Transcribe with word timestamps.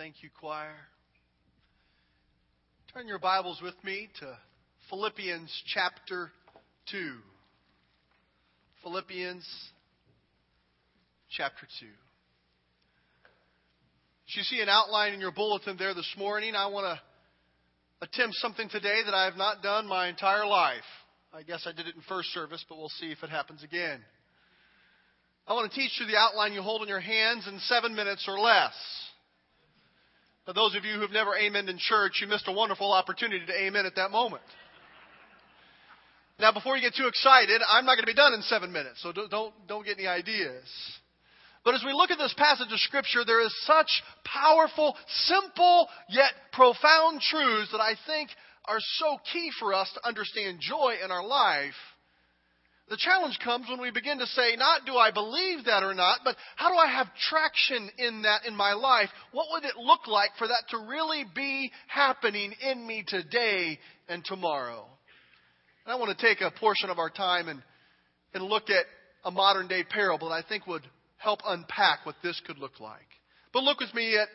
Thank 0.00 0.22
you, 0.22 0.30
choir. 0.40 0.72
Turn 2.94 3.06
your 3.06 3.18
Bibles 3.18 3.60
with 3.62 3.74
me 3.84 4.08
to 4.20 4.38
Philippians 4.88 5.62
chapter 5.74 6.32
2. 6.90 7.16
Philippians 8.82 9.46
chapter 11.36 11.66
2. 11.80 11.86
As 11.86 11.92
you 14.36 14.42
see 14.44 14.62
an 14.62 14.70
outline 14.70 15.12
in 15.12 15.20
your 15.20 15.32
bulletin 15.32 15.76
there 15.76 15.92
this 15.92 16.10
morning, 16.16 16.54
I 16.54 16.68
want 16.68 16.86
to 16.86 18.06
attempt 18.06 18.36
something 18.36 18.70
today 18.70 19.02
that 19.04 19.12
I 19.12 19.26
have 19.26 19.36
not 19.36 19.62
done 19.62 19.86
my 19.86 20.08
entire 20.08 20.46
life. 20.46 20.80
I 21.34 21.42
guess 21.42 21.66
I 21.66 21.72
did 21.72 21.86
it 21.86 21.94
in 21.94 22.00
first 22.08 22.30
service, 22.30 22.64
but 22.70 22.78
we'll 22.78 22.88
see 22.88 23.12
if 23.12 23.22
it 23.22 23.28
happens 23.28 23.62
again. 23.62 24.00
I 25.46 25.52
want 25.52 25.70
to 25.70 25.78
teach 25.78 26.00
you 26.00 26.06
the 26.06 26.16
outline 26.16 26.54
you 26.54 26.62
hold 26.62 26.80
in 26.80 26.88
your 26.88 27.00
hands 27.00 27.46
in 27.46 27.58
seven 27.58 27.94
minutes 27.94 28.24
or 28.26 28.40
less. 28.40 28.72
For 30.46 30.52
those 30.52 30.74
of 30.74 30.84
you 30.84 30.94
who 30.94 31.02
have 31.02 31.10
never 31.10 31.32
amened 31.32 31.68
in 31.68 31.78
church, 31.78 32.18
you 32.20 32.26
missed 32.26 32.48
a 32.48 32.52
wonderful 32.52 32.92
opportunity 32.92 33.44
to 33.44 33.62
amen 33.62 33.86
at 33.86 33.96
that 33.96 34.10
moment. 34.10 34.42
Now, 36.38 36.52
before 36.52 36.76
you 36.76 36.82
get 36.82 36.94
too 36.94 37.06
excited, 37.06 37.60
I'm 37.68 37.84
not 37.84 37.96
going 37.96 38.06
to 38.06 38.12
be 38.12 38.14
done 38.14 38.32
in 38.32 38.42
seven 38.42 38.72
minutes, 38.72 39.02
so 39.02 39.12
don't, 39.12 39.52
don't 39.68 39.84
get 39.84 39.98
any 39.98 40.06
ideas. 40.06 40.64
But 41.64 41.74
as 41.74 41.82
we 41.84 41.92
look 41.92 42.10
at 42.10 42.16
this 42.16 42.34
passage 42.38 42.72
of 42.72 42.80
Scripture, 42.80 43.24
there 43.26 43.44
is 43.44 43.54
such 43.66 44.02
powerful, 44.24 44.96
simple, 45.26 45.88
yet 46.08 46.32
profound 46.52 47.20
truths 47.20 47.70
that 47.72 47.80
I 47.80 47.92
think 48.06 48.30
are 48.64 48.80
so 48.80 49.18
key 49.32 49.50
for 49.58 49.74
us 49.74 49.90
to 49.94 50.08
understand 50.08 50.60
joy 50.60 50.94
in 51.04 51.10
our 51.10 51.26
life 51.26 51.74
the 52.90 52.96
challenge 52.96 53.38
comes 53.42 53.66
when 53.68 53.80
we 53.80 53.92
begin 53.92 54.18
to 54.18 54.26
say, 54.26 54.56
not 54.56 54.84
do 54.84 54.96
I 54.96 55.12
believe 55.12 55.66
that 55.66 55.84
or 55.84 55.94
not, 55.94 56.20
but 56.24 56.34
how 56.56 56.70
do 56.70 56.74
I 56.76 56.90
have 56.90 57.06
traction 57.28 57.88
in 57.98 58.22
that 58.22 58.44
in 58.46 58.56
my 58.56 58.72
life? 58.72 59.08
What 59.30 59.46
would 59.52 59.64
it 59.64 59.76
look 59.76 60.08
like 60.08 60.30
for 60.36 60.48
that 60.48 60.64
to 60.70 60.78
really 60.90 61.24
be 61.32 61.70
happening 61.86 62.52
in 62.60 62.84
me 62.84 63.04
today 63.06 63.78
and 64.08 64.24
tomorrow? 64.24 64.84
And 65.86 65.92
I 65.92 65.96
want 65.96 66.18
to 66.18 66.26
take 66.26 66.40
a 66.40 66.50
portion 66.58 66.90
of 66.90 66.98
our 66.98 67.10
time 67.10 67.48
and, 67.48 67.62
and 68.34 68.42
look 68.42 68.68
at 68.70 68.86
a 69.24 69.30
modern 69.30 69.68
day 69.68 69.84
parable 69.84 70.30
that 70.30 70.34
I 70.34 70.48
think 70.48 70.66
would 70.66 70.82
help 71.16 71.40
unpack 71.46 72.04
what 72.04 72.16
this 72.24 72.40
could 72.44 72.58
look 72.58 72.80
like. 72.80 73.06
But 73.52 73.62
look 73.62 73.78
with 73.78 73.94
me 73.94 74.16
at 74.16 74.26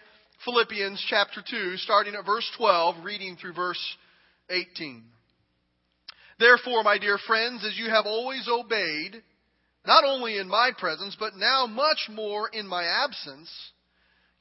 Philippians 0.45 1.03
chapter 1.09 1.43
2, 1.45 1.75
starting 1.77 2.15
at 2.15 2.25
verse 2.25 2.49
12, 2.57 3.03
reading 3.03 3.35
through 3.35 3.53
verse 3.53 3.97
18. 4.49 5.03
Therefore, 6.37 6.83
my 6.83 6.97
dear 6.97 7.17
friends, 7.17 7.63
as 7.65 7.77
you 7.77 7.89
have 7.89 8.05
always 8.05 8.47
obeyed, 8.49 9.23
not 9.85 10.03
only 10.03 10.37
in 10.37 10.47
my 10.47 10.71
presence, 10.77 11.15
but 11.17 11.37
now 11.37 11.65
much 11.65 12.09
more 12.09 12.49
in 12.49 12.67
my 12.67 12.83
absence, 12.83 13.49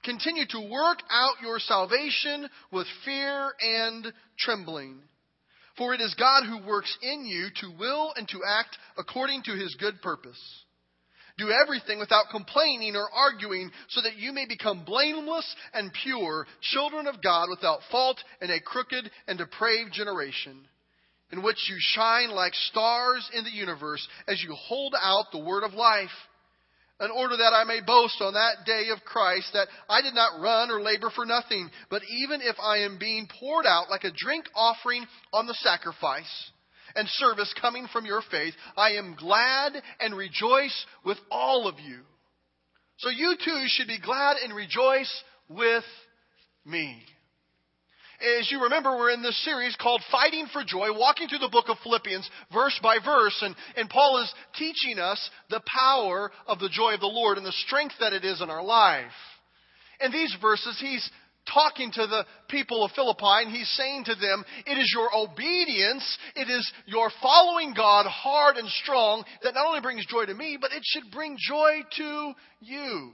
continue 0.02 0.44
to 0.48 0.68
work 0.70 0.98
out 1.10 1.40
your 1.40 1.60
salvation 1.60 2.48
with 2.72 2.86
fear 3.04 3.52
and 3.60 4.12
trembling. 4.38 5.02
For 5.76 5.94
it 5.94 6.00
is 6.00 6.14
God 6.14 6.44
who 6.46 6.66
works 6.66 6.96
in 7.02 7.26
you 7.26 7.48
to 7.60 7.78
will 7.78 8.12
and 8.16 8.28
to 8.28 8.40
act 8.46 8.76
according 8.96 9.42
to 9.44 9.52
his 9.52 9.74
good 9.76 10.00
purpose. 10.02 10.40
Do 11.36 11.50
everything 11.50 11.98
without 11.98 12.30
complaining 12.30 12.94
or 12.94 13.10
arguing, 13.12 13.70
so 13.88 14.00
that 14.02 14.16
you 14.16 14.32
may 14.32 14.46
become 14.46 14.84
blameless 14.84 15.54
and 15.72 15.92
pure, 16.04 16.46
children 16.60 17.08
of 17.08 17.22
God 17.22 17.48
without 17.50 17.80
fault 17.90 18.18
in 18.40 18.50
a 18.50 18.60
crooked 18.60 19.10
and 19.26 19.38
depraved 19.38 19.92
generation 19.92 20.68
in 21.34 21.42
which 21.42 21.68
you 21.68 21.74
shine 21.80 22.30
like 22.30 22.54
stars 22.54 23.28
in 23.36 23.42
the 23.42 23.50
universe 23.50 24.06
as 24.28 24.40
you 24.40 24.54
hold 24.54 24.94
out 25.00 25.26
the 25.32 25.44
word 25.44 25.64
of 25.64 25.74
life, 25.74 26.08
in 27.00 27.10
order 27.10 27.36
that 27.36 27.52
I 27.52 27.64
may 27.64 27.80
boast 27.84 28.20
on 28.20 28.34
that 28.34 28.64
day 28.64 28.90
of 28.92 29.04
Christ 29.04 29.48
that 29.52 29.66
I 29.88 30.00
did 30.00 30.14
not 30.14 30.40
run 30.40 30.70
or 30.70 30.80
labor 30.80 31.10
for 31.10 31.26
nothing, 31.26 31.68
but 31.90 32.02
even 32.08 32.40
if 32.40 32.54
I 32.62 32.78
am 32.78 33.00
being 33.00 33.26
poured 33.40 33.66
out 33.66 33.90
like 33.90 34.04
a 34.04 34.12
drink 34.16 34.44
offering 34.54 35.04
on 35.32 35.48
the 35.48 35.54
sacrifice 35.54 36.50
and 36.94 37.08
service 37.08 37.52
coming 37.60 37.88
from 37.92 38.06
your 38.06 38.22
faith, 38.30 38.54
I 38.76 38.92
am 38.92 39.16
glad 39.18 39.72
and 39.98 40.16
rejoice 40.16 40.86
with 41.04 41.18
all 41.32 41.66
of 41.66 41.80
you. 41.80 42.02
So 42.98 43.10
you 43.10 43.34
too 43.44 43.64
should 43.66 43.88
be 43.88 43.98
glad 43.98 44.36
and 44.36 44.54
rejoice 44.54 45.12
with 45.48 45.84
me. 46.64 47.02
As 48.20 48.50
you 48.50 48.62
remember, 48.62 48.96
we're 48.96 49.10
in 49.10 49.22
this 49.22 49.42
series 49.44 49.74
called 49.76 50.02
Fighting 50.10 50.46
for 50.52 50.62
Joy, 50.64 50.88
walking 50.92 51.28
through 51.28 51.40
the 51.40 51.48
book 51.48 51.66
of 51.68 51.78
Philippians 51.82 52.28
verse 52.52 52.78
by 52.82 52.98
verse. 53.04 53.36
And, 53.42 53.56
and 53.76 53.90
Paul 53.90 54.22
is 54.22 54.32
teaching 54.56 54.98
us 54.98 55.30
the 55.50 55.62
power 55.66 56.30
of 56.46 56.60
the 56.60 56.68
joy 56.68 56.94
of 56.94 57.00
the 57.00 57.06
Lord 57.06 57.38
and 57.38 57.46
the 57.46 57.52
strength 57.52 57.94
that 58.00 58.12
it 58.12 58.24
is 58.24 58.40
in 58.40 58.50
our 58.50 58.62
life. 58.62 59.10
In 60.00 60.12
these 60.12 60.34
verses, 60.40 60.78
he's 60.80 61.08
talking 61.52 61.90
to 61.92 62.06
the 62.06 62.24
people 62.48 62.84
of 62.84 62.92
Philippi 62.92 63.44
and 63.44 63.50
he's 63.50 63.68
saying 63.76 64.04
to 64.04 64.14
them, 64.14 64.44
it 64.66 64.78
is 64.78 64.92
your 64.94 65.10
obedience, 65.14 66.18
it 66.36 66.48
is 66.48 66.70
your 66.86 67.10
following 67.20 67.74
God 67.74 68.06
hard 68.06 68.56
and 68.56 68.68
strong 68.68 69.24
that 69.42 69.54
not 69.54 69.66
only 69.66 69.80
brings 69.80 70.06
joy 70.06 70.24
to 70.24 70.34
me, 70.34 70.56
but 70.60 70.72
it 70.72 70.82
should 70.84 71.10
bring 71.12 71.36
joy 71.38 71.80
to 71.96 72.32
you. 72.60 73.12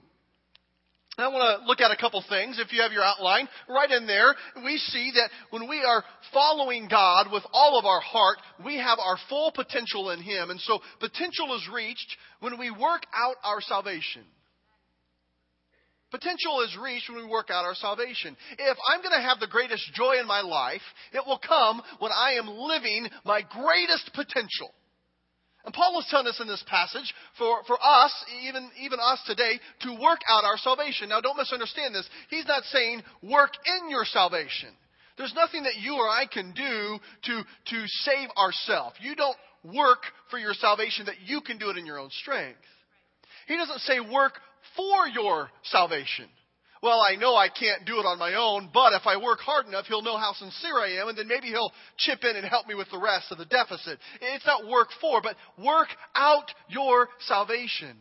I 1.22 1.28
want 1.28 1.60
to 1.60 1.66
look 1.66 1.80
at 1.80 1.90
a 1.90 1.96
couple 1.96 2.22
things. 2.28 2.58
If 2.58 2.72
you 2.72 2.82
have 2.82 2.92
your 2.92 3.02
outline, 3.02 3.48
right 3.68 3.90
in 3.90 4.06
there, 4.06 4.34
we 4.64 4.76
see 4.78 5.12
that 5.14 5.30
when 5.50 5.68
we 5.68 5.82
are 5.82 6.04
following 6.32 6.88
God 6.88 7.32
with 7.32 7.44
all 7.52 7.78
of 7.78 7.84
our 7.84 8.00
heart, 8.00 8.38
we 8.64 8.76
have 8.78 8.98
our 8.98 9.16
full 9.28 9.52
potential 9.52 10.10
in 10.10 10.22
Him. 10.22 10.50
And 10.50 10.60
so 10.60 10.80
potential 11.00 11.54
is 11.56 11.68
reached 11.72 12.16
when 12.40 12.58
we 12.58 12.70
work 12.70 13.02
out 13.14 13.36
our 13.42 13.60
salvation. 13.60 14.22
Potential 16.10 16.60
is 16.62 16.76
reached 16.82 17.08
when 17.08 17.24
we 17.24 17.30
work 17.30 17.50
out 17.50 17.64
our 17.64 17.74
salvation. 17.74 18.36
If 18.58 18.76
I'm 18.88 19.00
going 19.00 19.14
to 19.14 19.28
have 19.28 19.38
the 19.38 19.46
greatest 19.46 19.92
joy 19.94 20.18
in 20.18 20.26
my 20.26 20.40
life, 20.40 20.82
it 21.12 21.22
will 21.24 21.38
come 21.38 21.80
when 22.00 22.10
I 22.12 22.32
am 22.32 22.48
living 22.48 23.08
my 23.24 23.42
greatest 23.42 24.10
potential. 24.14 24.74
And 25.64 25.74
Paul 25.74 25.98
is 26.00 26.06
telling 26.10 26.26
us 26.26 26.40
in 26.40 26.48
this 26.48 26.64
passage 26.66 27.12
for, 27.36 27.62
for 27.66 27.78
us, 27.82 28.12
even, 28.46 28.70
even 28.80 28.98
us 28.98 29.20
today, 29.26 29.60
to 29.82 29.90
work 30.00 30.20
out 30.28 30.44
our 30.44 30.56
salvation. 30.56 31.10
Now, 31.10 31.20
don't 31.20 31.36
misunderstand 31.36 31.94
this. 31.94 32.08
He's 32.30 32.46
not 32.46 32.64
saying 32.64 33.02
work 33.22 33.50
in 33.66 33.90
your 33.90 34.04
salvation. 34.04 34.70
There's 35.18 35.34
nothing 35.34 35.64
that 35.64 35.76
you 35.76 35.96
or 35.96 36.08
I 36.08 36.24
can 36.32 36.52
do 36.52 36.98
to, 37.24 37.42
to 37.42 37.86
save 38.04 38.28
ourselves. 38.38 38.96
You 39.00 39.14
don't 39.14 39.36
work 39.62 40.00
for 40.30 40.38
your 40.38 40.54
salvation 40.54 41.06
that 41.06 41.20
you 41.26 41.42
can 41.42 41.58
do 41.58 41.68
it 41.68 41.76
in 41.76 41.84
your 41.84 41.98
own 41.98 42.10
strength. 42.10 42.58
He 43.46 43.56
doesn't 43.56 43.80
say 43.80 44.00
work 44.00 44.32
for 44.76 45.08
your 45.08 45.50
salvation 45.64 46.26
well, 46.82 47.00
I 47.06 47.16
know 47.16 47.34
I 47.36 47.48
can't 47.48 47.84
do 47.84 48.00
it 48.00 48.06
on 48.06 48.18
my 48.18 48.34
own, 48.34 48.70
but 48.72 48.94
if 48.94 49.06
I 49.06 49.16
work 49.16 49.40
hard 49.40 49.66
enough, 49.66 49.86
he'll 49.86 50.02
know 50.02 50.16
how 50.16 50.32
sincere 50.32 50.78
I 50.78 51.00
am, 51.00 51.08
and 51.08 51.18
then 51.18 51.28
maybe 51.28 51.48
he'll 51.48 51.72
chip 51.98 52.24
in 52.24 52.36
and 52.36 52.46
help 52.46 52.66
me 52.66 52.74
with 52.74 52.90
the 52.90 52.98
rest 52.98 53.30
of 53.30 53.38
the 53.38 53.44
deficit. 53.44 53.98
It's 54.20 54.46
not 54.46 54.66
work 54.66 54.88
for, 55.00 55.20
but 55.20 55.36
work 55.62 55.88
out 56.14 56.50
your 56.68 57.08
salvation. 57.26 57.96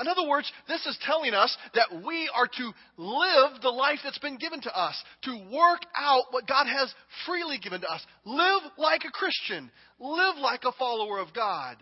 In 0.00 0.08
other 0.08 0.26
words, 0.26 0.50
this 0.66 0.84
is 0.86 0.98
telling 1.02 1.34
us 1.34 1.54
that 1.74 2.02
we 2.04 2.28
are 2.34 2.46
to 2.46 2.72
live 2.96 3.60
the 3.60 3.68
life 3.68 3.98
that's 4.02 4.18
been 4.18 4.38
given 4.38 4.60
to 4.62 4.76
us, 4.76 5.00
to 5.24 5.32
work 5.52 5.80
out 5.96 6.24
what 6.30 6.48
God 6.48 6.66
has 6.66 6.92
freely 7.26 7.58
given 7.58 7.82
to 7.82 7.88
us. 7.88 8.04
Live 8.24 8.62
like 8.78 9.02
a 9.04 9.12
Christian, 9.12 9.70
live 9.98 10.36
like 10.38 10.64
a 10.64 10.72
follower 10.72 11.18
of 11.18 11.34
God. 11.34 11.76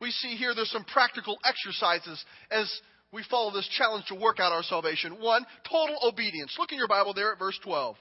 We 0.00 0.12
see 0.12 0.36
here 0.36 0.54
there's 0.54 0.70
some 0.70 0.84
practical 0.84 1.38
exercises 1.44 2.24
as 2.52 2.72
we 3.12 3.24
follow 3.30 3.52
this 3.52 3.68
challenge 3.76 4.04
to 4.08 4.14
work 4.14 4.38
out 4.38 4.52
our 4.52 4.62
salvation. 4.62 5.20
One, 5.20 5.44
total 5.68 5.98
obedience. 6.02 6.54
Look 6.58 6.72
in 6.72 6.78
your 6.78 6.88
Bible 6.88 7.14
there 7.14 7.32
at 7.32 7.38
verse 7.38 7.58
12. 7.64 7.96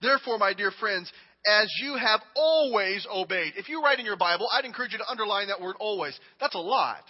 Therefore, 0.00 0.38
my 0.38 0.54
dear 0.54 0.72
friends, 0.80 1.10
as 1.46 1.68
you 1.82 1.96
have 1.96 2.20
always 2.34 3.06
obeyed. 3.12 3.54
If 3.56 3.68
you 3.68 3.82
write 3.82 3.98
in 3.98 4.06
your 4.06 4.16
Bible, 4.16 4.48
I'd 4.52 4.64
encourage 4.64 4.92
you 4.92 4.98
to 4.98 5.10
underline 5.10 5.48
that 5.48 5.60
word 5.60 5.76
always. 5.78 6.18
That's 6.40 6.54
a 6.54 6.58
lot. 6.58 7.02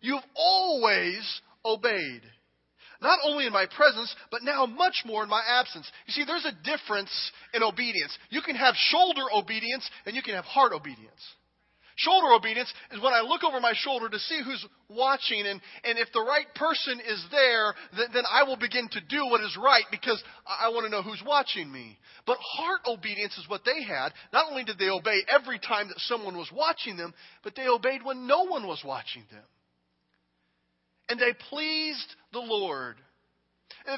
You've 0.00 0.24
always 0.34 1.40
obeyed. 1.64 2.22
Not 3.00 3.18
only 3.24 3.46
in 3.46 3.52
my 3.52 3.66
presence, 3.74 4.14
but 4.30 4.42
now 4.42 4.66
much 4.66 5.02
more 5.06 5.22
in 5.22 5.30
my 5.30 5.42
absence. 5.46 5.90
You 6.06 6.12
see, 6.12 6.24
there's 6.24 6.44
a 6.44 6.64
difference 6.64 7.10
in 7.54 7.62
obedience. 7.62 8.16
You 8.28 8.42
can 8.42 8.56
have 8.56 8.74
shoulder 8.74 9.22
obedience 9.34 9.88
and 10.04 10.14
you 10.14 10.22
can 10.22 10.34
have 10.34 10.44
heart 10.44 10.72
obedience. 10.72 11.20
Shoulder 12.00 12.32
obedience 12.32 12.72
is 12.92 13.02
when 13.02 13.12
I 13.12 13.20
look 13.20 13.44
over 13.44 13.60
my 13.60 13.74
shoulder 13.74 14.08
to 14.08 14.18
see 14.18 14.40
who's 14.42 14.64
watching, 14.88 15.46
and, 15.46 15.60
and 15.84 15.98
if 15.98 16.08
the 16.14 16.20
right 16.20 16.46
person 16.54 16.98
is 16.98 17.22
there, 17.30 17.74
then, 17.94 18.06
then 18.14 18.24
I 18.30 18.44
will 18.44 18.56
begin 18.56 18.88
to 18.92 19.00
do 19.02 19.26
what 19.26 19.42
is 19.42 19.54
right 19.62 19.84
because 19.90 20.22
I, 20.46 20.66
I 20.66 20.68
want 20.70 20.86
to 20.86 20.90
know 20.90 21.02
who's 21.02 21.22
watching 21.26 21.70
me. 21.70 21.98
But 22.26 22.38
heart 22.40 22.80
obedience 22.86 23.36
is 23.36 23.48
what 23.48 23.66
they 23.66 23.82
had. 23.82 24.10
Not 24.32 24.50
only 24.50 24.64
did 24.64 24.78
they 24.78 24.88
obey 24.88 25.20
every 25.28 25.58
time 25.58 25.88
that 25.88 25.98
someone 25.98 26.38
was 26.38 26.50
watching 26.54 26.96
them, 26.96 27.12
but 27.44 27.54
they 27.54 27.68
obeyed 27.68 28.02
when 28.02 28.26
no 28.26 28.44
one 28.44 28.66
was 28.66 28.82
watching 28.82 29.24
them. 29.30 29.44
And 31.10 31.20
they 31.20 31.34
pleased 31.50 32.16
the 32.32 32.38
Lord. 32.38 32.96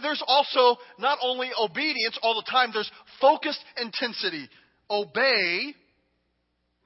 There's 0.02 0.22
also 0.26 0.80
not 0.98 1.18
only 1.22 1.50
obedience 1.56 2.18
all 2.20 2.34
the 2.34 2.50
time, 2.50 2.70
there's 2.72 2.90
focused 3.20 3.62
intensity. 3.80 4.48
Obey 4.90 5.74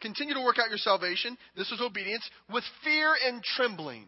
Continue 0.00 0.34
to 0.34 0.42
work 0.42 0.56
out 0.58 0.68
your 0.68 0.78
salvation. 0.78 1.36
This 1.56 1.70
is 1.70 1.80
obedience 1.80 2.28
with 2.52 2.64
fear 2.84 3.14
and 3.26 3.42
trembling. 3.42 4.06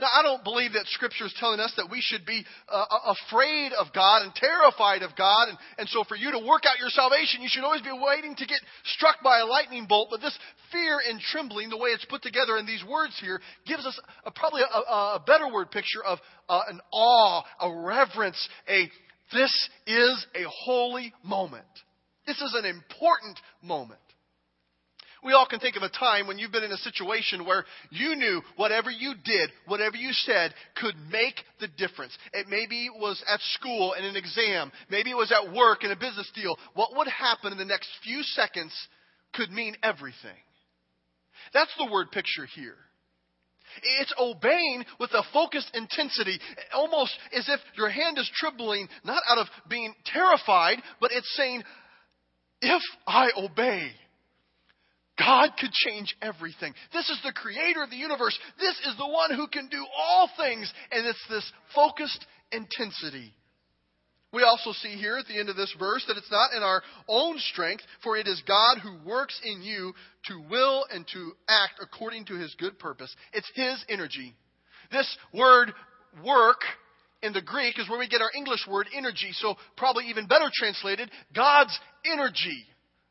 Now, 0.00 0.08
I 0.12 0.22
don't 0.22 0.42
believe 0.42 0.72
that 0.72 0.86
Scripture 0.86 1.26
is 1.26 1.34
telling 1.38 1.60
us 1.60 1.72
that 1.76 1.90
we 1.90 2.00
should 2.00 2.24
be 2.24 2.44
uh, 2.68 2.84
afraid 3.12 3.72
of 3.72 3.92
God 3.92 4.22
and 4.22 4.34
terrified 4.34 5.02
of 5.02 5.14
God. 5.16 5.48
And, 5.48 5.58
and 5.78 5.88
so, 5.88 6.04
for 6.04 6.16
you 6.16 6.30
to 6.32 6.38
work 6.38 6.62
out 6.64 6.78
your 6.78 6.88
salvation, 6.88 7.42
you 7.42 7.48
should 7.50 7.64
always 7.64 7.82
be 7.82 7.92
waiting 7.92 8.34
to 8.36 8.46
get 8.46 8.60
struck 8.96 9.16
by 9.22 9.40
a 9.40 9.46
lightning 9.46 9.86
bolt. 9.86 10.08
But 10.10 10.20
this 10.20 10.36
fear 10.72 11.00
and 11.06 11.20
trembling, 11.20 11.68
the 11.68 11.76
way 11.76 11.90
it's 11.90 12.04
put 12.06 12.22
together 12.22 12.56
in 12.56 12.66
these 12.66 12.84
words 12.88 13.16
here, 13.20 13.40
gives 13.66 13.84
us 13.84 13.98
a, 14.24 14.30
probably 14.30 14.62
a, 14.62 14.78
a, 15.18 15.24
better 15.26 15.52
word 15.52 15.70
picture 15.70 16.02
of 16.02 16.18
uh, 16.48 16.62
an 16.68 16.80
awe, 16.92 17.42
a 17.60 17.84
reverence, 17.84 18.48
a 18.68 18.88
this 19.32 19.68
is 19.86 20.26
a 20.34 20.44
holy 20.64 21.12
moment. 21.22 21.64
This 22.26 22.40
is 22.40 22.54
an 22.56 22.64
important 22.64 23.38
moment. 23.62 24.00
We 25.22 25.32
all 25.32 25.46
can 25.46 25.60
think 25.60 25.76
of 25.76 25.82
a 25.82 25.88
time 25.88 26.26
when 26.26 26.38
you've 26.38 26.52
been 26.52 26.64
in 26.64 26.72
a 26.72 26.78
situation 26.78 27.44
where 27.44 27.64
you 27.90 28.16
knew 28.16 28.42
whatever 28.56 28.90
you 28.90 29.14
did, 29.24 29.50
whatever 29.66 29.96
you 29.96 30.12
said, 30.12 30.54
could 30.80 30.94
make 31.10 31.34
the 31.60 31.68
difference. 31.68 32.16
It 32.32 32.46
maybe 32.48 32.88
was 32.94 33.22
at 33.28 33.40
school 33.40 33.92
in 33.94 34.04
an 34.04 34.16
exam, 34.16 34.72
maybe 34.88 35.10
it 35.10 35.16
was 35.16 35.32
at 35.32 35.52
work 35.54 35.84
in 35.84 35.90
a 35.90 35.96
business 35.96 36.30
deal. 36.34 36.56
What 36.74 36.96
would 36.96 37.08
happen 37.08 37.52
in 37.52 37.58
the 37.58 37.64
next 37.64 37.88
few 38.02 38.22
seconds 38.22 38.72
could 39.34 39.50
mean 39.50 39.76
everything. 39.82 40.38
That's 41.52 41.74
the 41.78 41.90
word 41.90 42.10
picture 42.10 42.46
here. 42.54 42.76
It's 44.00 44.12
obeying 44.18 44.84
with 44.98 45.10
a 45.12 45.22
focused 45.32 45.70
intensity, 45.74 46.38
almost 46.74 47.16
as 47.32 47.48
if 47.48 47.60
your 47.76 47.88
hand 47.88 48.18
is 48.18 48.30
trembling, 48.34 48.88
not 49.04 49.22
out 49.28 49.38
of 49.38 49.46
being 49.68 49.94
terrified, 50.06 50.78
but 51.00 51.12
it's 51.12 51.32
saying, 51.36 51.62
if 52.60 52.82
I 53.06 53.30
obey, 53.36 53.92
God 55.20 55.50
could 55.60 55.72
change 55.72 56.16
everything. 56.22 56.72
This 56.92 57.10
is 57.10 57.20
the 57.22 57.32
creator 57.32 57.82
of 57.82 57.90
the 57.90 57.96
universe. 57.96 58.38
This 58.58 58.78
is 58.88 58.96
the 58.96 59.06
one 59.06 59.34
who 59.34 59.46
can 59.48 59.68
do 59.68 59.84
all 59.96 60.30
things. 60.38 60.72
And 60.90 61.06
it's 61.06 61.24
this 61.28 61.52
focused 61.74 62.24
intensity. 62.50 63.34
We 64.32 64.44
also 64.44 64.72
see 64.72 64.94
here 64.94 65.18
at 65.18 65.26
the 65.26 65.38
end 65.38 65.48
of 65.48 65.56
this 65.56 65.74
verse 65.78 66.04
that 66.06 66.16
it's 66.16 66.30
not 66.30 66.54
in 66.56 66.62
our 66.62 66.82
own 67.08 67.36
strength, 67.38 67.82
for 68.02 68.16
it 68.16 68.28
is 68.28 68.42
God 68.46 68.78
who 68.78 69.08
works 69.08 69.38
in 69.44 69.60
you 69.60 69.92
to 70.28 70.42
will 70.48 70.84
and 70.90 71.06
to 71.12 71.32
act 71.48 71.74
according 71.82 72.26
to 72.26 72.34
his 72.34 72.54
good 72.58 72.78
purpose. 72.78 73.14
It's 73.32 73.50
his 73.54 73.84
energy. 73.88 74.34
This 74.92 75.16
word 75.34 75.72
work 76.24 76.60
in 77.22 77.32
the 77.32 77.42
Greek 77.42 77.78
is 77.78 77.90
where 77.90 77.98
we 77.98 78.08
get 78.08 78.22
our 78.22 78.30
English 78.34 78.66
word 78.70 78.86
energy. 78.96 79.32
So 79.32 79.56
probably 79.76 80.06
even 80.06 80.26
better 80.26 80.50
translated, 80.54 81.10
God's 81.34 81.78
energy. 82.06 82.64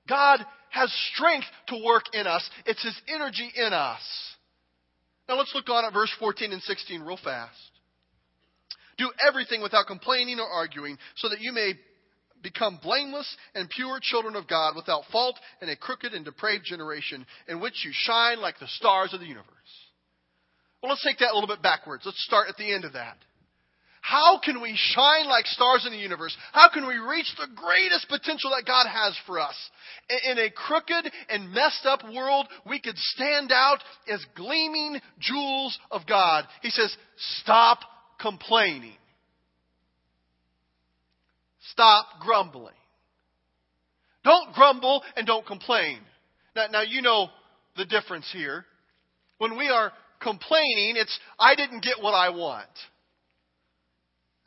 God 0.08 0.40
has 0.70 0.94
strength 1.14 1.48
to 1.68 1.84
work 1.84 2.04
in 2.14 2.28
us. 2.28 2.48
It's 2.66 2.84
His 2.84 3.00
energy 3.08 3.50
in 3.56 3.74
us. 3.74 4.02
Now 5.28 5.38
let's 5.38 5.54
look 5.54 5.70
on 5.70 5.86
at 5.86 5.94
verse 5.94 6.14
14 6.20 6.52
and 6.52 6.62
16 6.62 7.02
real 7.02 7.20
fast. 7.24 7.56
Do 8.98 9.12
everything 9.26 9.62
without 9.62 9.88
complaining 9.88 10.40
or 10.40 10.48
arguing, 10.48 10.98
so 11.16 11.30
that 11.30 11.40
you 11.40 11.54
may 11.54 11.74
become 12.42 12.80
blameless 12.82 13.36
and 13.54 13.70
pure 13.70 14.00
children 14.02 14.36
of 14.36 14.48
God 14.48 14.76
without 14.76 15.04
fault 15.12 15.38
in 15.62 15.70
a 15.70 15.76
crooked 15.76 16.14
and 16.14 16.26
depraved 16.26 16.66
generation 16.66 17.26
in 17.48 17.60
which 17.60 17.86
you 17.86 17.92
shine 17.94 18.42
like 18.42 18.60
the 18.60 18.68
stars 18.68 19.14
of 19.14 19.20
the 19.20 19.26
universe. 19.26 19.46
Well, 20.82 20.92
let's 20.92 21.04
take 21.04 21.20
that 21.20 21.32
a 21.32 21.36
little 21.36 21.48
bit 21.48 21.62
backwards. 21.62 22.04
Let's 22.06 22.24
start 22.24 22.48
at 22.50 22.58
the 22.58 22.74
end 22.74 22.86
of 22.86 22.94
that. 22.94 23.18
How 24.10 24.40
can 24.44 24.60
we 24.60 24.74
shine 24.76 25.28
like 25.28 25.46
stars 25.46 25.86
in 25.86 25.92
the 25.92 26.00
universe? 26.00 26.36
How 26.52 26.68
can 26.74 26.88
we 26.88 26.96
reach 26.96 27.32
the 27.38 27.46
greatest 27.56 28.10
potential 28.10 28.50
that 28.58 28.66
God 28.66 28.88
has 28.88 29.16
for 29.28 29.40
us? 29.40 29.54
In 30.32 30.40
a 30.40 30.50
crooked 30.50 31.12
and 31.30 31.52
messed 31.52 31.86
up 31.86 32.02
world, 32.12 32.48
we 32.68 32.80
could 32.80 32.98
stand 32.98 33.52
out 33.52 33.84
as 34.12 34.26
gleaming 34.36 35.00
jewels 35.20 35.78
of 35.92 36.08
God. 36.08 36.46
He 36.64 36.72
says, 36.72 36.96
stop 37.42 37.82
complaining. 38.20 38.98
Stop 41.72 42.08
grumbling. 42.20 42.74
Don't 44.24 44.54
grumble 44.54 45.04
and 45.18 45.28
don't 45.28 45.46
complain. 45.46 46.00
Now, 46.56 46.66
now 46.72 46.82
you 46.82 47.04
know 47.04 47.28
the 47.78 47.86
difference 47.86 48.28
here. 48.34 48.66
When 49.38 49.56
we 49.56 49.70
are 49.70 49.92
complaining, 50.20 50.96
it's, 50.98 51.20
I 51.40 51.54
didn't 51.54 51.84
get 51.84 52.02
what 52.02 52.16
I 52.16 52.32
want. 52.32 52.66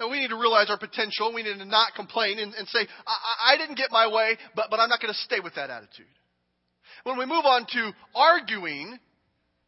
And 0.02 0.10
we 0.10 0.18
need 0.18 0.30
to 0.30 0.36
realize 0.36 0.68
our 0.68 0.78
potential. 0.78 1.32
We 1.32 1.44
need 1.44 1.58
to 1.58 1.64
not 1.64 1.94
complain 1.94 2.40
and, 2.40 2.52
and 2.54 2.66
say, 2.66 2.80
I, 3.06 3.54
I, 3.54 3.56
didn't 3.56 3.76
get 3.76 3.92
my 3.92 4.08
way, 4.08 4.36
but, 4.56 4.66
but 4.68 4.80
I'm 4.80 4.88
not 4.88 5.00
going 5.00 5.14
to 5.14 5.20
stay 5.20 5.38
with 5.38 5.54
that 5.54 5.70
attitude. 5.70 6.10
When 7.04 7.16
we 7.18 7.24
move 7.24 7.44
on 7.44 7.66
to 7.70 7.92
arguing, 8.12 8.98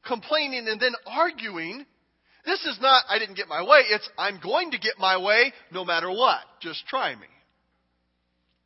complaining 0.04 0.66
and 0.69 0.81
then 0.81 0.92
arguing, 1.06 1.86
this 2.44 2.64
is 2.64 2.78
not, 2.82 3.04
I 3.08 3.20
didn't 3.20 3.36
get 3.36 3.46
my 3.46 3.62
way. 3.62 3.82
It's, 3.90 4.08
I'm 4.19 4.40
going 4.42 4.72
to 4.72 4.78
get 4.78 4.94
my 4.98 5.16
way 5.22 5.52
no 5.70 5.84
matter 5.84 6.10
what. 6.10 6.40
Just 6.60 6.84
try 6.88 7.14
me. 7.14 7.28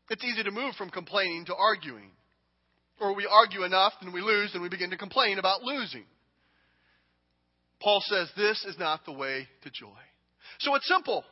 It's 0.09 0.25
easy 0.25 0.43
to 0.45 0.51
move 0.51 0.75
from 0.77 0.89
complaining 0.89 1.45
to 1.47 1.55
arguing. 1.55 2.13
Or 2.99 3.15
we 3.15 3.29
argue 3.31 3.65
enough 3.65 3.93
and 4.01 4.15
we 4.15 4.23
lose 4.23 4.55
and 4.55 4.63
we 4.63 4.71
begin 4.71 4.89
to 4.89 4.97
complain 4.97 5.39
about 5.39 5.63
losing. 5.63 6.07
Paul 7.83 8.03
says 8.07 8.31
this 8.39 8.65
is 8.65 8.79
not 8.79 9.05
the 9.05 9.13
way 9.13 9.47
to 9.65 9.71
joy. 9.71 10.01
So 10.61 10.75
it's 10.75 10.89
simple. 10.89 11.25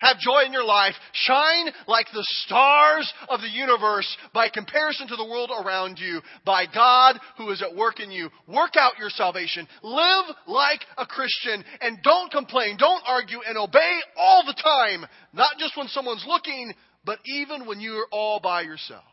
Have 0.00 0.18
joy 0.18 0.44
in 0.46 0.52
your 0.52 0.64
life. 0.64 0.94
Shine 1.12 1.66
like 1.86 2.06
the 2.12 2.26
stars 2.44 3.12
of 3.28 3.40
the 3.40 3.50
universe 3.50 4.08
by 4.32 4.48
comparison 4.48 5.08
to 5.08 5.16
the 5.16 5.24
world 5.24 5.50
around 5.50 5.98
you, 5.98 6.20
by 6.44 6.64
God 6.72 7.18
who 7.36 7.50
is 7.50 7.62
at 7.62 7.76
work 7.76 8.00
in 8.00 8.10
you. 8.10 8.30
Work 8.48 8.76
out 8.78 8.98
your 8.98 9.10
salvation. 9.10 9.68
Live 9.82 10.24
like 10.46 10.80
a 10.96 11.04
Christian 11.04 11.62
and 11.82 11.98
don't 12.02 12.32
complain, 12.32 12.78
don't 12.78 13.02
argue, 13.06 13.40
and 13.46 13.58
obey 13.58 13.98
all 14.16 14.42
the 14.46 14.54
time. 14.54 15.04
Not 15.34 15.58
just 15.58 15.76
when 15.76 15.88
someone's 15.88 16.24
looking, 16.26 16.72
but 17.04 17.18
even 17.26 17.66
when 17.66 17.80
you're 17.80 18.06
all 18.10 18.40
by 18.40 18.62
yourself. 18.62 19.04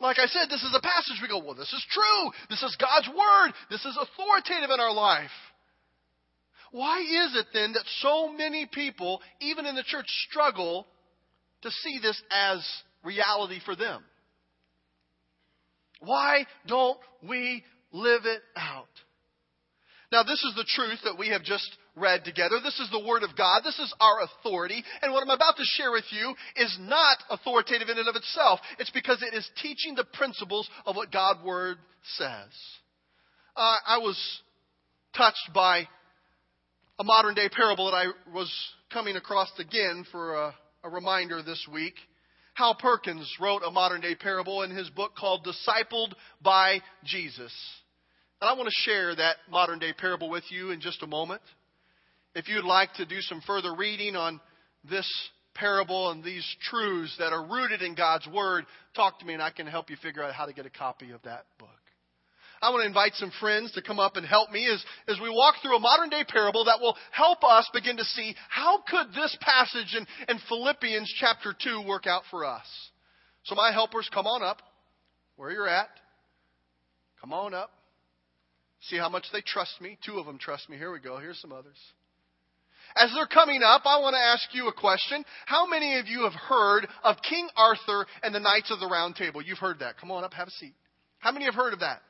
Like 0.00 0.18
I 0.18 0.26
said, 0.26 0.50
this 0.50 0.64
is 0.64 0.74
a 0.76 0.82
passage 0.82 1.22
we 1.22 1.28
go, 1.28 1.38
well, 1.38 1.54
this 1.54 1.72
is 1.72 1.86
true. 1.92 2.32
This 2.50 2.62
is 2.64 2.76
God's 2.80 3.08
Word. 3.08 3.52
This 3.70 3.84
is 3.84 3.96
authoritative 3.96 4.70
in 4.74 4.80
our 4.80 4.92
life. 4.92 5.30
Why 6.72 7.00
is 7.00 7.36
it 7.36 7.46
then 7.52 7.74
that 7.74 7.84
so 8.00 8.32
many 8.32 8.66
people, 8.66 9.20
even 9.40 9.66
in 9.66 9.76
the 9.76 9.84
church, 9.84 10.06
struggle 10.28 10.86
to 11.62 11.70
see 11.70 11.98
this 12.02 12.20
as 12.30 12.66
reality 13.04 13.60
for 13.64 13.76
them? 13.76 14.02
Why 16.00 16.46
don't 16.66 16.98
we 17.28 17.62
live 17.92 18.22
it 18.24 18.42
out? 18.56 18.88
Now, 20.10 20.22
this 20.22 20.42
is 20.42 20.54
the 20.56 20.66
truth 20.68 20.98
that 21.04 21.18
we 21.18 21.28
have 21.28 21.42
just 21.42 21.76
read 21.94 22.24
together. 22.24 22.56
This 22.62 22.78
is 22.80 22.90
the 22.90 23.06
Word 23.06 23.22
of 23.22 23.36
God. 23.36 23.62
This 23.64 23.78
is 23.78 23.94
our 24.00 24.20
authority. 24.22 24.82
And 25.00 25.12
what 25.12 25.22
I'm 25.22 25.30
about 25.30 25.56
to 25.56 25.64
share 25.64 25.92
with 25.92 26.04
you 26.10 26.34
is 26.56 26.76
not 26.80 27.18
authoritative 27.30 27.88
in 27.88 27.98
and 27.98 28.08
of 28.08 28.16
itself. 28.16 28.60
It's 28.78 28.90
because 28.90 29.22
it 29.22 29.34
is 29.34 29.48
teaching 29.62 29.94
the 29.94 30.04
principles 30.04 30.68
of 30.86 30.96
what 30.96 31.12
God's 31.12 31.42
Word 31.44 31.78
says. 32.16 32.50
Uh, 33.56 33.76
I 33.86 33.98
was 33.98 34.18
touched 35.16 35.50
by 35.54 35.86
a 36.98 37.04
modern 37.04 37.34
day 37.34 37.48
parable 37.48 37.86
that 37.86 37.96
I 37.96 38.06
was 38.34 38.52
coming 38.92 39.16
across 39.16 39.50
again 39.58 40.04
for 40.12 40.34
a, 40.34 40.54
a 40.84 40.90
reminder 40.90 41.42
this 41.42 41.66
week. 41.72 41.94
Hal 42.54 42.74
Perkins 42.74 43.30
wrote 43.40 43.62
a 43.66 43.70
modern 43.70 44.00
day 44.00 44.14
parable 44.14 44.62
in 44.62 44.70
his 44.70 44.90
book 44.90 45.12
called 45.16 45.46
Discipled 45.46 46.12
by 46.42 46.80
Jesus. 47.04 47.52
And 48.40 48.50
I 48.50 48.54
want 48.54 48.68
to 48.68 48.90
share 48.90 49.14
that 49.14 49.36
modern 49.50 49.78
day 49.78 49.92
parable 49.96 50.28
with 50.28 50.44
you 50.50 50.70
in 50.70 50.80
just 50.80 51.02
a 51.02 51.06
moment. 51.06 51.40
If 52.34 52.48
you'd 52.48 52.64
like 52.64 52.92
to 52.94 53.06
do 53.06 53.20
some 53.20 53.40
further 53.46 53.74
reading 53.74 54.16
on 54.16 54.40
this 54.88 55.08
parable 55.54 56.10
and 56.10 56.22
these 56.22 56.46
truths 56.70 57.14
that 57.18 57.32
are 57.32 57.46
rooted 57.46 57.82
in 57.82 57.94
God's 57.94 58.26
Word, 58.26 58.64
talk 58.94 59.18
to 59.20 59.24
me 59.24 59.32
and 59.34 59.42
I 59.42 59.50
can 59.50 59.66
help 59.66 59.90
you 59.90 59.96
figure 60.02 60.22
out 60.22 60.34
how 60.34 60.46
to 60.46 60.52
get 60.52 60.66
a 60.66 60.70
copy 60.70 61.10
of 61.12 61.22
that 61.22 61.46
book. 61.58 61.68
I 62.62 62.70
want 62.70 62.82
to 62.82 62.86
invite 62.86 63.14
some 63.14 63.32
friends 63.40 63.72
to 63.72 63.82
come 63.82 63.98
up 63.98 64.16
and 64.16 64.24
help 64.24 64.52
me 64.52 64.68
as, 64.72 64.82
as 65.08 65.18
we 65.20 65.28
walk 65.28 65.56
through 65.60 65.76
a 65.76 65.80
modern 65.80 66.10
day 66.10 66.22
parable 66.26 66.64
that 66.66 66.80
will 66.80 66.96
help 67.10 67.42
us 67.42 67.68
begin 67.74 67.96
to 67.96 68.04
see 68.04 68.36
how 68.48 68.78
could 68.88 69.08
this 69.08 69.36
passage 69.40 69.96
in, 69.98 70.06
in 70.28 70.40
Philippians 70.48 71.12
chapter 71.18 71.54
2 71.60 71.82
work 71.86 72.06
out 72.06 72.22
for 72.30 72.44
us. 72.44 72.66
So 73.44 73.56
my 73.56 73.72
helpers, 73.72 74.08
come 74.14 74.26
on 74.26 74.44
up 74.44 74.62
where 75.34 75.50
you're 75.50 75.68
at. 75.68 75.88
Come 77.20 77.32
on 77.32 77.52
up. 77.52 77.70
See 78.82 78.96
how 78.96 79.08
much 79.08 79.26
they 79.32 79.40
trust 79.40 79.80
me. 79.80 79.98
Two 80.06 80.18
of 80.18 80.26
them 80.26 80.38
trust 80.38 80.68
me. 80.68 80.76
Here 80.76 80.92
we 80.92 81.00
go. 81.00 81.18
Here's 81.18 81.40
some 81.40 81.52
others. 81.52 81.78
As 82.94 83.10
they're 83.14 83.26
coming 83.26 83.62
up, 83.64 83.82
I 83.84 83.98
want 83.98 84.14
to 84.14 84.20
ask 84.20 84.54
you 84.54 84.68
a 84.68 84.72
question. 84.72 85.24
How 85.46 85.66
many 85.66 85.98
of 85.98 86.06
you 86.06 86.22
have 86.24 86.32
heard 86.32 86.86
of 87.02 87.16
King 87.28 87.48
Arthur 87.56 88.06
and 88.22 88.32
the 88.32 88.40
Knights 88.40 88.70
of 88.70 88.78
the 88.78 88.86
Round 88.86 89.16
Table? 89.16 89.42
You've 89.42 89.58
heard 89.58 89.80
that. 89.80 89.98
Come 89.98 90.12
on 90.12 90.22
up, 90.22 90.34
have 90.34 90.48
a 90.48 90.52
seat. 90.52 90.74
How 91.18 91.32
many 91.32 91.46
have 91.46 91.54
heard 91.54 91.72
of 91.72 91.80
that? 91.80 92.02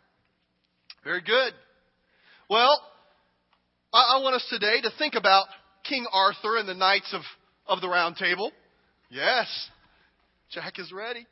Very 1.04 1.20
good. 1.20 1.52
Well, 2.48 2.80
I, 3.92 4.20
want 4.22 4.36
us 4.36 4.46
today 4.48 4.80
to 4.82 4.90
think 4.98 5.14
about 5.14 5.46
King 5.82 6.06
Arthur 6.12 6.58
and 6.58 6.68
the 6.68 6.74
Knights 6.74 7.12
of, 7.12 7.22
of 7.66 7.80
the 7.80 7.88
Round 7.88 8.16
Table. 8.16 8.52
Yes, 9.10 9.48
Jack 10.52 10.78
is 10.78 10.92
ready. 10.92 11.26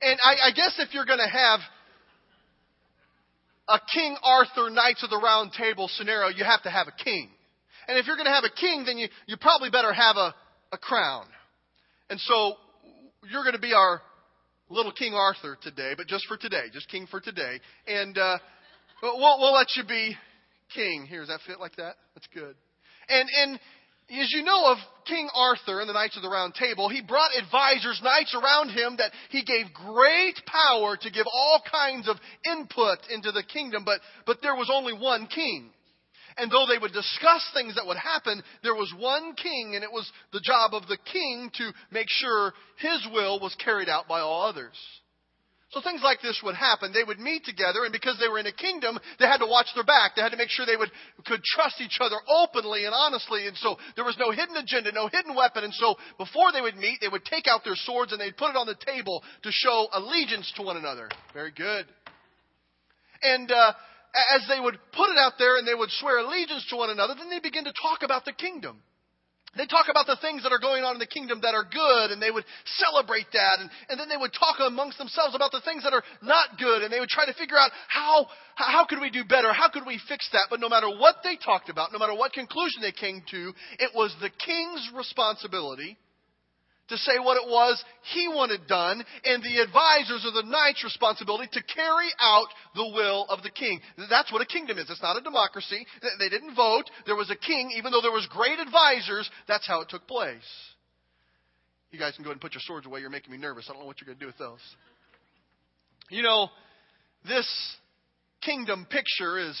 And 0.00 0.18
I, 0.24 0.48
I 0.48 0.50
guess 0.52 0.76
if 0.78 0.94
you're 0.94 1.04
going 1.04 1.18
to 1.18 1.28
have 1.28 1.60
a 3.68 3.80
King 3.92 4.16
Arthur 4.22 4.70
Knights 4.70 5.02
of 5.02 5.10
the 5.10 5.18
Round 5.18 5.50
Table 5.52 5.88
scenario, 5.96 6.28
you 6.28 6.44
have 6.44 6.62
to 6.62 6.70
have 6.70 6.86
a 6.86 7.04
king. 7.04 7.30
And 7.88 7.98
if 7.98 8.06
you're 8.06 8.16
going 8.16 8.26
to 8.26 8.32
have 8.32 8.44
a 8.44 8.60
king, 8.60 8.84
then 8.86 8.96
you, 8.96 9.08
you 9.26 9.36
probably 9.40 9.70
better 9.70 9.92
have 9.92 10.16
a, 10.16 10.34
a 10.70 10.78
crown. 10.78 11.26
And 12.10 12.20
so 12.20 12.54
you're 13.28 13.42
going 13.42 13.56
to 13.56 13.60
be 13.60 13.72
our 13.72 14.02
little 14.72 14.92
King 14.92 15.14
Arthur 15.14 15.58
today, 15.62 15.92
but 15.96 16.06
just 16.06 16.26
for 16.26 16.36
today, 16.36 16.64
just 16.72 16.88
king 16.88 17.06
for 17.10 17.20
today. 17.20 17.60
And 17.86 18.16
uh, 18.16 18.38
we'll, 19.02 19.38
we'll 19.38 19.54
let 19.54 19.68
you 19.76 19.84
be 19.84 20.16
king. 20.74 21.06
Here, 21.08 21.20
does 21.20 21.28
that 21.28 21.40
fit 21.46 21.60
like 21.60 21.76
that? 21.76 21.94
That's 22.14 22.28
good. 22.34 22.54
And 23.08 23.28
and 23.42 23.60
as 24.10 24.30
you 24.32 24.42
know 24.42 24.72
of 24.72 24.78
King 25.06 25.28
Arthur 25.34 25.80
and 25.80 25.88
the 25.88 25.94
Knights 25.94 26.16
of 26.16 26.22
the 26.22 26.28
Round 26.28 26.54
Table, 26.54 26.88
he 26.88 27.00
brought 27.00 27.30
advisors, 27.36 28.00
knights 28.02 28.34
around 28.34 28.70
him 28.70 28.96
that 28.98 29.12
he 29.30 29.42
gave 29.44 29.72
great 29.72 30.38
power 30.46 30.96
to 31.00 31.10
give 31.10 31.26
all 31.32 31.62
kinds 31.70 32.08
of 32.08 32.16
input 32.44 32.98
into 33.10 33.32
the 33.32 33.42
kingdom, 33.42 33.84
but, 33.84 34.00
but 34.26 34.38
there 34.42 34.54
was 34.54 34.70
only 34.72 34.92
one 34.92 35.26
king. 35.26 35.70
And 36.36 36.50
though 36.50 36.66
they 36.66 36.78
would 36.78 36.92
discuss 36.92 37.44
things 37.54 37.74
that 37.74 37.86
would 37.86 37.96
happen, 37.96 38.42
there 38.62 38.74
was 38.74 38.92
one 38.98 39.34
king, 39.34 39.72
and 39.74 39.84
it 39.84 39.92
was 39.92 40.10
the 40.32 40.40
job 40.40 40.74
of 40.74 40.88
the 40.88 40.98
king 41.12 41.50
to 41.54 41.72
make 41.90 42.08
sure 42.08 42.52
his 42.78 43.06
will 43.12 43.40
was 43.40 43.54
carried 43.62 43.88
out 43.88 44.08
by 44.08 44.20
all 44.20 44.48
others. 44.48 44.76
So 45.72 45.80
things 45.80 46.02
like 46.04 46.20
this 46.20 46.38
would 46.44 46.54
happen. 46.54 46.92
They 46.92 47.02
would 47.02 47.18
meet 47.18 47.46
together, 47.46 47.84
and 47.84 47.92
because 47.92 48.18
they 48.20 48.28
were 48.28 48.38
in 48.38 48.46
a 48.46 48.52
kingdom, 48.52 48.98
they 49.18 49.24
had 49.24 49.38
to 49.38 49.46
watch 49.46 49.68
their 49.74 49.84
back. 49.84 50.12
They 50.14 50.20
had 50.20 50.32
to 50.32 50.36
make 50.36 50.50
sure 50.50 50.66
they 50.66 50.76
would 50.76 50.92
could 51.24 51.42
trust 51.42 51.80
each 51.80 51.96
other 51.98 52.16
openly 52.28 52.84
and 52.84 52.92
honestly. 52.94 53.46
And 53.46 53.56
so 53.56 53.76
there 53.96 54.04
was 54.04 54.16
no 54.18 54.32
hidden 54.32 54.54
agenda, 54.56 54.92
no 54.92 55.08
hidden 55.08 55.34
weapon. 55.34 55.64
And 55.64 55.72
so 55.72 55.96
before 56.18 56.52
they 56.52 56.60
would 56.60 56.76
meet, 56.76 56.98
they 57.00 57.08
would 57.08 57.24
take 57.24 57.46
out 57.46 57.64
their 57.64 57.74
swords 57.74 58.12
and 58.12 58.20
they'd 58.20 58.36
put 58.36 58.50
it 58.50 58.56
on 58.56 58.66
the 58.66 58.76
table 58.84 59.22
to 59.44 59.50
show 59.50 59.88
allegiance 59.94 60.52
to 60.56 60.62
one 60.62 60.76
another. 60.76 61.08
Very 61.32 61.52
good. 61.52 61.86
And 63.22 63.50
uh, 63.50 63.72
as 64.14 64.42
they 64.48 64.60
would 64.60 64.78
put 64.92 65.10
it 65.10 65.18
out 65.18 65.34
there 65.38 65.56
and 65.56 65.66
they 65.66 65.74
would 65.74 65.90
swear 65.90 66.18
allegiance 66.18 66.66
to 66.70 66.76
one 66.76 66.90
another, 66.90 67.14
then 67.16 67.30
they 67.30 67.40
begin 67.40 67.64
to 67.64 67.72
talk 67.72 68.02
about 68.02 68.24
the 68.24 68.32
kingdom. 68.32 68.82
They 69.56 69.66
talk 69.66 69.92
about 69.92 70.06
the 70.06 70.16
things 70.16 70.44
that 70.44 70.52
are 70.52 70.58
going 70.58 70.82
on 70.82 70.96
in 70.96 70.98
the 70.98 71.06
kingdom 71.06 71.40
that 71.42 71.52
are 71.52 71.68
good, 71.68 72.10
and 72.10 72.22
they 72.22 72.30
would 72.30 72.44
celebrate 72.80 73.28
that, 73.36 73.60
and, 73.60 73.68
and 73.90 74.00
then 74.00 74.08
they 74.08 74.16
would 74.16 74.32
talk 74.32 74.56
amongst 74.64 74.96
themselves 74.96 75.34
about 75.36 75.52
the 75.52 75.60
things 75.60 75.84
that 75.84 75.92
are 75.92 76.02
not 76.22 76.56
good, 76.58 76.80
and 76.80 76.90
they 76.90 77.00
would 77.00 77.12
try 77.12 77.26
to 77.26 77.34
figure 77.34 77.58
out 77.58 77.70
how, 77.88 78.26
how 78.54 78.86
could 78.86 79.00
we 79.00 79.10
do 79.10 79.24
better? 79.24 79.52
How 79.52 79.68
could 79.68 79.84
we 79.84 80.00
fix 80.08 80.26
that? 80.32 80.48
But 80.48 80.60
no 80.60 80.70
matter 80.70 80.88
what 80.88 81.16
they 81.22 81.36
talked 81.36 81.68
about, 81.68 81.92
no 81.92 81.98
matter 81.98 82.14
what 82.14 82.32
conclusion 82.32 82.80
they 82.80 82.92
came 82.92 83.22
to, 83.30 83.52
it 83.78 83.92
was 83.94 84.16
the 84.22 84.30
king's 84.30 84.88
responsibility 84.96 85.98
to 86.88 86.96
say 86.96 87.18
what 87.18 87.36
it 87.36 87.48
was 87.48 87.82
he 88.12 88.28
wanted 88.28 88.66
done, 88.66 89.02
and 89.24 89.42
the 89.42 89.62
advisors 89.62 90.26
or 90.26 90.32
the 90.32 90.48
knight's 90.48 90.84
responsibility 90.84 91.48
to 91.52 91.62
carry 91.74 92.10
out 92.20 92.46
the 92.74 92.92
will 92.94 93.26
of 93.28 93.42
the 93.42 93.50
king. 93.50 93.80
That's 94.10 94.32
what 94.32 94.42
a 94.42 94.46
kingdom 94.46 94.78
is. 94.78 94.90
It's 94.90 95.02
not 95.02 95.16
a 95.16 95.20
democracy. 95.20 95.86
They 96.18 96.28
didn't 96.28 96.54
vote. 96.54 96.90
There 97.06 97.16
was 97.16 97.30
a 97.30 97.36
king, 97.36 97.70
even 97.76 97.92
though 97.92 98.02
there 98.02 98.12
was 98.12 98.26
great 98.30 98.58
advisors. 98.58 99.30
That's 99.48 99.66
how 99.66 99.80
it 99.80 99.88
took 99.88 100.06
place. 100.06 100.42
You 101.90 101.98
guys 101.98 102.14
can 102.14 102.24
go 102.24 102.30
ahead 102.30 102.36
and 102.36 102.40
put 102.40 102.54
your 102.54 102.62
swords 102.64 102.86
away. 102.86 103.00
You're 103.00 103.10
making 103.10 103.30
me 103.30 103.38
nervous. 103.38 103.66
I 103.68 103.72
don't 103.72 103.82
know 103.82 103.86
what 103.86 104.00
you're 104.00 104.06
going 104.06 104.18
to 104.18 104.24
do 104.24 104.26
with 104.26 104.38
those. 104.38 104.60
You 106.10 106.22
know, 106.22 106.48
this 107.26 107.46
kingdom 108.40 108.86
picture 108.90 109.38
is 109.38 109.58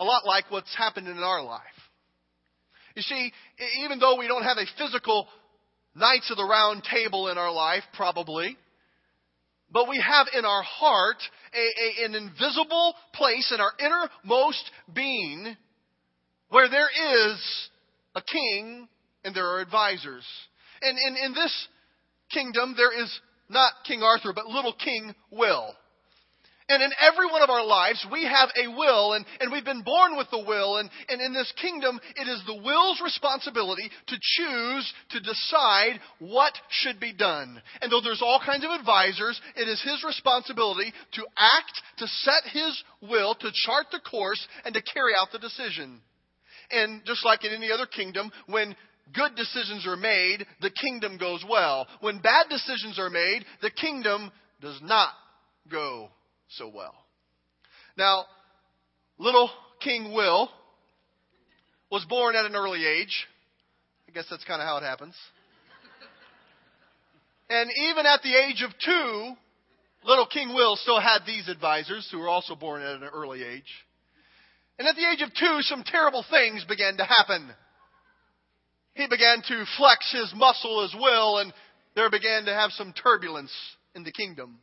a 0.00 0.04
lot 0.04 0.26
like 0.26 0.50
what's 0.50 0.74
happened 0.76 1.08
in 1.08 1.18
our 1.18 1.42
life. 1.42 1.60
You 2.96 3.02
see, 3.02 3.32
even 3.84 3.98
though 4.00 4.16
we 4.18 4.28
don't 4.28 4.42
have 4.42 4.58
a 4.58 4.66
physical 4.76 5.28
Knights 5.94 6.30
of 6.30 6.36
the 6.36 6.44
Round 6.44 6.82
Table 6.84 7.28
in 7.28 7.38
our 7.38 7.52
life, 7.52 7.82
probably. 7.94 8.56
But 9.70 9.88
we 9.88 10.02
have 10.06 10.26
in 10.36 10.44
our 10.44 10.62
heart 10.62 11.16
a, 11.54 12.02
a, 12.02 12.04
an 12.06 12.14
invisible 12.14 12.94
place 13.14 13.52
in 13.54 13.60
our 13.60 13.72
innermost 13.78 14.70
being 14.94 15.56
where 16.50 16.68
there 16.68 16.88
is 16.88 17.68
a 18.14 18.22
king 18.22 18.88
and 19.24 19.34
there 19.34 19.46
are 19.46 19.60
advisors. 19.60 20.24
And 20.82 20.98
in 21.24 21.32
this 21.32 21.68
kingdom, 22.30 22.74
there 22.76 22.92
is 22.92 23.20
not 23.48 23.72
King 23.86 24.02
Arthur, 24.02 24.32
but 24.34 24.46
little 24.46 24.74
King 24.74 25.14
Will. 25.30 25.74
And 26.72 26.82
in 26.82 26.90
every 27.04 27.26
one 27.26 27.42
of 27.42 27.50
our 27.50 27.66
lives, 27.66 28.06
we 28.10 28.24
have 28.24 28.48
a 28.56 28.66
will, 28.66 29.12
and, 29.12 29.26
and 29.40 29.52
we've 29.52 29.64
been 29.64 29.82
born 29.82 30.16
with 30.16 30.28
the 30.30 30.42
will. 30.42 30.78
And, 30.78 30.88
and 31.10 31.20
in 31.20 31.34
this 31.34 31.52
kingdom, 31.60 32.00
it 32.16 32.26
is 32.26 32.42
the 32.46 32.62
will's 32.64 32.98
responsibility 33.04 33.90
to 34.06 34.16
choose, 34.18 34.94
to 35.10 35.20
decide 35.20 36.00
what 36.18 36.54
should 36.70 36.98
be 36.98 37.12
done. 37.12 37.60
And 37.82 37.92
though 37.92 38.00
there's 38.00 38.22
all 38.22 38.40
kinds 38.42 38.64
of 38.64 38.70
advisors, 38.70 39.38
it 39.54 39.68
is 39.68 39.82
his 39.82 40.02
responsibility 40.02 40.94
to 41.12 41.26
act, 41.36 41.82
to 41.98 42.06
set 42.06 42.44
his 42.50 42.82
will, 43.02 43.34
to 43.34 43.50
chart 43.66 43.88
the 43.92 44.00
course, 44.00 44.40
and 44.64 44.72
to 44.72 44.80
carry 44.80 45.12
out 45.20 45.28
the 45.30 45.38
decision. 45.38 46.00
And 46.70 47.04
just 47.04 47.22
like 47.22 47.44
in 47.44 47.52
any 47.52 47.70
other 47.70 47.84
kingdom, 47.84 48.32
when 48.46 48.74
good 49.12 49.36
decisions 49.36 49.86
are 49.86 49.98
made, 49.98 50.46
the 50.62 50.70
kingdom 50.70 51.18
goes 51.18 51.44
well. 51.46 51.86
When 52.00 52.20
bad 52.20 52.46
decisions 52.48 52.98
are 52.98 53.10
made, 53.10 53.44
the 53.60 53.70
kingdom 53.70 54.32
does 54.62 54.80
not 54.80 55.10
go 55.70 56.08
so 56.56 56.68
well. 56.68 56.94
Now, 57.96 58.24
little 59.18 59.50
King 59.80 60.12
Will 60.12 60.50
was 61.90 62.04
born 62.06 62.36
at 62.36 62.46
an 62.46 62.56
early 62.56 62.86
age. 62.86 63.26
I 64.08 64.12
guess 64.12 64.26
that's 64.30 64.44
kind 64.44 64.60
of 64.60 64.66
how 64.66 64.78
it 64.78 64.82
happens. 64.82 65.14
And 67.50 67.70
even 67.90 68.06
at 68.06 68.22
the 68.22 68.34
age 68.34 68.62
of 68.62 68.70
two, 68.82 69.34
little 70.04 70.26
King 70.26 70.54
Will 70.54 70.76
still 70.76 71.00
had 71.00 71.20
these 71.26 71.48
advisors 71.48 72.08
who 72.10 72.18
were 72.18 72.28
also 72.28 72.54
born 72.54 72.80
at 72.80 73.02
an 73.02 73.08
early 73.12 73.42
age. 73.42 73.70
And 74.78 74.88
at 74.88 74.96
the 74.96 75.06
age 75.06 75.20
of 75.20 75.34
two, 75.34 75.58
some 75.60 75.84
terrible 75.84 76.24
things 76.30 76.64
began 76.64 76.96
to 76.96 77.04
happen. 77.04 77.50
He 78.94 79.06
began 79.06 79.42
to 79.48 79.64
flex 79.76 80.10
his 80.12 80.32
muscle 80.34 80.82
as 80.82 80.94
will, 80.98 81.38
and 81.38 81.52
there 81.94 82.10
began 82.10 82.46
to 82.46 82.54
have 82.54 82.70
some 82.72 82.94
turbulence 82.94 83.52
in 83.94 84.02
the 84.02 84.12
kingdom 84.12 84.58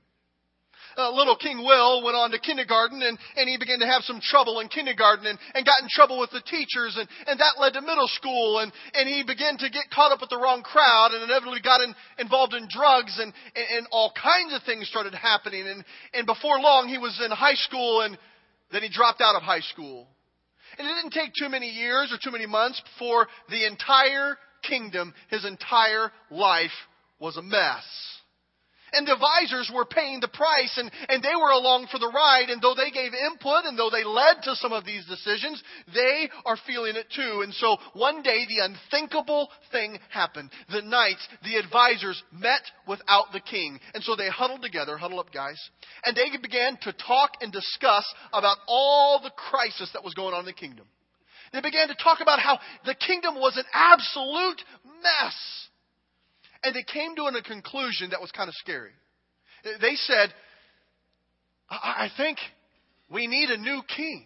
uh, 1.00 1.12
little 1.16 1.38
King 1.38 1.64
Will 1.64 2.04
went 2.04 2.20
on 2.20 2.32
to 2.32 2.40
kindergarten 2.40 3.02
and, 3.02 3.18
and 3.38 3.48
he 3.48 3.58
began 3.58 3.80
to 3.80 3.88
have 3.88 4.04
some 4.04 4.20
trouble 4.20 4.60
in 4.60 4.68
kindergarten 4.68 5.26
and, 5.26 5.40
and 5.56 5.66
got 5.66 5.82
in 5.82 5.88
trouble 5.90 6.20
with 6.20 6.32
the 6.32 6.44
teachers 6.44 7.00
and, 7.00 7.08
and 7.26 7.40
that 7.40 7.56
led 7.58 7.74
to 7.74 7.82
middle 7.82 8.12
school 8.12 8.60
and, 8.60 8.72
and 8.94 9.08
he 9.08 9.24
began 9.24 9.58
to 9.58 9.70
get 9.70 9.88
caught 9.96 10.12
up 10.12 10.20
with 10.20 10.30
the 10.30 10.38
wrong 10.38 10.62
crowd 10.62 11.16
and 11.16 11.24
inevitably 11.24 11.62
got 11.64 11.80
in, 11.80 11.96
involved 12.20 12.54
in 12.54 12.68
drugs 12.68 13.18
and, 13.18 13.32
and, 13.56 13.68
and 13.80 13.88
all 13.92 14.12
kinds 14.12 14.54
of 14.54 14.62
things 14.64 14.88
started 14.92 15.16
happening 15.16 15.66
and, 15.66 15.86
and 16.14 16.28
before 16.28 16.60
long 16.60 16.88
he 16.92 16.98
was 16.98 17.16
in 17.24 17.32
high 17.32 17.58
school 17.58 18.02
and 18.02 18.18
then 18.72 18.84
he 18.84 18.90
dropped 18.90 19.22
out 19.22 19.36
of 19.36 19.42
high 19.42 19.64
school. 19.64 20.08
And 20.78 20.88
it 20.88 20.94
didn't 20.94 21.14
take 21.14 21.32
too 21.34 21.50
many 21.50 21.70
years 21.70 22.12
or 22.12 22.20
too 22.22 22.32
many 22.32 22.46
months 22.46 22.82
before 22.94 23.28
the 23.50 23.66
entire 23.66 24.38
kingdom, 24.62 25.14
his 25.30 25.46
entire 25.46 26.12
life 26.30 26.76
was 27.20 27.38
a 27.38 27.42
mess. 27.42 28.19
And 28.94 29.08
the 29.08 29.14
advisors 29.14 29.72
were 29.74 29.86
paying 29.86 30.20
the 30.20 30.28
price 30.28 30.78
and, 30.78 30.92
and 31.08 31.24
they 31.24 31.36
were 31.36 31.52
along 31.52 31.88
for 31.92 32.00
the 32.00 32.12
ride. 32.14 32.50
And 32.50 32.62
though 32.62 32.76
they 32.76 32.92
gave 32.92 33.14
input 33.14 33.66
and 33.66 33.78
though 33.78 33.90
they 33.90 34.04
led 34.04 34.44
to 34.44 34.56
some 34.56 34.74
of 34.74 34.86
these 34.86 35.06
decisions, 35.06 35.62
they 35.94 36.30
are 36.46 36.58
feeling 36.66 36.96
it 36.96 37.08
too. 37.14 37.42
And 37.44 37.54
so 37.54 37.78
one 37.94 38.22
day 38.22 38.46
the 38.48 38.66
unthinkable 38.66 39.50
thing 39.72 40.00
happened. 40.10 40.52
The 40.72 40.82
knights, 40.82 41.28
the 41.44 41.58
advisors 41.58 42.22
met 42.32 42.62
without 42.88 43.32
the 43.34 43.42
king. 43.42 43.80
And 43.94 44.04
so 44.04 44.16
they 44.16 44.30
huddled 44.30 44.62
together, 44.62 44.98
huddle 44.98 45.20
up 45.20 45.34
guys, 45.34 45.60
and 46.06 46.16
they 46.16 46.36
began 46.42 46.78
to 46.84 46.94
talk 46.94 47.32
and 47.42 47.52
discuss 47.52 48.06
about 48.34 48.58
all 48.68 49.20
the 49.22 49.32
crisis 49.32 49.90
that 49.94 50.04
was 50.04 50.14
going 50.14 50.34
on 50.34 50.42
in 50.42 50.46
the 50.46 50.54
kingdom. 50.54 50.86
They 51.52 51.62
began 51.62 51.88
to 51.88 51.96
talk 51.96 52.20
about 52.22 52.40
how 52.40 52.60
the 52.86 52.96
kingdom 52.96 53.36
was 53.36 53.58
an 53.58 53.66
absolute 53.74 54.62
mess. 55.02 55.69
And 56.64 56.76
they 56.76 56.84
came 56.84 57.16
to 57.16 57.24
a 57.24 57.42
conclusion 57.42 58.10
that 58.12 58.22
was 58.22 58.32
kind 58.32 58.50
of 58.50 58.56
scary. 58.56 58.92
They 59.64 59.96
said, 59.96 60.34
I 61.70 62.10
think 62.18 62.38
we 63.10 63.28
need 63.28 63.50
a 63.50 63.58
new 63.58 63.82
king. 63.96 64.26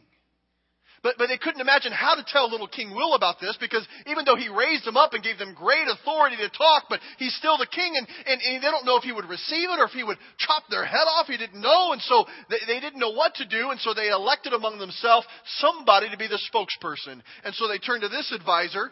But, 1.03 1.15
but 1.17 1.27
they 1.27 1.37
couldn't 1.37 1.59
imagine 1.59 1.91
how 1.91 2.15
to 2.15 2.23
tell 2.25 2.49
little 2.49 2.67
King 2.67 2.95
Will 2.95 3.13
about 3.13 3.41
this 3.41 3.57
because 3.59 3.85
even 4.07 4.23
though 4.23 4.37
he 4.37 4.47
raised 4.47 4.85
them 4.85 4.95
up 4.95 5.11
and 5.11 5.21
gave 5.21 5.37
them 5.37 5.53
great 5.53 5.85
authority 5.91 6.37
to 6.37 6.47
talk, 6.47 6.85
but 6.89 7.01
he's 7.17 7.35
still 7.35 7.57
the 7.57 7.67
king 7.67 7.95
and, 7.97 8.07
and, 8.25 8.39
and 8.41 8.63
they 8.63 8.71
don't 8.71 8.85
know 8.85 8.95
if 8.95 9.03
he 9.03 9.11
would 9.11 9.27
receive 9.27 9.69
it 9.69 9.79
or 9.79 9.83
if 9.83 9.91
he 9.91 10.03
would 10.05 10.17
chop 10.37 10.63
their 10.69 10.85
head 10.85 11.03
off. 11.05 11.27
He 11.27 11.35
didn't 11.35 11.59
know. 11.59 11.91
And 11.91 12.01
so 12.03 12.23
they, 12.49 12.55
they 12.67 12.79
didn't 12.79 13.01
know 13.01 13.11
what 13.11 13.35
to 13.35 13.45
do. 13.45 13.71
And 13.71 13.81
so 13.81 13.93
they 13.93 14.07
elected 14.07 14.53
among 14.53 14.79
themselves 14.79 15.27
somebody 15.59 16.09
to 16.09 16.15
be 16.15 16.27
the 16.27 16.39
spokesperson. 16.53 17.21
And 17.43 17.53
so 17.53 17.67
they 17.67 17.79
turned 17.79 18.03
to 18.03 18.09
this 18.09 18.31
advisor 18.31 18.89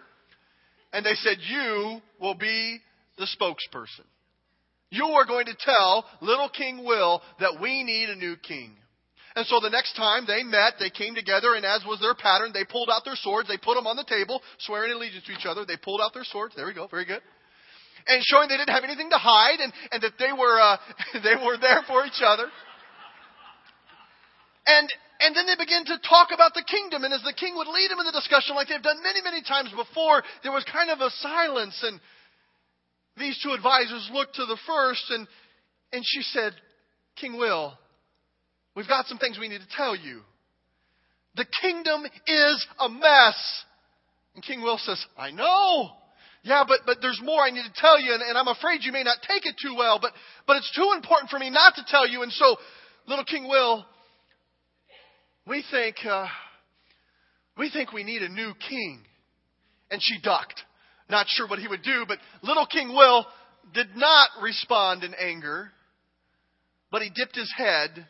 and 0.91 1.05
they 1.05 1.15
said, 1.15 1.37
You 1.39 2.01
will 2.19 2.35
be 2.35 2.81
the 3.17 3.27
spokesperson. 3.39 4.05
You 4.89 5.05
are 5.05 5.25
going 5.25 5.45
to 5.45 5.55
tell 5.57 6.05
little 6.21 6.49
King 6.49 6.83
Will 6.85 7.21
that 7.39 7.59
we 7.61 7.83
need 7.83 8.09
a 8.09 8.15
new 8.15 8.35
king. 8.35 8.75
And 9.35 9.47
so 9.47 9.61
the 9.61 9.69
next 9.69 9.95
time 9.95 10.25
they 10.27 10.43
met, 10.43 10.75
they 10.79 10.89
came 10.89 11.15
together, 11.15 11.55
and 11.55 11.63
as 11.63 11.83
was 11.87 12.01
their 12.01 12.15
pattern, 12.15 12.51
they 12.53 12.65
pulled 12.65 12.89
out 12.91 13.05
their 13.05 13.15
swords, 13.15 13.47
they 13.47 13.57
put 13.57 13.75
them 13.75 13.87
on 13.87 13.95
the 13.95 14.03
table, 14.03 14.41
swearing 14.59 14.91
allegiance 14.91 15.23
to 15.23 15.31
each 15.31 15.47
other. 15.47 15.63
They 15.63 15.77
pulled 15.77 16.01
out 16.01 16.13
their 16.13 16.27
swords. 16.27 16.55
There 16.55 16.67
we 16.67 16.73
go. 16.73 16.87
Very 16.87 17.05
good. 17.05 17.21
And 18.07 18.19
showing 18.25 18.49
they 18.49 18.57
didn't 18.57 18.75
have 18.75 18.83
anything 18.83 19.09
to 19.09 19.21
hide, 19.21 19.63
and, 19.63 19.71
and 19.93 20.03
that 20.03 20.19
they 20.19 20.33
were 20.35 20.59
uh, 20.59 20.77
they 21.23 21.39
were 21.39 21.55
there 21.55 21.87
for 21.87 22.03
each 22.03 22.19
other. 22.19 22.51
And, 24.67 24.87
and 25.21 25.35
then 25.35 25.47
they 25.47 25.55
begin 25.55 25.85
to 25.85 25.97
talk 26.03 26.29
about 26.33 26.53
the 26.53 26.65
kingdom. 26.67 27.03
And 27.03 27.13
as 27.13 27.23
the 27.23 27.33
king 27.33 27.55
would 27.55 27.67
lead 27.67 27.89
them 27.89 27.99
in 27.99 28.05
the 28.05 28.13
discussion, 28.13 28.55
like 28.55 28.67
they've 28.67 28.81
done 28.81 29.01
many, 29.01 29.21
many 29.23 29.41
times 29.41 29.71
before, 29.73 30.23
there 30.43 30.51
was 30.51 30.65
kind 30.69 30.91
of 30.91 30.99
a 30.99 31.09
silence. 31.21 31.77
And 31.81 31.99
these 33.21 33.39
two 33.43 33.51
advisors 33.51 34.09
looked 34.11 34.35
to 34.35 34.45
the 34.45 34.57
first, 34.65 35.03
and, 35.09 35.27
and 35.93 36.03
she 36.05 36.21
said, 36.21 36.53
King 37.15 37.37
Will, 37.37 37.73
we've 38.75 38.87
got 38.87 39.05
some 39.05 39.17
things 39.17 39.37
we 39.39 39.49
need 39.49 39.61
to 39.61 39.77
tell 39.77 39.95
you. 39.95 40.21
The 41.35 41.45
kingdom 41.61 42.03
is 42.27 42.67
a 42.79 42.89
mess. 42.89 43.63
And 44.35 44.43
King 44.43 44.61
Will 44.61 44.77
says, 44.77 45.03
I 45.17 45.31
know. 45.31 45.91
Yeah, 46.43 46.63
but, 46.67 46.79
but 46.85 46.97
there's 47.01 47.21
more 47.23 47.41
I 47.41 47.51
need 47.51 47.63
to 47.63 47.81
tell 47.81 47.99
you, 47.99 48.13
and, 48.13 48.23
and 48.23 48.37
I'm 48.37 48.47
afraid 48.47 48.81
you 48.81 48.91
may 48.91 49.03
not 49.03 49.17
take 49.27 49.45
it 49.45 49.55
too 49.61 49.75
well, 49.77 49.99
but, 50.01 50.11
but 50.47 50.57
it's 50.57 50.71
too 50.75 50.91
important 50.95 51.29
for 51.29 51.37
me 51.37 51.49
not 51.49 51.75
to 51.75 51.83
tell 51.87 52.07
you. 52.07 52.23
And 52.23 52.31
so, 52.31 52.55
little 53.07 53.25
King 53.25 53.47
Will, 53.47 53.85
we 55.45 55.63
think, 55.69 55.97
uh, 56.09 56.25
we 57.57 57.69
think 57.69 57.93
we 57.93 58.03
need 58.03 58.23
a 58.23 58.29
new 58.29 58.53
king. 58.67 59.01
And 59.91 60.01
she 60.01 60.19
ducked. 60.21 60.63
Not 61.11 61.27
sure 61.27 61.45
what 61.45 61.59
he 61.59 61.67
would 61.67 61.83
do, 61.83 62.05
but 62.07 62.19
little 62.41 62.65
King 62.65 62.87
Will 62.95 63.27
did 63.73 63.97
not 63.97 64.29
respond 64.41 65.03
in 65.03 65.13
anger, 65.13 65.69
but 66.89 67.01
he 67.01 67.09
dipped 67.09 67.35
his 67.35 67.53
head, 67.55 68.07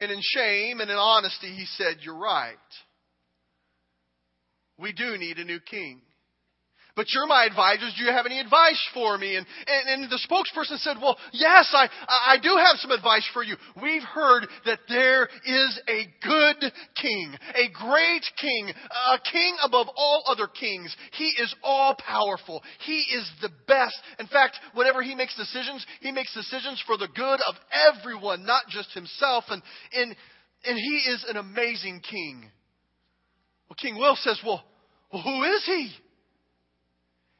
and 0.00 0.10
in 0.10 0.18
shame 0.20 0.80
and 0.80 0.90
in 0.90 0.96
honesty, 0.96 1.54
he 1.54 1.64
said, 1.64 1.98
You're 2.00 2.18
right. 2.18 2.56
We 4.78 4.92
do 4.92 5.16
need 5.16 5.38
a 5.38 5.44
new 5.44 5.60
king. 5.60 6.02
But 6.94 7.06
you're 7.14 7.26
my 7.26 7.46
advisors. 7.46 7.94
Do 7.96 8.04
you 8.04 8.12
have 8.12 8.26
any 8.26 8.38
advice 8.38 8.80
for 8.92 9.16
me? 9.16 9.36
And, 9.36 9.46
and, 9.66 10.02
and 10.02 10.10
the 10.10 10.20
spokesperson 10.28 10.76
said, 10.78 10.96
Well, 11.00 11.16
yes, 11.32 11.70
I, 11.72 11.88
I 12.06 12.36
do 12.42 12.50
have 12.50 12.76
some 12.76 12.90
advice 12.90 13.26
for 13.32 13.42
you. 13.42 13.56
We've 13.80 14.02
heard 14.02 14.46
that 14.66 14.80
there 14.88 15.26
is 15.46 15.80
a 15.88 16.06
good 16.22 16.72
king, 17.00 17.34
a 17.54 17.72
great 17.72 18.24
king, 18.38 18.68
a 18.68 19.18
king 19.30 19.56
above 19.62 19.86
all 19.96 20.24
other 20.26 20.46
kings. 20.46 20.94
He 21.12 21.28
is 21.40 21.54
all 21.62 21.94
powerful. 21.94 22.62
He 22.84 23.00
is 23.00 23.30
the 23.40 23.50
best. 23.66 23.96
In 24.18 24.26
fact, 24.26 24.58
whenever 24.74 25.02
he 25.02 25.14
makes 25.14 25.34
decisions, 25.34 25.86
he 26.02 26.12
makes 26.12 26.34
decisions 26.34 26.82
for 26.86 26.98
the 26.98 27.08
good 27.08 27.40
of 27.48 27.54
everyone, 27.88 28.44
not 28.44 28.64
just 28.68 28.92
himself. 28.92 29.44
And, 29.48 29.62
and, 29.94 30.14
and 30.66 30.76
he 30.76 31.10
is 31.10 31.24
an 31.26 31.38
amazing 31.38 32.02
king. 32.08 32.50
Well, 33.70 33.76
King 33.80 33.96
Will 33.96 34.16
says, 34.16 34.38
Well, 34.44 34.62
well 35.10 35.22
who 35.22 35.42
is 35.44 35.64
he? 35.64 35.90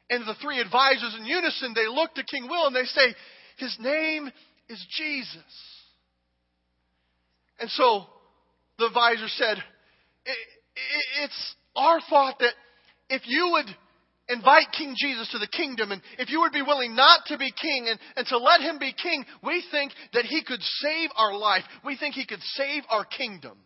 And 0.09 0.27
the 0.27 0.35
three 0.41 0.59
advisors 0.59 1.15
in 1.17 1.25
unison, 1.25 1.73
they 1.73 1.87
look 1.87 2.13
to 2.15 2.23
King 2.23 2.47
Will 2.47 2.67
and 2.67 2.75
they 2.75 2.85
say, 2.85 3.15
His 3.57 3.75
name 3.79 4.29
is 4.69 4.85
Jesus. 4.97 5.37
And 7.59 7.69
so 7.69 8.05
the 8.77 8.87
advisor 8.87 9.27
said, 9.27 9.57
It's 11.23 11.55
our 11.75 11.99
thought 12.09 12.39
that 12.39 12.53
if 13.09 13.21
you 13.25 13.49
would 13.53 13.65
invite 14.29 14.67
King 14.77 14.95
Jesus 14.97 15.29
to 15.31 15.39
the 15.39 15.47
kingdom, 15.47 15.91
and 15.91 16.01
if 16.17 16.29
you 16.29 16.41
would 16.41 16.53
be 16.53 16.61
willing 16.61 16.95
not 16.95 17.25
to 17.27 17.37
be 17.37 17.51
king 17.51 17.87
and, 17.89 17.99
and 18.15 18.25
to 18.27 18.37
let 18.37 18.61
him 18.61 18.79
be 18.79 18.93
king, 18.93 19.25
we 19.43 19.63
think 19.71 19.91
that 20.13 20.25
he 20.25 20.43
could 20.43 20.61
save 20.61 21.09
our 21.15 21.35
life. 21.35 21.63
We 21.85 21.97
think 21.97 22.15
he 22.15 22.25
could 22.25 22.41
save 22.41 22.83
our 22.89 23.05
kingdom. 23.05 23.57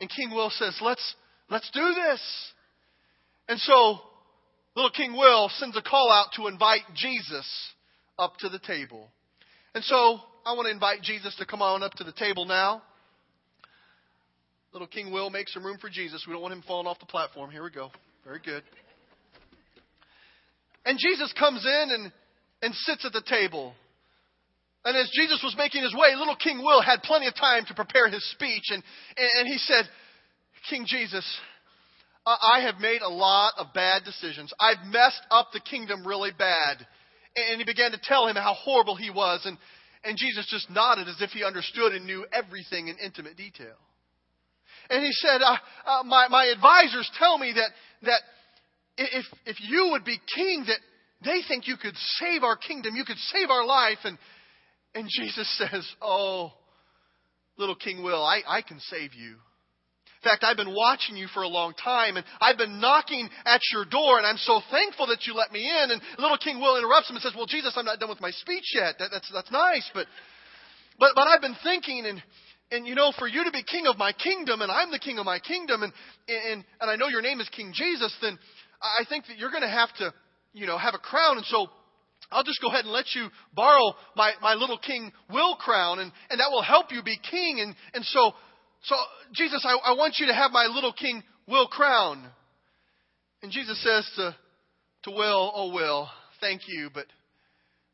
And 0.00 0.10
King 0.10 0.30
Will 0.30 0.50
says, 0.50 0.76
Let's, 0.80 1.14
let's 1.50 1.70
do 1.70 1.94
this. 1.94 2.20
And 3.48 3.58
so 3.60 3.98
little 4.76 4.90
King 4.90 5.12
Will 5.12 5.50
sends 5.56 5.76
a 5.76 5.82
call 5.82 6.10
out 6.10 6.28
to 6.36 6.46
invite 6.46 6.82
Jesus 6.94 7.46
up 8.18 8.36
to 8.38 8.48
the 8.48 8.58
table. 8.58 9.08
And 9.74 9.82
so 9.84 10.20
I 10.46 10.52
want 10.52 10.66
to 10.66 10.72
invite 10.72 11.02
Jesus 11.02 11.34
to 11.36 11.46
come 11.46 11.62
on 11.62 11.82
up 11.82 11.94
to 11.94 12.04
the 12.04 12.12
table 12.12 12.44
now. 12.44 12.82
Little 14.72 14.88
King 14.88 15.12
Will 15.12 15.30
make 15.30 15.48
some 15.48 15.64
room 15.64 15.78
for 15.80 15.88
Jesus. 15.88 16.24
We 16.26 16.32
don't 16.32 16.42
want 16.42 16.52
him 16.52 16.62
falling 16.66 16.86
off 16.86 16.98
the 16.98 17.06
platform. 17.06 17.50
Here 17.50 17.62
we 17.62 17.70
go. 17.70 17.90
Very 18.24 18.40
good. 18.44 18.62
And 20.84 20.98
Jesus 20.98 21.32
comes 21.38 21.64
in 21.64 21.90
and, 21.90 22.12
and 22.60 22.74
sits 22.74 23.06
at 23.06 23.12
the 23.12 23.22
table. 23.22 23.72
And 24.84 24.96
as 24.96 25.08
Jesus 25.14 25.40
was 25.42 25.54
making 25.56 25.82
his 25.82 25.94
way, 25.94 26.14
little 26.16 26.36
King 26.36 26.58
Will 26.58 26.82
had 26.82 27.02
plenty 27.02 27.26
of 27.26 27.34
time 27.34 27.64
to 27.68 27.74
prepare 27.74 28.08
his 28.10 28.28
speech. 28.32 28.64
And, 28.70 28.82
and 29.16 29.48
he 29.48 29.58
said, 29.58 29.84
King 30.68 30.84
Jesus, 30.86 31.24
I 32.26 32.60
have 32.60 32.80
made 32.80 33.02
a 33.02 33.08
lot 33.08 33.54
of 33.58 33.74
bad 33.74 34.04
decisions. 34.04 34.52
I've 34.58 34.86
messed 34.86 35.20
up 35.30 35.48
the 35.52 35.60
kingdom 35.60 36.06
really 36.06 36.30
bad. 36.36 36.86
And 37.36 37.58
he 37.58 37.64
began 37.64 37.90
to 37.90 38.00
tell 38.02 38.26
him 38.26 38.36
how 38.36 38.54
horrible 38.54 38.96
he 38.96 39.10
was. 39.10 39.42
And, 39.44 39.58
and 40.04 40.16
Jesus 40.16 40.46
just 40.48 40.70
nodded 40.70 41.08
as 41.08 41.20
if 41.20 41.30
he 41.30 41.44
understood 41.44 41.92
and 41.92 42.06
knew 42.06 42.24
everything 42.32 42.88
in 42.88 42.96
intimate 42.96 43.36
detail. 43.36 43.76
And 44.88 45.02
he 45.02 45.12
said, 45.12 45.42
uh, 45.42 45.56
uh, 45.86 46.02
my, 46.04 46.28
my 46.28 46.46
advisors 46.46 47.10
tell 47.18 47.36
me 47.36 47.52
that, 47.54 47.70
that 48.02 48.20
if, 48.96 49.24
if 49.44 49.56
you 49.60 49.88
would 49.92 50.04
be 50.04 50.18
king, 50.34 50.64
that 50.66 50.78
they 51.24 51.40
think 51.46 51.66
you 51.66 51.76
could 51.76 51.96
save 52.20 52.42
our 52.42 52.56
kingdom, 52.56 52.94
you 52.94 53.04
could 53.04 53.18
save 53.18 53.50
our 53.50 53.66
life. 53.66 53.98
And, 54.04 54.18
and 54.94 55.08
Jesus 55.10 55.58
says, 55.58 55.86
Oh, 56.00 56.52
little 57.58 57.76
King 57.76 58.02
Will, 58.02 58.24
I, 58.24 58.40
I 58.46 58.62
can 58.62 58.80
save 58.80 59.14
you. 59.14 59.36
In 60.24 60.30
fact, 60.30 60.42
I've 60.42 60.56
been 60.56 60.74
watching 60.74 61.18
you 61.18 61.26
for 61.28 61.42
a 61.42 61.48
long 61.48 61.74
time, 61.74 62.16
and 62.16 62.24
I've 62.40 62.56
been 62.56 62.80
knocking 62.80 63.28
at 63.44 63.60
your 63.74 63.84
door, 63.84 64.16
and 64.16 64.26
I'm 64.26 64.38
so 64.38 64.62
thankful 64.70 65.06
that 65.08 65.26
you 65.26 65.34
let 65.34 65.52
me 65.52 65.68
in. 65.68 65.90
And 65.90 66.00
little 66.18 66.38
King 66.38 66.60
Will 66.60 66.78
interrupts 66.78 67.10
him 67.10 67.16
and 67.16 67.22
says, 67.22 67.34
"Well, 67.36 67.44
Jesus, 67.44 67.74
I'm 67.76 67.84
not 67.84 68.00
done 68.00 68.08
with 68.08 68.22
my 68.22 68.30
speech 68.30 68.72
yet. 68.74 68.94
That, 68.98 69.10
that's 69.12 69.30
that's 69.34 69.50
nice, 69.52 69.84
but 69.92 70.06
but 70.98 71.10
but 71.14 71.28
I've 71.28 71.42
been 71.42 71.56
thinking, 71.62 72.06
and 72.06 72.22
and 72.72 72.86
you 72.86 72.94
know, 72.94 73.12
for 73.18 73.28
you 73.28 73.44
to 73.44 73.50
be 73.50 73.62
king 73.62 73.86
of 73.86 73.98
my 73.98 74.12
kingdom, 74.12 74.62
and 74.62 74.72
I'm 74.72 74.90
the 74.90 74.98
king 74.98 75.18
of 75.18 75.26
my 75.26 75.40
kingdom, 75.40 75.82
and 75.82 75.92
and 76.26 76.64
and 76.80 76.90
I 76.90 76.96
know 76.96 77.08
your 77.08 77.22
name 77.22 77.40
is 77.40 77.48
King 77.50 77.72
Jesus, 77.74 78.16
then 78.22 78.38
I 78.80 79.04
think 79.04 79.26
that 79.26 79.36
you're 79.36 79.50
going 79.50 79.62
to 79.62 79.68
have 79.68 79.92
to, 79.98 80.14
you 80.54 80.66
know, 80.66 80.78
have 80.78 80.94
a 80.94 80.98
crown, 80.98 81.36
and 81.36 81.46
so." 81.46 81.66
I'll 82.32 82.42
just 82.42 82.60
go 82.62 82.68
ahead 82.68 82.84
and 82.84 82.92
let 82.92 83.14
you 83.14 83.28
borrow 83.52 83.94
my, 84.16 84.32
my 84.40 84.54
little 84.54 84.78
king 84.78 85.12
will 85.30 85.56
crown, 85.56 85.98
and, 85.98 86.10
and 86.30 86.40
that 86.40 86.50
will 86.50 86.62
help 86.62 86.90
you 86.90 87.02
be 87.02 87.18
king. 87.30 87.60
And, 87.60 87.76
and 87.92 88.02
so 88.02 88.32
so, 88.84 88.96
Jesus, 89.32 89.64
I, 89.66 89.92
I 89.92 89.94
want 89.94 90.16
you 90.18 90.26
to 90.26 90.34
have 90.34 90.50
my 90.50 90.66
little 90.66 90.92
king 90.92 91.22
Will 91.46 91.66
crown. 91.66 92.24
And 93.42 93.52
Jesus 93.52 93.82
says 93.82 94.10
to, 94.16 94.34
to 95.04 95.10
Will, 95.10 95.52
Oh, 95.54 95.72
Will, 95.72 96.08
thank 96.40 96.62
you, 96.66 96.90
but 96.92 97.06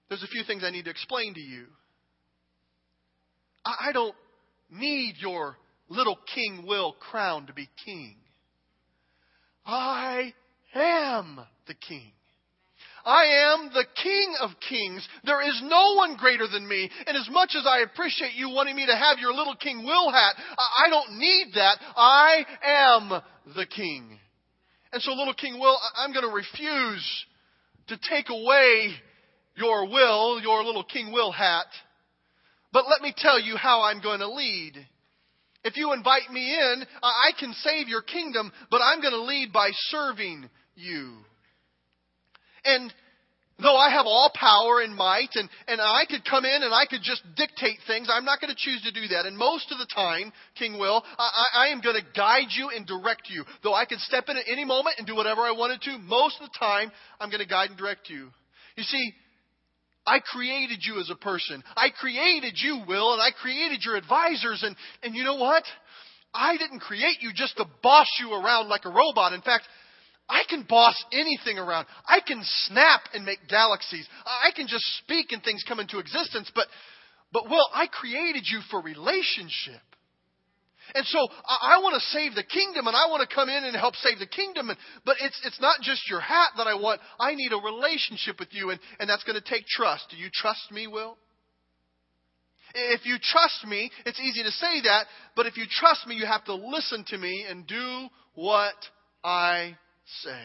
there's 0.09 0.23
a 0.23 0.29
few 0.29 0.45
things 0.45 0.63
I 0.65 0.71
need 0.71 0.85
to 0.85 0.91
explain 0.91 1.35
to 1.35 1.41
you. 1.41 1.67
I, 3.65 3.89
I 3.89 3.93
don't 3.93 4.15
need 4.71 5.15
your 5.19 5.57
little 5.89 6.19
king 6.35 6.65
Will 6.67 6.93
crown 6.93 7.47
to 7.47 7.53
be 7.53 7.69
king. 7.85 8.17
I 9.67 10.33
am 10.75 11.41
the 11.67 11.75
king. 11.75 12.13
I 13.05 13.55
am 13.55 13.71
the 13.73 13.85
King 14.03 14.35
of 14.41 14.51
Kings. 14.69 15.07
There 15.25 15.43
is 15.43 15.61
no 15.65 15.95
one 15.95 16.17
greater 16.17 16.47
than 16.47 16.67
me. 16.67 16.91
And 17.07 17.17
as 17.17 17.29
much 17.31 17.55
as 17.57 17.67
I 17.67 17.81
appreciate 17.81 18.35
you 18.35 18.51
wanting 18.51 18.77
me 18.77 18.87
to 18.87 18.97
have 18.97 19.19
your 19.19 19.33
little 19.33 19.57
King 19.57 19.85
Will 19.85 20.11
hat, 20.11 20.35
I 20.59 20.89
don't 20.91 21.19
need 21.19 21.53
that. 21.55 21.79
I 21.97 22.45
am 22.65 23.23
the 23.55 23.67
King. 23.67 24.19
And 24.93 25.03
so, 25.03 25.13
little 25.13 25.35
King 25.35 25.59
Will, 25.61 25.77
I'm 25.97 26.13
going 26.13 26.29
to 26.29 26.35
refuse 26.35 27.25
to 27.89 27.99
take 28.09 28.29
away 28.29 28.93
your 29.57 29.87
will, 29.89 30.41
your 30.41 30.65
little 30.65 30.85
King 30.85 31.13
Will 31.13 31.33
hat. 31.33 31.67
But 32.73 32.85
let 32.89 33.03
me 33.03 33.13
tell 33.17 33.41
you 33.41 33.57
how 33.57 33.83
I'm 33.83 34.01
going 34.01 34.21
to 34.21 34.31
lead. 34.31 34.75
If 35.63 35.77
you 35.77 35.93
invite 35.93 36.31
me 36.33 36.55
in, 36.55 36.85
I 37.03 37.33
can 37.39 37.53
save 37.53 37.89
your 37.89 38.03
kingdom, 38.03 38.51
but 38.71 38.81
I'm 38.83 39.01
going 39.01 39.13
to 39.13 39.23
lead 39.23 39.53
by 39.53 39.71
serving 39.73 40.49
you. 40.75 41.19
And 42.65 42.93
though 43.63 43.77
I 43.77 43.91
have 43.91 44.07
all 44.07 44.31
power 44.35 44.81
and 44.81 44.95
might, 44.95 45.31
and, 45.35 45.49
and 45.69 45.81
I 45.81 46.05
could 46.09 46.25
come 46.25 46.45
in 46.45 46.63
and 46.63 46.75
I 46.75 46.87
could 46.87 47.03
just 47.03 47.23
dictate 47.37 47.79
things, 47.87 48.09
I'm 48.11 48.25
not 48.25 48.41
going 48.41 48.53
to 48.53 48.59
choose 48.59 48.83
to 48.83 48.93
do 48.93 49.09
that. 49.09 49.27
And 49.27 49.37
most 49.37 49.71
of 49.71 49.79
the 49.79 49.87
time, 49.95 50.33
King 50.59 50.79
Will, 50.79 51.03
I, 51.19 51.67
I 51.67 51.67
am 51.69 51.81
going 51.81 51.97
to 51.97 52.07
guide 52.17 52.49
you 52.51 52.71
and 52.75 52.87
direct 52.87 53.29
you. 53.29 53.45
Though 53.63 53.75
I 53.75 53.85
could 53.85 54.01
step 54.01 54.29
in 54.29 54.37
at 54.37 54.45
any 54.49 54.65
moment 54.65 54.97
and 54.99 55.07
do 55.07 55.15
whatever 55.15 55.43
I 55.43 55.53
wanted 55.53 55.83
to, 55.83 55.99
most 55.99 56.37
of 56.41 56.49
the 56.49 56.59
time, 56.59 56.91
I'm 57.21 57.31
going 57.31 57.43
to 57.43 57.49
guide 57.49 57.71
and 57.71 57.79
direct 57.79 58.09
you. 58.09 58.31
You 58.77 58.85
see, 58.85 59.13
I 60.07 60.21
created 60.21 60.81
you 60.83 60.99
as 61.01 61.11
a 61.11 61.17
person. 61.17 61.63
I 61.77 61.89
created 61.91 62.55
you, 62.57 62.83
Will, 62.89 63.13
and 63.13 63.23
I 63.23 63.31
created 63.31 63.81
your 63.85 63.97
advisors. 63.97 64.63
And, 64.65 64.75
and 65.03 65.15
you 65.15 65.25
know 65.25 65.37
what? 65.37 65.65
I 66.33 66.57
didn't 66.57 66.81
create 66.81 67.19
you 67.21 67.31
just 67.35 67.57
to 67.57 67.65
boss 67.83 68.07
you 68.21 68.33
around 68.33 68.69
like 68.69 68.85
a 68.85 68.91
robot. 68.91 69.33
In 69.33 69.43
fact, 69.43 69.65
I 70.31 70.45
can 70.49 70.65
boss 70.69 70.95
anything 71.13 71.59
around. 71.59 71.87
I 72.07 72.21
can 72.25 72.41
snap 72.67 73.01
and 73.13 73.25
make 73.25 73.49
galaxies. 73.49 74.07
I 74.25 74.51
can 74.55 74.69
just 74.69 74.85
speak 74.99 75.33
and 75.33 75.43
things 75.43 75.65
come 75.67 75.81
into 75.81 75.99
existence. 75.99 76.51
But, 76.55 76.69
but 77.33 77.51
Will, 77.51 77.67
I 77.75 77.89
created 77.89 78.45
you 78.47 78.61
for 78.71 78.81
relationship. 78.81 79.83
And 80.95 81.05
so 81.07 81.19
I, 81.19 81.75
I 81.77 81.83
want 81.83 81.95
to 81.95 82.09
save 82.09 82.35
the 82.35 82.45
kingdom 82.45 82.87
and 82.87 82.97
I 82.97 83.11
want 83.11 83.29
to 83.29 83.35
come 83.35 83.49
in 83.49 83.65
and 83.65 83.75
help 83.77 83.97
save 83.97 84.21
the 84.21 84.27
kingdom. 84.27 84.71
And, 84.71 84.79
but 85.05 85.17
it's, 85.21 85.39
it's 85.45 85.61
not 85.61 85.81
just 85.83 86.09
your 86.09 86.21
hat 86.21 86.51
that 86.57 86.69
I 86.69 86.75
want. 86.75 87.01
I 87.19 87.35
need 87.35 87.53
a 87.53 87.59
relationship 87.59 88.39
with 88.39 88.51
you 88.53 88.71
and, 88.71 88.81
and 89.01 89.11
that's 89.11 89.25
going 89.25 89.41
to 89.41 89.45
take 89.45 89.67
trust. 89.67 90.07
Do 90.11 90.17
you 90.17 90.31
trust 90.33 90.71
me, 90.71 90.87
Will? 90.87 91.19
If 92.73 93.05
you 93.05 93.17
trust 93.21 93.67
me, 93.67 93.91
it's 94.07 94.21
easy 94.21 94.45
to 94.45 94.51
say 94.53 94.83
that, 94.85 95.07
but 95.35 95.47
if 95.47 95.57
you 95.57 95.65
trust 95.69 96.07
me, 96.07 96.15
you 96.15 96.25
have 96.25 96.45
to 96.45 96.55
listen 96.55 97.05
to 97.09 97.19
me 97.19 97.45
and 97.49 97.67
do 97.67 98.07
what 98.35 98.75
I 99.25 99.77
say. 100.23 100.45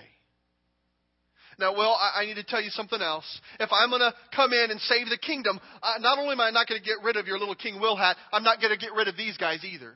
Now, 1.58 1.76
well, 1.76 1.98
I, 1.98 2.26
need 2.26 2.36
to 2.36 2.44
tell 2.44 2.62
you 2.62 2.70
something 2.70 3.02
else. 3.02 3.26
If 3.60 3.70
I'm 3.72 3.90
going 3.90 4.02
to 4.02 4.14
come 4.36 4.52
in 4.52 4.72
and 4.72 4.80
save 4.82 5.08
the 5.08 5.18
kingdom, 5.18 5.60
not 6.00 6.20
only 6.20 6.34
am 6.34 6.42
I 6.42 6.50
not 6.52 6.68
going 6.68 6.82
to 6.82 6.86
get 6.86 6.98
rid 7.04 7.16
of 7.16 7.28
your 7.28 7.40
little 7.40 7.56
King 7.56 7.80
Will 7.80 7.96
hat, 7.96 8.18
I'm 8.34 8.44
not 8.44 8.60
going 8.60 8.74
to 8.74 8.80
get 8.80 8.94
rid 8.94 9.08
of 9.08 9.16
these 9.16 9.38
guys 9.38 9.64
either. 9.64 9.94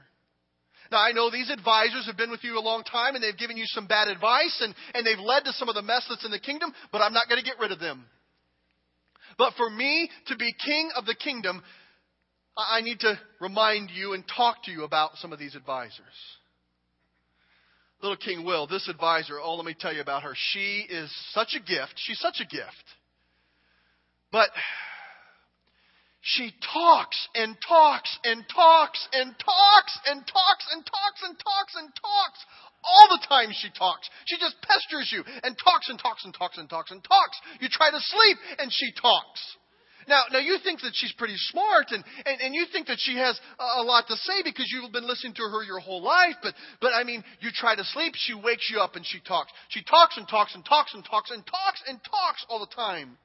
Now, 0.92 1.00
I 1.00 1.12
know 1.12 1.30
these 1.30 1.52
advisors 1.52 2.08
have 2.08 2.18
been 2.18 2.32
with 2.32 2.44
you 2.44 2.58
a 2.58 2.62
long 2.64 2.84
time 2.84 3.16
and 3.16 3.24
they've 3.24 3.38
given 3.38 3.58
you 3.58 3.66
some 3.68 3.88
bad 3.88 4.08
advice 4.08 4.58
and, 4.62 4.74
and 4.96 5.06
they've 5.06 5.20
led 5.20 5.44
to 5.46 5.54
some 5.54 5.70
of 5.70 5.76
the 5.76 5.82
mess 5.82 6.06
that's 6.10 6.26
in 6.26 6.32
the 6.32 6.40
kingdom, 6.40 6.74
but 6.92 7.02
I'm 7.02 7.14
not 7.14 7.28
going 7.28 7.40
to 7.40 7.46
get 7.46 7.60
rid 7.60 7.72
of 7.72 7.80
them. 7.80 8.06
But 9.38 9.54
for 9.56 9.70
me 9.70 10.10
to 10.28 10.36
be 10.36 10.54
king 10.66 10.90
of 10.96 11.06
the 11.06 11.16
kingdom, 11.16 11.62
I 12.58 12.82
need 12.82 13.02
to 13.02 13.20
remind 13.40 13.92
you 13.92 14.14
and 14.14 14.24
talk 14.36 14.64
to 14.64 14.72
you 14.72 14.84
about 14.84 15.18
some 15.18 15.32
of 15.32 15.40
these 15.40 15.56
advisors. 15.56 16.02
Little 18.02 18.18
King 18.18 18.46
Will, 18.46 18.66
this 18.66 18.88
advisor, 18.88 19.40
oh, 19.42 19.56
let 19.56 19.66
me 19.66 19.76
tell 19.78 19.94
you 19.94 20.02
about 20.02 20.24
her. 20.24 20.34
She 20.36 20.86
is 20.90 21.14
such 21.32 21.56
a 21.56 21.60
gift. 21.60 21.94
She's 21.98 22.20
such 22.20 22.40
a 22.40 22.46
gift. 22.46 22.86
But 24.32 24.50
she 26.22 26.52
talks 26.74 27.28
and 27.36 27.58
talks 27.68 28.18
and 28.24 28.46
talks 28.48 29.08
and 29.14 29.36
talks 29.40 30.00
and 30.06 30.26
talks 30.28 30.66
and 30.72 30.86
talks 30.86 31.22
and 31.24 31.40
talks 31.40 31.76
and 31.76 31.90
talks. 31.96 32.40
All 32.84 33.08
the 33.10 33.26
time 33.28 33.50
she 33.52 33.70
talks. 33.78 34.10
She 34.26 34.38
just 34.38 34.56
pesters 34.62 35.12
you 35.12 35.24
and 35.44 35.58
talks 35.58 35.90
and 35.90 36.00
talks 36.00 36.24
and 36.24 36.34
talks 36.34 36.58
and 36.58 36.70
talks 36.70 36.92
and 36.92 37.04
talks. 37.04 37.38
You 37.60 37.68
try 37.70 37.92
to 37.92 38.00
sleep 38.00 38.38
and 38.60 38.72
she 38.72 38.92
talks. 39.02 39.58
Now, 40.10 40.24
now 40.32 40.40
you 40.40 40.58
think 40.64 40.82
that 40.82 40.92
she's 40.94 41.14
pretty 41.14 41.38
smart 41.38 41.92
and, 41.92 42.04
and, 42.26 42.42
and 42.42 42.56
you 42.56 42.66
think 42.74 42.88
that 42.88 42.98
she 42.98 43.16
has 43.18 43.40
a, 43.60 43.84
lot 43.84 44.08
to 44.08 44.16
say 44.16 44.42
because 44.44 44.66
you've 44.74 44.92
been 44.92 45.08
listening 45.08 45.36
to 45.36 45.44
her 45.44 45.64
your 45.64 45.80
whole 45.80 46.02
life, 46.02 46.34
but, 46.42 46.56
but 46.82 46.94
I 46.96 47.04
mean, 47.04 47.24
you 47.42 47.52
try 47.54 47.76
to 47.76 47.84
sleep, 47.84 48.14
she 48.16 48.34
wakes 48.34 48.70
you 48.74 48.80
up 48.80 48.96
and 48.96 49.06
she 49.06 49.20
talks. 49.20 49.52
She 49.70 49.84
talks 49.84 50.18
and 50.18 50.28
talks 50.28 50.56
and 50.56 50.66
talks 50.66 50.96
and 50.96 51.06
talks 51.06 51.30
and 51.30 51.46
talks 51.46 51.84
and 51.88 52.00
talks 52.04 52.44
all 52.50 52.60
the 52.60 52.76
time. 52.76 53.20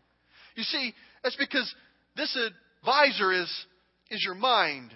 You 0.56 0.62
see, 0.62 0.92
that's 1.22 1.36
because 1.36 1.74
this 2.16 2.36
advisor 2.36 3.32
is, 3.32 3.50
is 4.10 4.22
your 4.22 4.34
mind. 4.34 4.92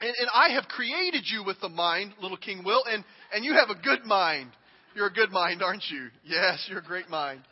And, 0.00 0.10
and 0.10 0.28
I 0.34 0.50
have 0.54 0.64
created 0.64 1.22
you 1.24 1.44
with 1.44 1.60
the 1.60 1.68
mind, 1.68 2.14
little 2.20 2.36
King 2.36 2.64
Will, 2.64 2.82
and, 2.84 3.04
and 3.32 3.44
you 3.44 3.52
have 3.52 3.70
a 3.70 3.80
good 3.80 4.04
mind. 4.04 4.50
You're 4.96 5.06
a 5.06 5.12
good 5.12 5.30
mind, 5.30 5.62
aren't 5.62 5.84
you? 5.88 6.08
Yes, 6.24 6.66
you're 6.68 6.80
a 6.80 6.84
great 6.84 7.08
mind. 7.08 7.42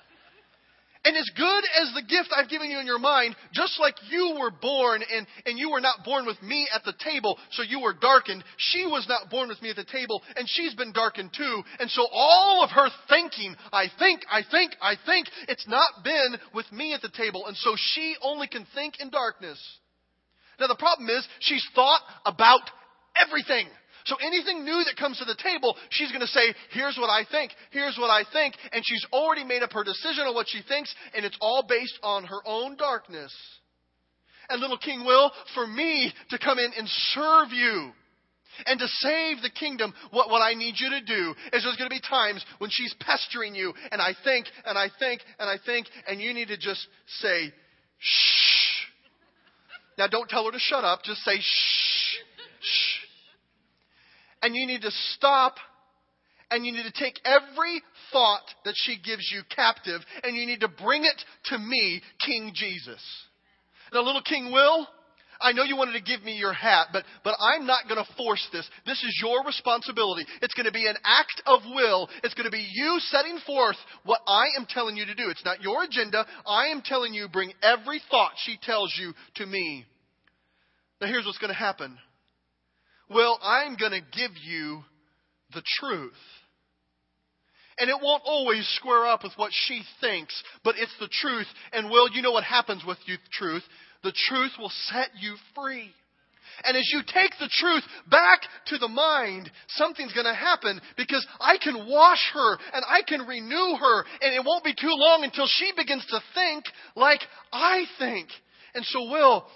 And 1.06 1.16
as 1.16 1.30
good 1.36 1.64
as 1.80 1.94
the 1.94 2.02
gift 2.02 2.30
I've 2.34 2.50
given 2.50 2.68
you 2.68 2.80
in 2.80 2.86
your 2.86 2.98
mind, 2.98 3.36
just 3.54 3.78
like 3.78 3.94
you 4.10 4.38
were 4.40 4.50
born 4.50 5.04
and, 5.14 5.24
and 5.46 5.56
you 5.56 5.70
were 5.70 5.80
not 5.80 6.04
born 6.04 6.26
with 6.26 6.42
me 6.42 6.66
at 6.74 6.82
the 6.82 6.94
table, 6.98 7.38
so 7.52 7.62
you 7.62 7.78
were 7.78 7.94
darkened, 7.94 8.42
she 8.56 8.84
was 8.86 9.06
not 9.08 9.30
born 9.30 9.46
with 9.46 9.62
me 9.62 9.70
at 9.70 9.76
the 9.76 9.84
table, 9.84 10.20
and 10.34 10.48
she's 10.48 10.74
been 10.74 10.90
darkened 10.90 11.30
too. 11.32 11.62
And 11.78 11.88
so 11.88 12.08
all 12.10 12.64
of 12.64 12.70
her 12.70 12.88
thinking, 13.08 13.54
I 13.72 13.86
think, 14.00 14.22
I 14.28 14.42
think, 14.50 14.72
I 14.82 14.96
think, 15.06 15.28
it's 15.46 15.68
not 15.68 16.02
been 16.02 16.38
with 16.52 16.70
me 16.72 16.92
at 16.92 17.02
the 17.02 17.12
table. 17.16 17.46
And 17.46 17.56
so 17.56 17.76
she 17.76 18.16
only 18.20 18.48
can 18.48 18.66
think 18.74 18.98
in 18.98 19.10
darkness. 19.10 19.62
Now 20.58 20.66
the 20.66 20.74
problem 20.74 21.08
is, 21.08 21.24
she's 21.38 21.64
thought 21.76 22.00
about 22.24 22.62
everything. 23.14 23.68
So 24.06 24.14
anything 24.22 24.64
new 24.64 24.84
that 24.84 24.96
comes 24.96 25.18
to 25.18 25.24
the 25.24 25.34
table, 25.34 25.76
she's 25.90 26.10
going 26.12 26.20
to 26.20 26.28
say, 26.28 26.54
here's 26.70 26.96
what 26.96 27.10
I 27.10 27.24
think, 27.28 27.50
here's 27.72 27.98
what 27.98 28.08
I 28.08 28.22
think, 28.32 28.54
and 28.72 28.82
she's 28.86 29.04
already 29.12 29.44
made 29.44 29.62
up 29.62 29.72
her 29.72 29.82
decision 29.82 30.24
on 30.26 30.34
what 30.34 30.46
she 30.48 30.62
thinks, 30.66 30.94
and 31.14 31.24
it's 31.24 31.36
all 31.40 31.64
based 31.68 31.98
on 32.04 32.24
her 32.24 32.40
own 32.46 32.76
darkness. 32.76 33.34
And 34.48 34.60
little 34.60 34.78
King 34.78 35.04
Will, 35.04 35.32
for 35.54 35.66
me 35.66 36.12
to 36.30 36.38
come 36.38 36.58
in 36.60 36.70
and 36.78 36.88
serve 37.14 37.50
you, 37.50 37.90
and 38.64 38.78
to 38.78 38.86
save 38.86 39.42
the 39.42 39.50
kingdom, 39.50 39.92
what, 40.12 40.30
what 40.30 40.40
I 40.40 40.54
need 40.54 40.76
you 40.78 40.88
to 40.90 41.00
do 41.00 41.34
is 41.52 41.64
there's 41.64 41.76
going 41.76 41.90
to 41.90 41.94
be 41.94 42.00
times 42.00 42.44
when 42.58 42.70
she's 42.72 42.94
pestering 43.00 43.56
you, 43.56 43.74
and 43.90 44.00
I 44.00 44.12
think, 44.22 44.46
and 44.64 44.78
I 44.78 44.86
think, 45.00 45.20
and 45.40 45.50
I 45.50 45.56
think, 45.66 45.88
and 46.06 46.20
you 46.20 46.32
need 46.32 46.48
to 46.48 46.56
just 46.56 46.86
say, 47.20 47.52
shh. 47.98 48.86
Now 49.98 50.06
don't 50.06 50.28
tell 50.28 50.44
her 50.44 50.52
to 50.52 50.58
shut 50.60 50.84
up, 50.84 51.02
just 51.02 51.22
say 51.22 51.38
shh, 51.40 52.16
shh 52.60 53.05
and 54.46 54.54
you 54.54 54.64
need 54.64 54.82
to 54.82 54.92
stop 55.16 55.56
and 56.52 56.64
you 56.64 56.70
need 56.70 56.84
to 56.84 57.02
take 57.02 57.18
every 57.24 57.82
thought 58.12 58.44
that 58.64 58.74
she 58.76 58.96
gives 59.04 59.28
you 59.34 59.42
captive 59.54 60.00
and 60.22 60.36
you 60.36 60.46
need 60.46 60.60
to 60.60 60.68
bring 60.68 61.02
it 61.04 61.20
to 61.46 61.58
me, 61.58 62.00
King 62.24 62.52
Jesus. 62.54 63.02
Now, 63.92 64.02
little 64.02 64.22
King 64.22 64.52
Will, 64.52 64.86
I 65.40 65.50
know 65.50 65.64
you 65.64 65.76
wanted 65.76 65.94
to 65.94 66.00
give 66.00 66.22
me 66.22 66.36
your 66.36 66.52
hat, 66.52 66.90
but, 66.92 67.02
but 67.24 67.34
I'm 67.40 67.66
not 67.66 67.88
going 67.88 67.98
to 67.98 68.12
force 68.16 68.46
this. 68.52 68.70
This 68.86 69.02
is 69.02 69.20
your 69.20 69.44
responsibility. 69.44 70.24
It's 70.40 70.54
going 70.54 70.66
to 70.66 70.72
be 70.72 70.86
an 70.86 70.96
act 71.04 71.42
of 71.44 71.62
will. 71.74 72.08
It's 72.22 72.34
going 72.34 72.48
to 72.48 72.52
be 72.52 72.68
you 72.72 72.98
setting 73.00 73.40
forth 73.44 73.76
what 74.04 74.20
I 74.28 74.44
am 74.56 74.66
telling 74.68 74.96
you 74.96 75.06
to 75.06 75.14
do. 75.16 75.28
It's 75.28 75.44
not 75.44 75.60
your 75.60 75.82
agenda. 75.82 76.24
I 76.46 76.68
am 76.68 76.82
telling 76.84 77.14
you, 77.14 77.26
bring 77.26 77.52
every 77.64 78.00
thought 78.12 78.30
she 78.44 78.58
tells 78.62 78.94
you 78.96 79.12
to 79.36 79.46
me. 79.46 79.84
Now, 81.00 81.08
here's 81.08 81.26
what's 81.26 81.38
going 81.38 81.52
to 81.52 81.58
happen 81.58 81.98
well, 83.08 83.38
I'm 83.42 83.76
going 83.76 83.92
to 83.92 84.18
give 84.18 84.32
you 84.42 84.82
the 85.54 85.62
truth. 85.80 86.12
And 87.78 87.90
it 87.90 87.96
won't 88.00 88.22
always 88.24 88.66
square 88.76 89.06
up 89.06 89.22
with 89.22 89.34
what 89.36 89.52
she 89.52 89.82
thinks, 90.00 90.42
but 90.64 90.76
it's 90.78 90.94
the 90.98 91.10
truth. 91.10 91.46
And, 91.72 91.90
Will, 91.90 92.10
you 92.10 92.22
know 92.22 92.32
what 92.32 92.44
happens 92.44 92.82
with 92.86 92.98
you, 93.06 93.16
truth? 93.32 93.62
The 94.02 94.14
truth 94.28 94.52
will 94.58 94.72
set 94.88 95.08
you 95.20 95.36
free. 95.54 95.90
And 96.64 96.76
as 96.76 96.88
you 96.92 97.02
take 97.06 97.32
the 97.38 97.50
truth 97.52 97.82
back 98.10 98.40
to 98.66 98.78
the 98.78 98.88
mind, 98.88 99.50
something's 99.68 100.14
going 100.14 100.26
to 100.26 100.34
happen 100.34 100.80
because 100.96 101.26
I 101.38 101.58
can 101.58 101.86
wash 101.86 102.30
her 102.32 102.52
and 102.72 102.84
I 102.88 103.02
can 103.06 103.26
renew 103.26 103.76
her, 103.78 104.04
and 104.22 104.34
it 104.34 104.44
won't 104.44 104.64
be 104.64 104.74
too 104.74 104.92
long 104.92 105.24
until 105.24 105.46
she 105.46 105.72
begins 105.76 106.06
to 106.06 106.20
think 106.34 106.64
like 106.94 107.20
I 107.52 107.84
think. 107.98 108.28
And 108.74 108.84
so, 108.86 109.02
Will, 109.10 109.46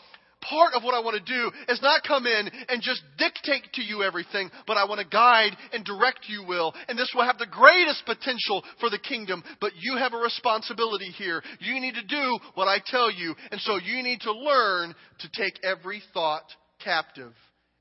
part 0.41 0.75
of 0.75 0.83
what 0.83 0.95
I 0.95 1.01
want 1.01 1.25
to 1.25 1.33
do 1.33 1.51
is 1.69 1.83
not 1.83 2.03
come 2.03 2.27
in 2.27 2.51
and 2.69 2.83
just 2.83 3.03
dictate 3.19 3.73
to 3.75 3.83
you 3.83 4.03
everything, 4.03 4.51
but 4.67 4.77
I 4.77 4.85
want 4.85 5.01
to 5.01 5.07
guide 5.07 5.57
and 5.73 5.85
direct 5.85 6.29
you, 6.29 6.45
Will. 6.47 6.75
And 6.89 6.99
this 6.99 7.13
will 7.15 7.25
have 7.25 7.39
the 7.39 7.47
greatest 7.47 8.05
potential 8.07 8.63
for 8.79 8.91
the 8.91 8.99
kingdom, 8.99 9.43
but 9.61 9.73
you 9.79 9.97
have 9.97 10.15
a 10.15 10.19
responsibility 10.19 11.11
here. 11.11 11.43
You 11.61 11.81
need 11.81 11.95
to 11.95 12.07
do 12.07 12.39
what 12.55 12.69
I 12.69 12.79
tell 12.85 13.11
you, 13.11 13.35
and 13.51 13.61
so 13.61 13.77
you 13.77 14.03
need 14.03 14.21
to 14.23 14.33
learn 14.33 14.95
to 15.21 15.31
take 15.33 15.59
every 15.63 16.03
thought 16.13 16.45
captive 16.83 17.33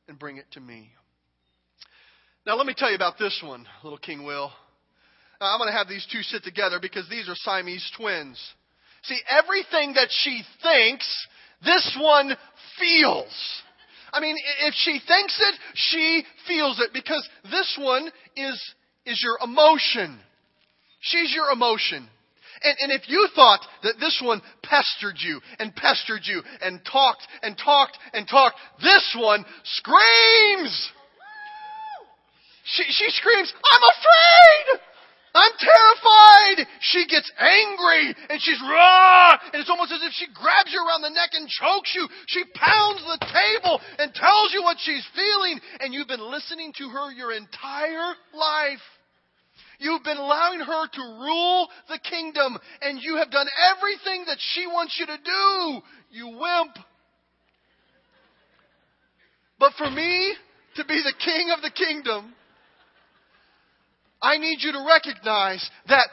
and 0.08 0.20
bring 0.20 0.38
it 0.38 0.46
to 0.52 0.60
me. 0.60 0.92
Now, 2.46 2.56
let 2.56 2.66
me 2.66 2.74
tell 2.76 2.90
you 2.90 2.96
about 2.96 3.20
this 3.20 3.42
one, 3.46 3.66
little 3.84 4.00
King 4.00 4.24
Will. 4.24 4.52
Now, 5.40 5.54
I'm 5.54 5.60
going 5.60 5.72
to 5.72 5.78
have 5.78 5.88
these 5.88 6.06
two 6.12 6.22
sit 6.22 6.44
together 6.44 6.80
because 6.82 7.08
these 7.10 7.30
are 7.30 7.36
Siamese 7.36 7.90
twins. 7.96 8.40
See, 9.04 9.20
everything 9.30 9.94
that 9.94 10.10
she 10.10 10.42
thinks 10.62 11.28
this 11.64 11.98
one 12.00 12.36
feels. 12.80 13.62
I 14.12 14.20
mean, 14.20 14.36
if 14.66 14.74
she 14.76 15.00
thinks 15.06 15.40
it, 15.40 15.56
she 15.76 16.24
feels 16.48 16.80
it 16.80 16.92
because 16.94 17.28
this 17.44 17.78
one 17.80 18.10
is, 18.36 18.74
is 19.06 19.22
your 19.24 19.38
emotion. 19.44 20.20
She's 21.02 21.34
your 21.34 21.52
emotion. 21.52 22.08
And, 22.62 22.76
and 22.82 22.92
if 22.92 23.08
you 23.08 23.28
thought 23.36 23.62
that 23.84 24.00
this 24.00 24.22
one 24.24 24.42
pestered 24.64 25.16
you 25.20 25.40
and 25.60 25.76
pestered 25.76 26.22
you 26.24 26.42
and 26.62 26.82
talked 26.84 27.26
and 27.42 27.58
talked 27.58 27.98
and 28.14 28.28
talked, 28.28 28.56
this 28.82 29.16
one 29.18 29.46
screams. 29.64 30.92
She, 32.66 32.84
she 32.90 33.10
screams, 33.10 33.54
I'm 33.74 33.82
afraid! 33.82 34.82
I'm 35.40 35.56
terrified. 35.56 36.68
She 36.82 37.08
gets 37.08 37.32
angry 37.40 38.12
and 38.30 38.42
she's 38.42 38.60
raw 38.60 39.40
and 39.54 39.62
it's 39.62 39.70
almost 39.70 39.92
as 39.92 40.04
if 40.04 40.12
she 40.12 40.28
grabs 40.36 40.72
you 40.74 40.84
around 40.84 41.02
the 41.02 41.16
neck 41.16 41.32
and 41.32 41.48
chokes 41.48 41.96
you. 41.96 42.08
She 42.28 42.44
pounds 42.54 43.00
the 43.08 43.24
table 43.24 43.80
and 43.98 44.14
tells 44.14 44.52
you 44.54 44.64
what 44.64 44.78
she's 44.84 45.08
feeling 45.16 45.60
and 45.80 45.94
you've 45.94 46.12
been 46.12 46.30
listening 46.30 46.74
to 46.78 46.90
her 46.90 47.12
your 47.12 47.32
entire 47.32 48.12
life. 48.36 48.84
You've 49.80 50.04
been 50.04 50.18
allowing 50.18 50.60
her 50.60 50.88
to 50.92 51.02
rule 51.24 51.70
the 51.88 52.00
kingdom 52.04 52.58
and 52.82 53.00
you 53.02 53.16
have 53.16 53.32
done 53.32 53.48
everything 53.72 54.26
that 54.28 54.38
she 54.40 54.68
wants 54.68 54.98
you 55.00 55.06
to 55.06 55.18
do. 55.24 55.82
You 56.12 56.28
wimp. 56.36 56.76
But 59.58 59.72
for 59.78 59.90
me 59.90 60.34
to 60.76 60.86
be 60.86 61.02
the 61.04 61.14
king 61.24 61.52
of 61.56 61.62
the 61.62 61.72
kingdom, 61.72 62.34
I 64.22 64.38
need 64.38 64.60
you 64.62 64.72
to 64.74 64.86
recognize 64.88 65.68
that 65.88 66.08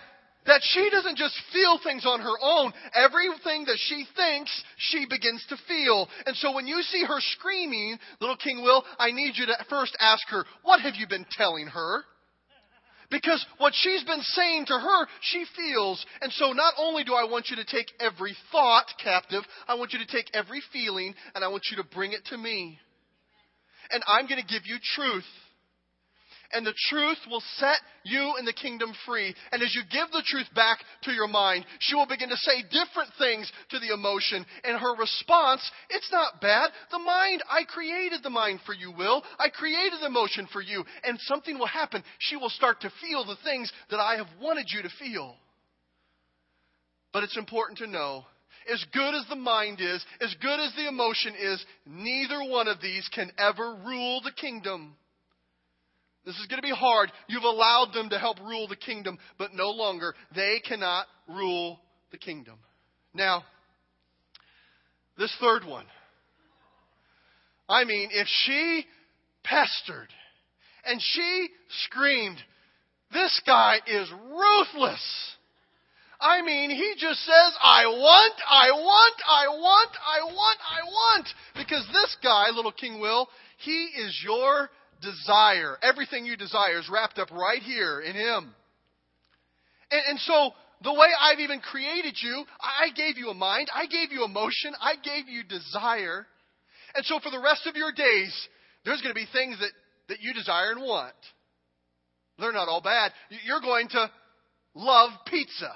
that 0.47 0.61
she 0.63 0.89
doesn't 0.91 1.17
just 1.17 1.35
feel 1.53 1.79
things 1.83 2.07
on 2.07 2.21
her 2.21 2.39
own. 2.41 2.73
Everything 2.95 3.65
that 3.67 3.79
she 3.79 4.07
thinks, 4.17 4.51
she 4.79 5.07
begins 5.09 5.45
to 5.49 5.57
feel. 5.69 6.09
And 6.25 6.37
so 6.37 6.53
when 6.53 6.67
you 6.67 6.83
see 6.83 7.05
her 7.05 7.19
screaming, 7.19 7.99
little 8.21 8.37
King 8.37 8.63
Will, 8.63 8.85
I 8.99 9.11
need 9.11 9.33
you 9.35 9.47
to 9.47 9.57
first 9.69 9.97
ask 10.01 10.27
her, 10.29 10.45
what 10.63 10.81
have 10.81 10.95
you 10.95 11.07
been 11.09 11.27
telling 11.33 11.67
her? 11.67 12.05
Because 13.11 13.45
what 13.59 13.73
she's 13.75 14.03
been 14.03 14.23
saying 14.23 14.67
to 14.67 14.75
her, 14.75 15.07
she 15.21 15.45
feels. 15.57 16.05
And 16.23 16.33
so 16.33 16.53
not 16.53 16.75
only 16.77 17.05
do 17.05 17.15
I 17.15 17.25
want 17.25 17.47
you 17.51 17.57
to 17.57 17.65
take 17.65 17.93
every 18.01 18.37
thought 18.51 18.87
captive, 19.03 19.43
I 19.69 19.75
want 19.75 19.93
you 19.93 20.01
to 20.01 20.07
take 20.07 20.31
every 20.35 20.63
feeling 20.73 21.15
and 21.35 21.45
I 21.45 21.49
want 21.49 21.65
you 21.71 21.77
to 21.77 21.89
bring 21.95 22.13
it 22.13 22.25
to 22.27 22.39
me. 22.39 22.79
And 23.91 24.03
I'm 24.09 24.27
going 24.27 24.41
to 24.41 24.47
give 24.47 24.67
you 24.67 24.77
truth 24.97 25.25
and 26.53 26.67
the 26.67 26.75
truth 26.89 27.19
will 27.29 27.43
set 27.57 27.79
you 28.05 28.35
and 28.39 28.47
the 28.47 28.53
kingdom 28.53 28.93
free. 29.07 29.35
And 29.53 29.63
as 29.63 29.75
you 29.75 29.83
give 29.91 30.11
the 30.13 30.25
truth 30.27 30.47
back 30.55 30.79
to 31.03 31.13
your 31.13 31.29
mind, 31.29 31.65
she 31.81 31.95
will 31.95 32.07
begin 32.07 32.29
to 32.29 32.37
say 32.37 32.63
different 32.63 33.11
things 33.19 33.51
to 33.71 33.79
the 33.79 33.93
emotion. 33.93 34.45
And 34.65 34.79
her 34.79 34.95
response, 34.97 35.69
it's 35.91 36.11
not 36.13 36.41
bad. 36.41 36.71
The 36.91 36.99
mind, 36.99 37.43
I 37.51 37.65
created 37.65 38.23
the 38.23 38.31
mind 38.31 38.61
for 38.65 38.75
you, 38.75 38.93
Will. 38.93 39.23
I 39.39 39.49
created 39.49 40.01
the 40.01 40.07
emotion 40.07 40.49
for 40.53 40.63
you. 40.63 40.85
And 41.05 41.19
something 41.21 41.59
will 41.59 41.67
happen. 41.67 42.03
She 42.19 42.37
will 42.37 42.51
start 42.51 42.81
to 42.83 42.93
feel 43.03 43.25
the 43.25 43.37
things 43.45 43.73
that 43.91 44.01
I 44.01 44.17
have 44.17 44.29
wanted 44.41 44.67
you 44.71 44.83
to 44.83 44.91
feel. 44.99 45.37
But 47.13 47.25
it's 47.25 47.37
important 47.37 47.79
to 47.79 47.87
know 47.87 48.25
as 48.73 48.85
good 48.93 49.15
as 49.15 49.25
the 49.29 49.37
mind 49.37 49.81
is, 49.81 50.05
as 50.21 50.35
good 50.41 50.61
as 50.61 50.75
the 50.75 50.89
emotion 50.89 51.35
is, 51.39 51.65
neither 51.87 52.43
one 52.45 52.69
of 52.69 52.81
these 52.81 53.09
can 53.15 53.31
ever 53.39 53.77
rule 53.85 54.21
the 54.23 54.33
kingdom. 54.33 54.97
This 56.27 56.37
is 56.41 56.47
going 56.47 56.61
to 56.61 56.67
be 56.67 56.75
hard. 56.75 57.13
You've 57.29 57.45
allowed 57.45 57.93
them 57.95 58.11
to 58.11 58.19
help 58.19 58.41
rule 58.41 58.67
the 58.67 58.77
kingdom, 58.77 59.17
but 59.39 59.55
no 59.55 59.71
longer. 59.71 60.13
They 60.35 60.61
cannot 60.67 61.07
rule 61.29 61.79
the 62.11 62.19
kingdom. 62.19 62.59
Now, 63.15 63.45
this 65.17 65.35
third 65.41 65.65
one. 65.65 65.87
I 67.69 67.85
mean, 67.85 68.09
if 68.13 68.27
she 68.45 68.85
pestered 69.45 70.09
and 70.85 71.01
she 71.01 71.49
screamed, 71.85 72.39
this 73.13 73.41
guy 73.47 73.77
is 73.87 74.11
ruthless. 74.11 75.37
I 76.21 76.43
mean, 76.43 76.71
he 76.71 76.95
just 76.99 77.21
says, 77.21 77.53
I 77.63 77.87
want, 77.87 78.35
I 78.51 78.71
want, 78.73 79.15
I 79.29 79.49
want, 79.49 79.91
I 80.05 80.25
want, 80.25 80.59
I 80.61 80.83
want. 80.85 81.29
Because 81.55 81.87
this 81.93 82.17
guy, 82.23 82.51
little 82.51 82.73
King 82.73 83.01
Will, 83.01 83.29
he 83.59 83.91
is 83.97 84.21
your 84.25 84.71
desire. 85.01 85.77
Everything 85.83 86.27
you 86.27 86.37
desire 86.37 86.79
is 86.79 86.89
wrapped 86.91 87.19
up 87.19 87.31
right 87.31 87.63
here 87.63 88.01
in 88.01 88.15
Him. 88.15 88.55
And, 89.91 90.03
and 90.11 90.19
so, 90.21 90.51
the 90.83 90.93
way 90.93 91.09
I've 91.21 91.41
even 91.41 91.61
created 91.61 92.17
you, 92.21 92.45
I 92.61 92.91
gave 92.95 93.17
you 93.17 93.31
a 93.31 93.35
mind, 93.35 93.69
I 93.75 93.87
gave 93.87 94.13
you 94.13 94.25
emotion, 94.25 94.75
I 94.81 94.95
gave 95.03 95.29
you 95.29 95.43
desire. 95.45 96.27
And 96.95 97.05
so, 97.05 97.19
for 97.21 97.31
the 97.31 97.41
rest 97.41 97.67
of 97.67 97.77
your 97.77 97.93
days, 97.93 98.49
there's 98.85 99.01
going 99.03 99.15
to 99.15 99.21
be 99.21 99.27
things 99.33 99.59
that, 99.61 99.71
that 100.09 100.19
you 100.21 100.33
desire 100.35 100.71
and 100.73 100.81
want. 100.81 101.15
They're 102.39 102.53
not 102.53 102.69
all 102.69 102.83
bad. 102.83 103.13
You're 103.45 103.61
going 103.61 103.89
to 103.89 104.11
love 104.75 105.11
pizza. 105.27 105.73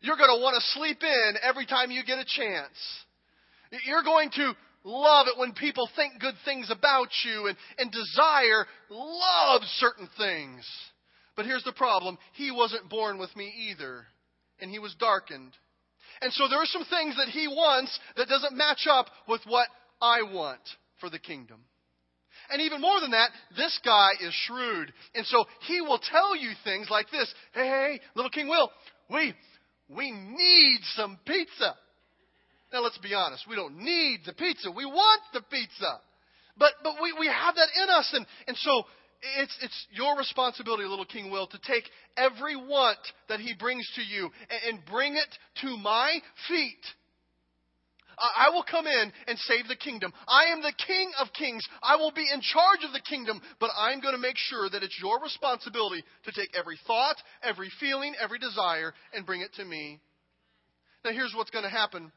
You're 0.00 0.16
going 0.16 0.36
to 0.36 0.42
want 0.42 0.56
to 0.56 0.78
sleep 0.78 0.98
in 1.02 1.34
every 1.42 1.66
time 1.66 1.90
you 1.90 2.02
get 2.04 2.18
a 2.18 2.24
chance. 2.26 2.74
You're 3.86 4.02
going 4.02 4.30
to 4.30 4.52
love 4.84 5.26
it 5.28 5.38
when 5.38 5.52
people 5.52 5.88
think 5.96 6.20
good 6.20 6.34
things 6.44 6.70
about 6.70 7.08
you 7.24 7.46
and, 7.46 7.56
and 7.78 7.90
desire, 7.90 8.66
love 8.90 9.62
certain 9.76 10.08
things. 10.18 10.68
But 11.36 11.46
here's 11.46 11.64
the 11.64 11.72
problem 11.72 12.18
he 12.34 12.50
wasn't 12.50 12.90
born 12.90 13.18
with 13.18 13.34
me 13.36 13.52
either, 13.70 14.04
and 14.60 14.70
he 14.70 14.78
was 14.78 14.94
darkened. 14.98 15.52
And 16.20 16.32
so 16.32 16.46
there 16.48 16.60
are 16.60 16.66
some 16.66 16.84
things 16.84 17.16
that 17.16 17.28
he 17.28 17.48
wants 17.48 17.98
that 18.16 18.28
doesn't 18.28 18.56
match 18.56 18.86
up 18.88 19.06
with 19.28 19.40
what 19.46 19.66
I 20.00 20.22
want 20.22 20.60
for 21.00 21.10
the 21.10 21.18
kingdom. 21.18 21.64
And 22.50 22.62
even 22.62 22.80
more 22.80 23.00
than 23.00 23.12
that, 23.12 23.30
this 23.56 23.78
guy 23.84 24.10
is 24.20 24.34
shrewd. 24.46 24.92
And 25.14 25.26
so 25.26 25.44
he 25.66 25.80
will 25.80 25.98
tell 25.98 26.36
you 26.36 26.50
things 26.64 26.88
like 26.90 27.10
this 27.10 27.32
Hey, 27.54 27.66
hey, 27.66 28.00
little 28.14 28.30
King 28.30 28.48
Will, 28.48 28.70
we, 29.10 29.34
we 29.88 30.10
need 30.10 30.78
some 30.94 31.18
pizza. 31.26 31.74
Now 32.72 32.80
let's 32.80 32.98
be 32.98 33.14
honest, 33.14 33.44
we 33.48 33.56
don't 33.56 33.78
need 33.78 34.20
the 34.24 34.32
pizza. 34.32 34.70
We 34.70 34.86
want 34.86 35.22
the 35.32 35.42
pizza. 35.42 36.00
But 36.56 36.72
but 36.82 36.94
we, 37.02 37.14
we 37.18 37.26
have 37.26 37.54
that 37.54 37.68
in 37.82 37.90
us 37.90 38.10
and, 38.14 38.26
and 38.46 38.56
so 38.56 38.84
it's 39.38 39.56
it's 39.62 39.86
your 39.92 40.16
responsibility, 40.16 40.84
little 40.84 41.04
King 41.04 41.30
Will, 41.30 41.46
to 41.46 41.58
take 41.66 41.84
every 42.16 42.56
want 42.56 42.98
that 43.28 43.40
he 43.40 43.54
brings 43.54 43.88
to 43.96 44.02
you 44.02 44.30
and, 44.50 44.74
and 44.74 44.86
bring 44.86 45.14
it 45.14 45.38
to 45.62 45.76
my 45.76 46.18
feet. 46.48 46.84
I 48.18 48.50
will 48.50 48.62
come 48.62 48.86
in 48.86 49.12
and 49.26 49.38
save 49.38 49.68
the 49.68 49.76
kingdom. 49.76 50.12
I 50.28 50.52
am 50.52 50.62
the 50.62 50.72
King 50.86 51.10
of 51.20 51.32
kings. 51.32 51.66
I 51.82 51.96
will 51.96 52.12
be 52.12 52.26
in 52.32 52.40
charge 52.40 52.84
of 52.84 52.92
the 52.92 53.00
kingdom, 53.00 53.40
but 53.58 53.70
I'm 53.76 54.00
going 54.00 54.14
to 54.14 54.20
make 54.20 54.36
sure 54.36 54.68
that 54.68 54.82
it's 54.82 54.98
your 55.02 55.20
responsibility 55.20 56.04
to 56.24 56.32
take 56.32 56.50
every 56.56 56.78
thought, 56.86 57.16
every 57.42 57.70
feeling, 57.80 58.14
every 58.22 58.38
desire, 58.38 58.92
and 59.14 59.26
bring 59.26 59.40
it 59.40 59.54
to 59.54 59.64
me. 59.64 59.98
Now, 61.04 61.12
here's 61.12 61.32
what's 61.34 61.50
going 61.50 61.64
to 61.64 61.70
happen 61.70 62.12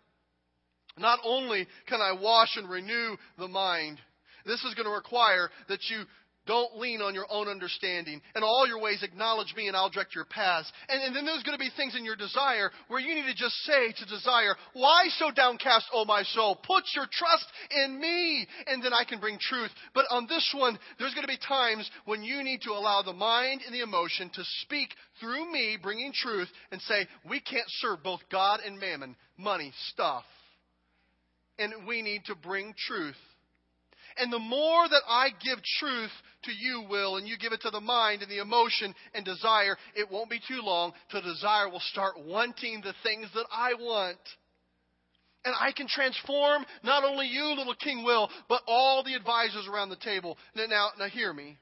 not 0.98 1.20
only 1.24 1.68
can 1.88 2.02
I 2.02 2.14
wash 2.20 2.56
and 2.56 2.70
renew 2.70 3.18
the 3.38 3.48
mind, 3.48 4.00
this 4.46 4.64
is 4.64 4.74
going 4.76 4.86
to 4.86 4.92
require 4.92 5.50
that 5.68 5.80
you 5.90 6.04
don't 6.46 6.78
lean 6.78 7.02
on 7.02 7.14
your 7.14 7.26
own 7.30 7.48
understanding. 7.48 8.22
In 8.36 8.44
all 8.44 8.68
your 8.68 8.80
ways, 8.80 9.02
acknowledge 9.02 9.54
me, 9.56 9.68
and 9.68 9.76
I'll 9.76 9.90
direct 9.90 10.14
your 10.14 10.26
paths. 10.26 10.72
And, 10.90 11.02
and, 11.02 11.16
then 11.16 11.26
there's 11.26 11.44
going 11.44 11.58
to 11.58 11.64
be 11.64 11.72
things 11.76 11.96
in 11.96 12.06
your 12.06 12.16
desire 12.16 12.72
where 12.88 13.00
you 13.00 13.16
need 13.16 13.26
to 13.26 13.36
just 13.36 13.56
say 13.64 13.92
to 13.98 14.06
desire, 14.06 14.56
Why 14.74 15.08
so 15.18 15.32
downcast, 15.32 15.88
O 15.94 16.06
my 16.06 16.24
soul? 16.24 16.56
Put 16.56 16.84
your 16.96 17.08
trust 17.12 17.46
in 17.72 18.00
me, 18.00 18.48
and 18.68 18.84
then 18.84 18.94
I 18.94 19.04
can 19.06 19.20
bring 19.20 19.40
truth. 19.40 19.72
But 19.94 20.06
on 20.12 20.28
this 20.28 20.54
one, 20.56 20.78
there's 21.00 21.14
going 21.14 21.26
to 21.26 21.34
be 21.34 21.40
times 21.48 21.90
when 22.06 22.24
you 22.24 22.44
need 22.44 22.62
to 22.62 22.72
allow 22.72 23.02
the 23.02 23.14
mind 23.14 23.62
and 23.66 23.74
the 23.74 23.82
emotion 23.82 24.30
to 24.36 24.44
speak 24.62 24.90
through 25.20 25.52
me, 25.52 25.78
bringing 25.82 26.14
truth, 26.14 26.50
and 26.72 26.82
say, 26.82 27.08
We 27.28 27.40
can't 27.40 27.70
serve 27.80 28.04
both 28.04 28.22
God 28.32 28.60
and 28.66 28.80
mammon, 28.80 29.16
money, 29.38 29.74
stuff 29.92 30.26
and 31.60 31.88
we 31.88 32.02
need 32.02 32.26
to 32.26 32.36
bring 32.36 32.74
truth. 32.88 33.15
And 34.18 34.32
the 34.32 34.39
more 34.39 34.88
that 34.88 35.02
I 35.08 35.30
give 35.44 35.60
truth 35.80 36.12
to 36.44 36.52
you, 36.52 36.86
Will, 36.89 37.18
and 37.18 37.28
you 37.28 37.38
give 37.38 37.52
it 37.52 37.62
to 37.62 37.70
the 37.70 37.82
mind 37.82 38.22
and 38.22 38.32
the 38.32 38.39
emotion 38.39 38.96
and 39.13 39.26
desire, 39.26 39.76
it 39.96 40.10
won't 40.10 40.30
be 40.30 40.39
too 40.48 40.62
long 40.62 40.94
till 41.12 41.22
desire 41.22 41.70
will 41.70 41.82
start 41.82 42.13
wanting 42.18 42.82
the 42.82 42.94
things 43.04 43.28
that 43.34 43.46
I 43.52 43.74
want. 43.74 44.20
And 45.44 45.54
I 45.60 45.72
can 45.74 45.88
transform 45.88 46.65
not 46.84 47.04
only 47.04 47.28
you, 47.28 47.44
little 47.56 47.76
King 47.76 48.04
Will, 48.04 48.30
but 48.48 48.62
all 48.68 49.04
the 49.04 49.13
advisors 49.13 49.68
around 49.72 49.89
the 49.89 49.98
table. 49.98 50.38
Now, 50.56 50.65
now, 50.68 50.89
now 50.98 51.08
hear 51.08 51.34
me. 51.34 51.58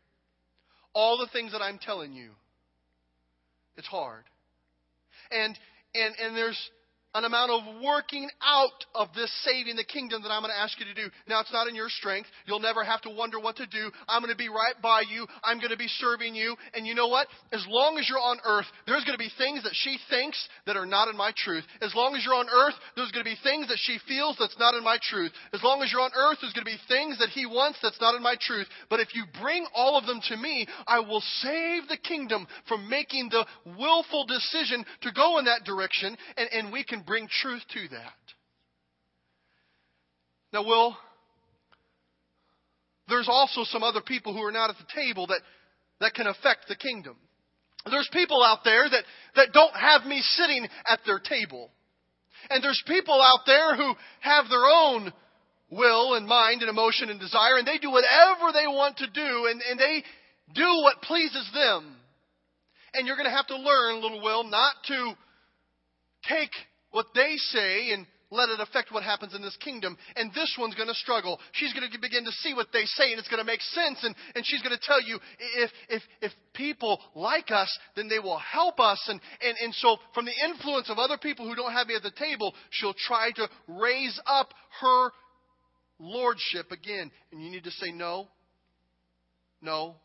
All 0.94 1.18
the 1.18 1.28
things 1.34 1.52
that 1.54 1.62
I'm 1.62 1.80
telling 1.80 2.14
you, 2.14 2.30
it's 3.78 3.88
hard. 3.88 4.24
And 5.32 5.58
and 5.96 6.16
and 6.22 6.38
there's 6.38 6.70
an 7.14 7.26
amount 7.26 7.52
of 7.52 7.82
working 7.84 8.30
out 8.42 8.86
of 8.96 9.10
this 9.16 9.32
saving 9.46 9.76
the 9.76 9.84
kingdom 9.84 10.22
that 10.24 10.30
I'm 10.30 10.42
going 10.42 10.54
to 10.54 10.60
ask 10.60 10.80
you 10.80 10.86
to 10.86 10.94
do. 10.94 11.10
Now, 11.28 11.42
it's 11.42 11.54
not 11.54 11.68
in 11.68 11.76
your 11.76 11.90
strength. 11.90 12.30
You'll 12.46 12.60
never 12.60 12.84
have 12.84 13.02
to 13.02 13.10
wonder 13.10 13.40
what 13.40 13.56
to 13.58 13.68
do. 13.68 13.92
I'm 14.08 14.22
going 14.22 14.34
to 14.34 14.38
be 14.38 14.50
right 14.50 14.74
by 14.82 15.04
you. 15.10 15.28
I'm 15.44 15.60
going 15.60 15.72
to 15.72 15.78
be 15.78 15.88
serving 15.88 16.34
you. 16.34 16.56
And 16.74 16.88
you 16.88 16.96
know 16.96 17.08
what? 17.08 17.28
As 17.52 17.66
long 17.70 17.98
as 17.98 18.10
you're 18.10 18.20
on 18.20 18.40
earth, 18.46 18.66
there's 18.88 19.04
going 19.06 19.18
to 19.18 19.22
be 19.22 19.32
things 19.38 19.64
that 19.64 19.74
she 19.74 19.98
thinks 20.10 20.38
that 20.66 20.78
are 20.78 20.86
not 20.86 21.08
in 21.08 21.18
my 21.18 21.32
truth. 21.38 21.64
As 21.82 21.94
long 21.94 22.16
as 22.16 22.26
you're 22.26 22.36
on 22.36 22.50
earth, 22.50 22.76
there's 22.96 23.12
going 23.12 23.26
to 23.26 23.30
be 23.30 23.38
things 23.44 23.68
that 23.68 23.80
she 23.80 24.00
feels 24.08 24.36
that's 24.40 24.58
not 24.60 24.74
in 24.74 24.84
my 24.84 24.98
truth. 25.02 25.32
As 25.54 25.62
long 25.64 25.82
as 25.82 25.92
you're 25.92 26.02
on 26.02 26.12
earth, 26.18 26.38
there's 26.42 26.54
going 26.54 26.66
to 26.66 26.74
be 26.74 26.82
things 26.88 27.20
that 27.20 27.30
he 27.30 27.46
wants 27.46 27.80
that's 27.82 28.02
not 28.02 28.16
in 28.16 28.24
my 28.24 28.36
truth. 28.42 28.68
But 28.90 29.00
if 29.00 29.14
you 29.14 29.26
bring 29.40 29.66
all 29.76 29.98
of 29.98 30.06
them 30.06 30.20
to 30.30 30.38
me, 30.38 30.68
I 30.88 31.00
will 31.00 31.22
save 31.42 31.88
the 31.88 31.98
kingdom 32.02 32.48
from 32.68 32.90
making 32.90 33.30
the 33.30 33.46
willful 33.78 34.26
decision 34.26 34.86
to 35.02 35.12
go 35.12 35.38
in 35.38 35.46
that 35.46 35.64
direction, 35.64 36.18
and, 36.38 36.50
and 36.52 36.72
we 36.72 36.84
can 36.84 37.03
bring 37.06 37.28
truth 37.42 37.64
to 37.74 37.88
that. 37.90 38.14
Now, 40.52 40.64
Will, 40.64 40.96
there's 43.08 43.28
also 43.30 43.64
some 43.64 43.84
other 43.84 44.02
people 44.02 44.34
who 44.34 44.44
are 44.44 44.52
not 44.52 44.70
at 44.70 44.78
the 44.78 44.94
table 44.94 45.28
that, 45.28 45.42
that 46.00 46.14
can 46.14 46.28
affect 46.28 46.68
the 46.68 46.76
kingdom. 46.76 47.16
There's 47.90 48.10
people 48.14 48.42
out 48.44 48.60
there 48.64 48.90
that, 48.90 49.04
that 49.36 49.54
don't 49.54 49.76
have 49.76 50.06
me 50.06 50.22
sitting 50.22 50.68
at 50.88 51.00
their 51.06 51.20
table. 51.20 51.70
And 52.50 52.64
there's 52.64 52.82
people 52.88 53.22
out 53.22 53.46
there 53.46 53.76
who 53.76 53.94
have 54.22 54.46
their 54.50 54.66
own 54.66 55.12
will 55.70 56.14
and 56.14 56.28
mind 56.28 56.62
and 56.62 56.70
emotion 56.70 57.10
and 57.10 57.20
desire, 57.20 57.58
and 57.58 57.68
they 57.68 57.80
do 57.80 57.92
whatever 57.92 58.52
they 58.54 58.68
want 58.68 58.98
to 58.98 59.08
do, 59.08 59.48
and, 59.50 59.62
and 59.70 59.80
they 59.80 60.04
do 60.54 60.68
what 60.84 61.02
pleases 61.02 61.50
them. 61.54 61.96
And 62.94 63.08
you're 63.08 63.18
going 63.18 63.30
to 63.30 63.36
have 63.36 63.48
to 63.48 63.58
learn, 63.58 64.02
little 64.02 64.22
Will, 64.22 64.44
not 64.44 64.76
to 64.88 65.14
take 66.30 66.52
what 66.94 67.08
they 67.14 67.36
say 67.38 67.92
and 67.92 68.06
let 68.34 68.50
it 68.50 68.60
affect 68.60 68.92
what 68.92 69.04
happens 69.04 69.34
in 69.36 69.42
this 69.42 69.56
kingdom. 69.58 69.98
And 70.16 70.32
this 70.34 70.56
one's 70.60 70.76
going 70.76 70.88
to 70.88 70.96
struggle. 70.96 71.40
She's 71.54 71.74
going 71.74 71.90
to 71.90 72.00
begin 72.00 72.26
to 72.26 72.32
see 72.32 72.54
what 72.54 72.68
they 72.74 72.86
say, 72.86 73.12
and 73.12 73.20
it's 73.20 73.28
going 73.28 73.40
to 73.40 73.46
make 73.46 73.62
sense. 73.62 74.00
And, 74.04 74.16
and 74.36 74.46
she's 74.46 74.62
going 74.62 74.76
to 74.76 74.84
tell 74.84 75.02
you 75.02 75.20
if, 75.58 75.72
if, 75.90 76.02
if 76.22 76.32
people 76.54 77.00
like 77.16 77.52
us, 77.52 77.70
then 77.96 78.10
they 78.10 78.20
will 78.20 78.40
help 78.40 78.80
us. 78.80 79.02
And, 79.08 79.22
and, 79.42 79.56
and 79.64 79.74
so, 79.76 79.98
from 80.14 80.26
the 80.26 80.34
influence 80.50 80.90
of 80.90 80.98
other 80.98 81.18
people 81.18 81.48
who 81.48 81.56
don't 81.56 81.72
have 81.72 81.88
me 81.88 81.96
at 81.96 82.04
the 82.04 82.12
table, 82.12 82.54
she'll 82.72 82.96
try 82.96 83.32
to 83.36 83.48
raise 83.68 84.20
up 84.26 84.54
her 84.82 85.10
lordship 86.00 86.72
again. 86.72 87.12
And 87.32 87.44
you 87.44 87.52
need 87.52 87.64
to 87.66 87.72
say, 87.72 87.92
no, 87.92 88.28
no, 89.62 89.96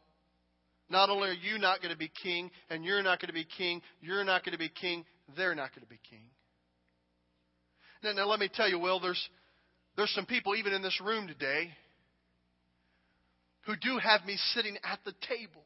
not 0.91 1.11
only 1.11 1.31
are 1.31 1.33
you 1.33 1.59
not 1.59 1.81
going 1.81 1.93
to 1.93 1.99
be 1.99 2.11
king, 2.23 2.51
and 2.71 2.85
you're 2.85 3.03
not 3.03 3.21
going 3.21 3.29
to 3.29 3.35
be 3.35 3.47
king, 3.57 3.83
you're 4.01 4.25
not 4.25 4.45
going 4.45 4.53
to 4.53 4.59
be 4.59 4.69
king, 4.69 5.05
they're 5.37 5.55
not 5.55 5.71
going 5.75 5.83
to 5.83 5.91
be 5.91 6.01
king. 6.09 6.25
Now, 8.03 8.13
now 8.13 8.27
let 8.27 8.41
me 8.41 8.49
tell 8.53 8.69
you, 8.69 8.79
Will, 8.79 9.01
there's, 9.01 9.29
there's 9.97 10.13
some 10.15 10.27
people 10.27 10.55
even 10.57 10.73
in 10.73 10.83
this 10.83 11.01
room 11.05 11.27
today 11.27 11.71
who 13.67 13.75
do 13.77 13.99
have 13.99 14.25
me 14.25 14.37
sitting 14.55 14.77
at 14.85 15.01
the 15.05 15.13
table. 15.29 15.65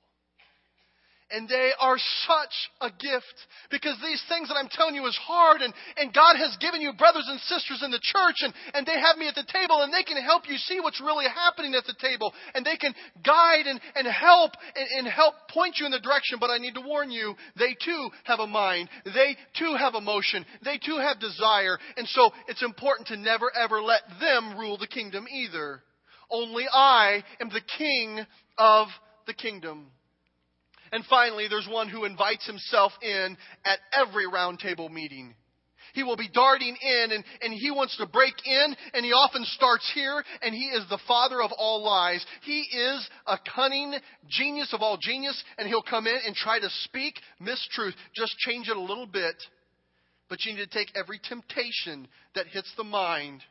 And 1.33 1.49
they 1.49 1.73
are 1.81 1.97
such 2.29 2.55
a 2.81 2.91
gift 2.91 3.39
because 3.71 3.97
these 4.05 4.23
things 4.29 4.49
that 4.49 4.57
I'm 4.61 4.69
telling 4.69 4.95
you 4.95 5.07
is 5.07 5.19
hard 5.25 5.63
and, 5.63 5.73
and 5.97 6.13
God 6.13 6.37
has 6.37 6.57
given 6.61 6.81
you 6.81 6.93
brothers 6.93 7.27
and 7.29 7.41
sisters 7.41 7.81
in 7.83 7.91
the 7.91 8.03
church 8.03 8.45
and, 8.45 8.53
and 8.75 8.87
they 8.87 9.01
have 9.01 9.17
me 9.17 9.29
at 9.29 9.35
the 9.35 9.49
table 9.49 9.81
and 9.81 9.93
they 9.93 10.05
can 10.05 10.23
help 10.23 10.45
you 10.47 10.57
see 10.57 10.79
what's 10.81 11.01
really 11.01 11.25
happening 11.25 11.75
at 11.75 11.85
the 11.85 11.97
table 12.01 12.33
and 12.55 12.67
they 12.67 12.77
can 12.77 12.93
guide 13.25 13.65
and, 13.65 13.81
and 13.97 14.07
help 14.07 14.53
and, 14.77 14.87
and 14.99 15.07
help 15.09 15.35
point 15.49 15.77
you 15.81 15.87
in 15.87 15.93
the 15.93 16.01
direction. 16.01 16.37
But 16.39 16.51
I 16.51 16.59
need 16.59 16.75
to 16.75 16.85
warn 16.85 17.11
you, 17.11 17.35
they 17.59 17.75
too 17.83 18.11
have 18.25 18.41
a 18.41 18.47
mind. 18.47 18.91
They 19.05 19.37
too 19.59 19.75
have 19.79 19.95
emotion. 19.95 20.45
They 20.65 20.79
too 20.79 20.99
have 20.99 21.19
desire. 21.19 21.79
And 21.97 22.07
so 22.09 22.31
it's 22.49 22.63
important 22.63 23.09
to 23.09 23.17
never 23.17 23.51
ever 23.57 23.81
let 23.81 24.03
them 24.21 24.59
rule 24.59 24.77
the 24.77 24.87
kingdom 24.87 25.27
either. 25.33 25.83
Only 26.31 26.65
I 26.71 27.25
am 27.41 27.49
the 27.49 27.61
king 27.79 28.21
of 28.59 28.89
the 29.27 29.35
kingdom. 29.35 29.87
And 30.93 31.05
finally, 31.07 31.49
there's 31.49 31.69
one 31.69 31.89
who 31.89 32.05
invites 32.05 32.47
himself 32.47 32.93
in 33.03 33.37
at 33.65 33.79
every 33.93 34.27
roundtable 34.27 34.91
meeting. 34.91 35.35
He 35.95 36.03
will 36.03 36.17
be 36.17 36.29
darting 36.33 36.77
in 36.81 37.13
and, 37.13 37.25
and 37.43 37.53
he 37.53 37.71
wants 37.71 37.97
to 37.99 38.07
break 38.07 38.35
in 38.45 38.77
and 38.95 39.05
he 39.05 39.13
often 39.13 39.45
starts 39.45 39.91
here 39.95 40.23
and 40.41 40.55
he 40.55 40.67
is 40.67 40.85
the 40.89 41.01
father 41.07 41.43
of 41.43 41.53
all 41.53 41.83
lies. 41.83 42.25
He 42.43 42.61
is 42.61 43.09
a 43.27 43.39
cunning 43.55 43.95
genius 44.29 44.73
of 44.73 44.81
all 44.81 44.97
genius 44.97 45.43
and 45.59 45.69
he'll 45.69 45.83
come 45.83 46.07
in 46.07 46.19
and 46.27 46.35
try 46.35 46.59
to 46.59 46.69
speak 46.85 47.15
mistruth. 47.41 47.95
Just 48.15 48.37
change 48.39 48.69
it 48.69 48.77
a 48.77 48.81
little 48.81 49.07
bit. 49.07 49.37
But 50.29 50.45
you 50.45 50.55
need 50.55 50.71
to 50.71 50.79
take 50.79 50.93
every 50.97 51.21
temptation 51.23 52.09
that 52.35 52.47
hits 52.47 52.73
the 52.77 52.85
mind, 52.85 53.43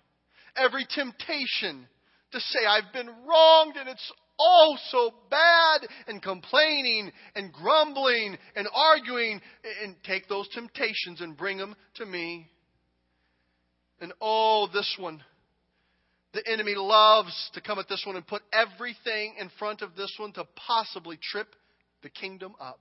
every 0.55 0.85
temptation 0.89 1.87
to 2.31 2.39
say, 2.39 2.65
I've 2.67 2.91
been 2.91 3.09
wronged 3.27 3.75
and 3.77 3.87
it's 3.87 4.11
oh 4.41 4.75
so 4.89 5.13
bad 5.29 5.87
and 6.07 6.21
complaining 6.21 7.11
and 7.35 7.53
grumbling 7.53 8.37
and 8.55 8.67
arguing 8.73 9.39
and 9.83 9.95
take 10.03 10.27
those 10.27 10.47
temptations 10.49 11.21
and 11.21 11.37
bring 11.37 11.57
them 11.57 11.75
to 11.95 12.05
me. 12.05 12.49
And 13.99 14.13
oh, 14.19 14.67
this 14.73 14.95
one. 14.99 15.23
The 16.33 16.47
enemy 16.49 16.73
loves 16.75 17.51
to 17.53 17.61
come 17.61 17.77
at 17.77 17.89
this 17.89 18.03
one 18.05 18.15
and 18.15 18.25
put 18.25 18.41
everything 18.53 19.35
in 19.37 19.51
front 19.59 19.81
of 19.81 19.95
this 19.95 20.13
one 20.17 20.31
to 20.33 20.47
possibly 20.55 21.19
trip 21.21 21.47
the 22.03 22.09
kingdom 22.09 22.55
up. 22.59 22.79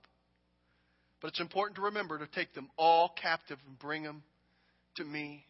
But 1.21 1.29
it's 1.29 1.41
important 1.41 1.75
to 1.75 1.83
remember 1.83 2.17
to 2.17 2.27
take 2.27 2.53
them 2.53 2.69
all 2.77 3.13
captive 3.21 3.59
and 3.67 3.77
bring 3.77 4.03
them 4.03 4.23
to 4.95 5.03
me. 5.03 5.45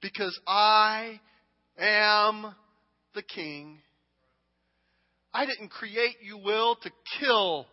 Because 0.00 0.38
I 0.46 1.18
am 1.78 2.54
the 3.14 3.22
king 3.22 3.80
I 5.32 5.46
didn't 5.46 5.70
create 5.70 6.16
you, 6.22 6.38
Will, 6.38 6.76
to 6.76 6.90
kill 7.20 7.66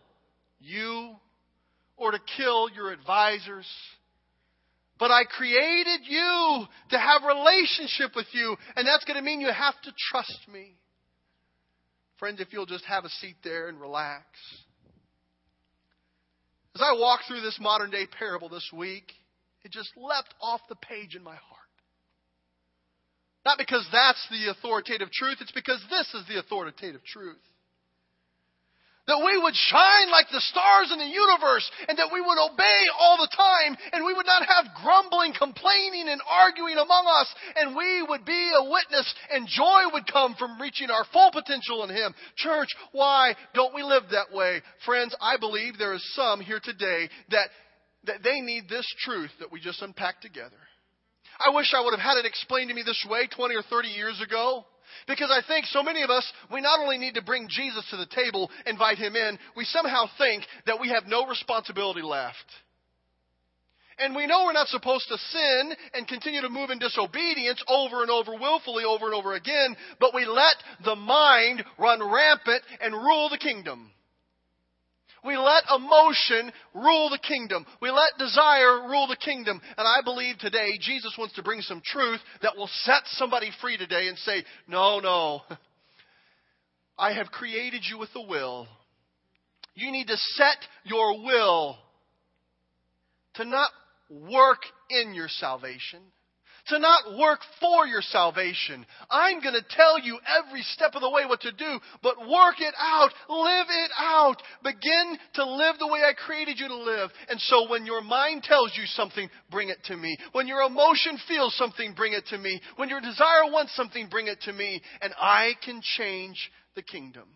you 0.60 1.16
or 1.96 2.10
to 2.12 2.18
kill 2.36 2.68
your 2.70 2.92
advisors. 2.92 3.66
But 4.98 5.10
I 5.10 5.24
created 5.24 6.00
you 6.04 6.64
to 6.90 6.98
have 6.98 7.22
relationship 7.26 8.16
with 8.16 8.26
you, 8.32 8.56
and 8.76 8.86
that's 8.86 9.04
going 9.04 9.16
to 9.16 9.22
mean 9.22 9.40
you 9.40 9.52
have 9.52 9.74
to 9.84 9.92
trust 10.10 10.40
me. 10.52 10.74
Friends, 12.18 12.40
if 12.40 12.52
you'll 12.52 12.66
just 12.66 12.84
have 12.86 13.04
a 13.04 13.10
seat 13.10 13.36
there 13.44 13.68
and 13.68 13.80
relax. 13.80 14.24
As 16.74 16.82
I 16.82 16.98
walk 16.98 17.20
through 17.28 17.42
this 17.42 17.58
modern 17.60 17.90
day 17.90 18.06
parable 18.18 18.48
this 18.48 18.70
week, 18.74 19.12
it 19.64 19.72
just 19.72 19.90
leapt 19.96 20.34
off 20.40 20.60
the 20.68 20.76
page 20.76 21.14
in 21.14 21.22
my 21.22 21.34
heart. 21.34 21.55
Not 23.46 23.62
because 23.62 23.86
that's 23.92 24.26
the 24.28 24.50
authoritative 24.50 25.08
truth, 25.12 25.38
it's 25.40 25.54
because 25.54 25.78
this 25.88 26.10
is 26.18 26.26
the 26.26 26.40
authoritative 26.40 27.04
truth. 27.06 27.38
That 29.06 29.22
we 29.22 29.38
would 29.38 29.54
shine 29.54 30.10
like 30.10 30.26
the 30.32 30.42
stars 30.50 30.90
in 30.90 30.98
the 30.98 31.06
universe 31.06 31.70
and 31.86 31.96
that 31.96 32.10
we 32.12 32.20
would 32.20 32.42
obey 32.42 32.82
all 32.98 33.16
the 33.18 33.30
time 33.30 33.78
and 33.92 34.04
we 34.04 34.12
would 34.12 34.26
not 34.26 34.42
have 34.42 34.74
grumbling, 34.82 35.32
complaining, 35.38 36.08
and 36.08 36.20
arguing 36.28 36.74
among 36.74 37.06
us 37.06 37.32
and 37.54 37.76
we 37.76 38.02
would 38.02 38.24
be 38.24 38.50
a 38.58 38.68
witness 38.68 39.14
and 39.30 39.46
joy 39.46 39.94
would 39.94 40.10
come 40.10 40.34
from 40.34 40.60
reaching 40.60 40.90
our 40.90 41.06
full 41.12 41.30
potential 41.30 41.84
in 41.84 41.90
Him. 41.90 42.16
Church, 42.34 42.74
why 42.90 43.36
don't 43.54 43.76
we 43.76 43.84
live 43.84 44.10
that 44.10 44.34
way? 44.34 44.60
Friends, 44.84 45.14
I 45.20 45.36
believe 45.38 45.78
there 45.78 45.94
is 45.94 46.02
some 46.16 46.40
here 46.40 46.60
today 46.60 47.08
that, 47.30 47.46
that 48.06 48.24
they 48.24 48.40
need 48.40 48.68
this 48.68 48.92
truth 49.04 49.30
that 49.38 49.52
we 49.52 49.60
just 49.60 49.82
unpacked 49.82 50.22
together. 50.22 50.65
I 51.44 51.54
wish 51.54 51.72
I 51.74 51.80
would 51.80 51.92
have 51.92 52.00
had 52.00 52.18
it 52.18 52.26
explained 52.26 52.68
to 52.70 52.74
me 52.74 52.82
this 52.82 53.04
way 53.08 53.26
20 53.26 53.54
or 53.54 53.62
30 53.62 53.88
years 53.88 54.20
ago. 54.20 54.64
Because 55.06 55.30
I 55.30 55.46
think 55.46 55.66
so 55.66 55.82
many 55.82 56.02
of 56.02 56.10
us, 56.10 56.30
we 56.50 56.60
not 56.60 56.80
only 56.80 56.98
need 56.98 57.14
to 57.14 57.22
bring 57.22 57.48
Jesus 57.48 57.84
to 57.90 57.96
the 57.96 58.06
table, 58.06 58.50
invite 58.66 58.98
him 58.98 59.14
in, 59.14 59.38
we 59.56 59.64
somehow 59.64 60.06
think 60.18 60.44
that 60.66 60.80
we 60.80 60.88
have 60.88 61.06
no 61.06 61.26
responsibility 61.26 62.02
left. 62.02 62.44
And 63.98 64.14
we 64.14 64.26
know 64.26 64.44
we're 64.44 64.52
not 64.52 64.68
supposed 64.68 65.08
to 65.08 65.16
sin 65.16 65.72
and 65.94 66.06
continue 66.06 66.42
to 66.42 66.50
move 66.50 66.70
in 66.70 66.78
disobedience 66.78 67.62
over 67.66 68.02
and 68.02 68.10
over, 68.10 68.32
willfully 68.32 68.84
over 68.84 69.06
and 69.06 69.14
over 69.14 69.34
again, 69.34 69.76
but 69.98 70.14
we 70.14 70.26
let 70.26 70.56
the 70.84 70.96
mind 70.96 71.64
run 71.78 72.02
rampant 72.02 72.62
and 72.80 72.94
rule 72.94 73.28
the 73.30 73.38
kingdom. 73.38 73.90
We 75.26 75.36
let 75.36 75.64
emotion 75.74 76.52
rule 76.74 77.10
the 77.10 77.18
kingdom. 77.18 77.66
We 77.82 77.90
let 77.90 78.10
desire 78.18 78.88
rule 78.88 79.08
the 79.08 79.16
kingdom. 79.16 79.60
And 79.76 79.86
I 79.86 80.00
believe 80.04 80.38
today 80.38 80.78
Jesus 80.80 81.14
wants 81.18 81.34
to 81.34 81.42
bring 81.42 81.60
some 81.62 81.82
truth 81.84 82.20
that 82.42 82.56
will 82.56 82.70
set 82.84 83.02
somebody 83.06 83.50
free 83.60 83.76
today 83.76 84.08
and 84.08 84.16
say, 84.18 84.44
no, 84.68 85.00
no. 85.00 85.40
I 86.98 87.12
have 87.12 87.26
created 87.26 87.82
you 87.90 87.98
with 87.98 88.10
a 88.14 88.22
will. 88.22 88.68
You 89.74 89.90
need 89.90 90.06
to 90.06 90.16
set 90.16 90.56
your 90.84 91.22
will 91.22 91.76
to 93.34 93.44
not 93.44 93.70
work 94.08 94.60
in 94.88 95.12
your 95.12 95.28
salvation, 95.28 96.00
to 96.68 96.78
not 96.78 97.16
work 97.18 97.40
for 97.60 97.86
your 97.86 98.02
salvation. 98.02 98.84
I'm 99.10 99.40
going 99.40 99.54
to 99.54 99.76
tell 99.76 100.00
you 100.00 100.18
every 100.26 100.62
step 100.62 100.94
of 100.94 101.00
the 101.00 101.10
way 101.10 101.24
what 101.26 101.40
to 101.42 101.52
do, 101.52 101.78
but 102.02 102.18
work 102.20 102.60
it 102.60 102.74
out. 102.78 103.10
Live 103.28 103.66
it 103.68 103.90
out. 103.98 104.42
Begin 104.64 105.18
to 105.34 105.44
live 105.44 105.76
the 105.78 105.86
way 105.86 106.00
I 106.00 106.12
created 106.14 106.58
you 106.58 106.68
to 106.68 106.76
live. 106.76 107.10
And 107.28 107.40
so 107.40 107.68
when 107.68 107.86
your 107.86 108.02
mind 108.02 108.42
tells 108.42 108.72
you 108.76 108.84
something, 108.86 109.28
bring 109.50 109.68
it 109.68 109.82
to 109.84 109.96
me. 109.96 110.16
When 110.32 110.48
your 110.48 110.62
emotion 110.62 111.18
feels 111.28 111.56
something, 111.56 111.94
bring 111.94 112.12
it 112.12 112.26
to 112.28 112.38
me. 112.38 112.60
When 112.76 112.88
your 112.88 113.00
desire 113.00 113.50
wants 113.50 113.74
something, 113.76 114.08
bring 114.10 114.26
it 114.26 114.40
to 114.42 114.52
me. 114.52 114.82
And 115.00 115.14
I 115.20 115.52
can 115.64 115.80
change 115.96 116.50
the 116.74 116.82
kingdom. 116.82 117.28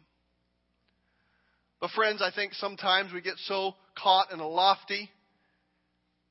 But 1.81 1.91
friends, 1.91 2.21
I 2.21 2.31
think 2.31 2.53
sometimes 2.55 3.13
we 3.13 3.23
get 3.23 3.39
so 3.47 3.75
caught 3.97 4.33
in 4.33 4.41
a 4.41 4.47
lofty, 4.47 5.09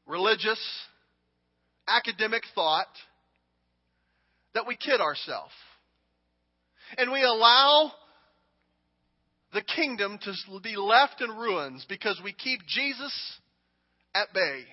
religious, 0.06 0.60
academic 1.90 2.44
thought 2.56 2.88
that 4.54 4.68
we 4.68 4.76
kid 4.76 5.02
ourselves. 5.02 5.54
And 6.98 7.12
we 7.12 7.22
allow 7.22 7.92
the 9.54 9.62
kingdom 9.62 10.20
to 10.24 10.34
be 10.62 10.76
left 10.76 11.22
in 11.22 11.30
ruins 11.30 11.86
because 11.88 12.20
we 12.24 12.34
keep 12.34 12.62
Jesus 12.68 13.14
at 14.14 14.34
bay. 14.34 14.64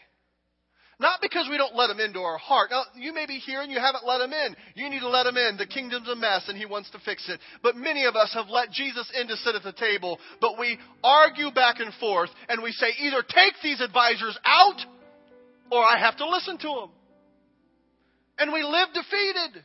Not 0.98 1.20
because 1.20 1.46
we 1.50 1.58
don't 1.58 1.76
let 1.76 1.90
him 1.90 2.00
into 2.00 2.20
our 2.20 2.38
heart. 2.38 2.70
Now, 2.70 2.84
you 2.94 3.12
may 3.12 3.26
be 3.26 3.34
here 3.36 3.60
and 3.60 3.70
you 3.70 3.78
haven't 3.78 4.06
let 4.06 4.22
him 4.22 4.32
in. 4.32 4.56
You 4.74 4.88
need 4.88 5.00
to 5.00 5.10
let 5.10 5.26
him 5.26 5.36
in. 5.36 5.58
The 5.58 5.66
kingdom's 5.66 6.08
a 6.08 6.16
mess 6.16 6.48
and 6.48 6.56
he 6.56 6.64
wants 6.64 6.90
to 6.90 6.98
fix 7.04 7.28
it. 7.28 7.38
But 7.62 7.76
many 7.76 8.06
of 8.06 8.16
us 8.16 8.32
have 8.32 8.48
let 8.48 8.70
Jesus 8.70 9.10
in 9.18 9.28
to 9.28 9.36
sit 9.36 9.54
at 9.54 9.62
the 9.62 9.74
table, 9.74 10.18
but 10.40 10.58
we 10.58 10.78
argue 11.04 11.50
back 11.50 11.80
and 11.80 11.92
forth 12.00 12.30
and 12.48 12.62
we 12.62 12.72
say 12.72 12.86
either 12.98 13.22
take 13.22 13.52
these 13.62 13.82
advisors 13.82 14.38
out 14.46 14.80
or 15.70 15.82
I 15.84 15.98
have 15.98 16.16
to 16.16 16.28
listen 16.28 16.56
to 16.58 16.68
them 16.68 16.90
and 18.38 18.52
we 18.52 18.62
live 18.62 18.88
defeated. 18.92 19.64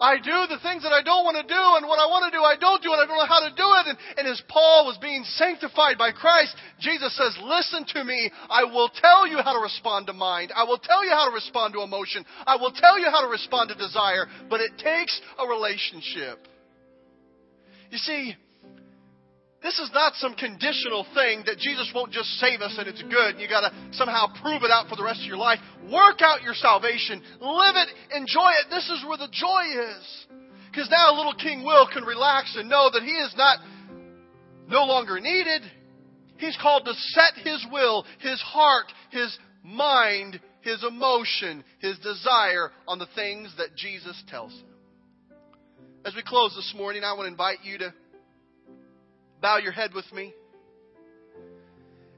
I 0.00 0.18
do 0.18 0.50
the 0.50 0.58
things 0.58 0.82
that 0.82 0.90
I 0.90 1.06
don't 1.06 1.22
want 1.22 1.38
to 1.38 1.46
do, 1.46 1.62
and 1.78 1.86
what 1.86 2.02
I 2.02 2.10
want 2.10 2.26
to 2.26 2.34
do, 2.34 2.42
I 2.42 2.58
don't 2.58 2.82
do, 2.82 2.90
and 2.90 2.98
I 3.00 3.06
don't 3.06 3.14
know 3.14 3.30
how 3.30 3.46
to 3.46 3.54
do 3.54 3.68
it. 3.78 3.84
And, 3.94 3.98
and 4.18 4.26
as 4.26 4.42
Paul 4.50 4.90
was 4.90 4.98
being 4.98 5.22
sanctified 5.38 5.96
by 5.96 6.10
Christ, 6.10 6.56
Jesus 6.80 7.14
says, 7.16 7.38
Listen 7.40 7.86
to 7.94 8.02
me. 8.02 8.30
I 8.50 8.64
will 8.64 8.90
tell 8.90 9.26
you 9.26 9.38
how 9.38 9.54
to 9.54 9.62
respond 9.62 10.08
to 10.08 10.12
mind. 10.12 10.50
I 10.54 10.64
will 10.64 10.78
tell 10.82 11.04
you 11.04 11.10
how 11.10 11.30
to 11.30 11.34
respond 11.34 11.74
to 11.74 11.82
emotion. 11.82 12.26
I 12.44 12.56
will 12.56 12.72
tell 12.72 12.98
you 12.98 13.06
how 13.06 13.22
to 13.22 13.30
respond 13.30 13.70
to 13.70 13.76
desire. 13.78 14.26
But 14.50 14.60
it 14.60 14.76
takes 14.82 15.14
a 15.38 15.46
relationship. 15.46 16.48
You 17.90 17.98
see, 17.98 18.34
this 19.64 19.78
is 19.78 19.90
not 19.94 20.12
some 20.16 20.34
conditional 20.34 21.06
thing 21.14 21.42
that 21.46 21.56
Jesus 21.56 21.90
won't 21.94 22.12
just 22.12 22.28
save 22.36 22.60
us 22.60 22.76
and 22.76 22.86
it's 22.86 23.00
good 23.00 23.32
and 23.32 23.40
you 23.40 23.48
got 23.48 23.62
to 23.62 23.72
somehow 23.92 24.26
prove 24.42 24.62
it 24.62 24.70
out 24.70 24.90
for 24.90 24.96
the 24.96 25.02
rest 25.02 25.22
of 25.22 25.26
your 25.26 25.38
life. 25.38 25.58
Work 25.90 26.20
out 26.20 26.42
your 26.42 26.52
salvation. 26.52 27.22
Live 27.40 27.74
it. 27.76 27.88
Enjoy 28.14 28.50
it. 28.60 28.68
This 28.68 28.84
is 28.90 29.02
where 29.08 29.16
the 29.16 29.32
joy 29.32 29.64
is. 29.96 30.26
Because 30.70 30.90
now 30.90 31.16
little 31.16 31.32
King 31.32 31.64
Will 31.64 31.88
can 31.90 32.04
relax 32.04 32.54
and 32.58 32.68
know 32.68 32.90
that 32.92 33.02
he 33.02 33.12
is 33.12 33.34
not 33.38 33.60
no 34.68 34.84
longer 34.84 35.18
needed. 35.18 35.62
He's 36.36 36.58
called 36.60 36.84
to 36.84 36.92
set 36.92 37.42
his 37.42 37.64
will, 37.72 38.04
his 38.20 38.42
heart, 38.42 38.92
his 39.12 39.34
mind, 39.62 40.40
his 40.60 40.84
emotion, 40.84 41.64
his 41.78 41.98
desire 42.00 42.70
on 42.86 42.98
the 42.98 43.08
things 43.14 43.54
that 43.56 43.76
Jesus 43.76 44.22
tells 44.28 44.52
him. 44.52 44.66
As 46.04 46.14
we 46.14 46.22
close 46.22 46.54
this 46.54 46.74
morning, 46.76 47.02
I 47.02 47.14
want 47.14 47.24
to 47.24 47.32
invite 47.32 47.64
you 47.64 47.78
to 47.78 47.94
bow 49.44 49.58
your 49.58 49.72
head 49.72 49.92
with 49.94 50.10
me. 50.10 50.32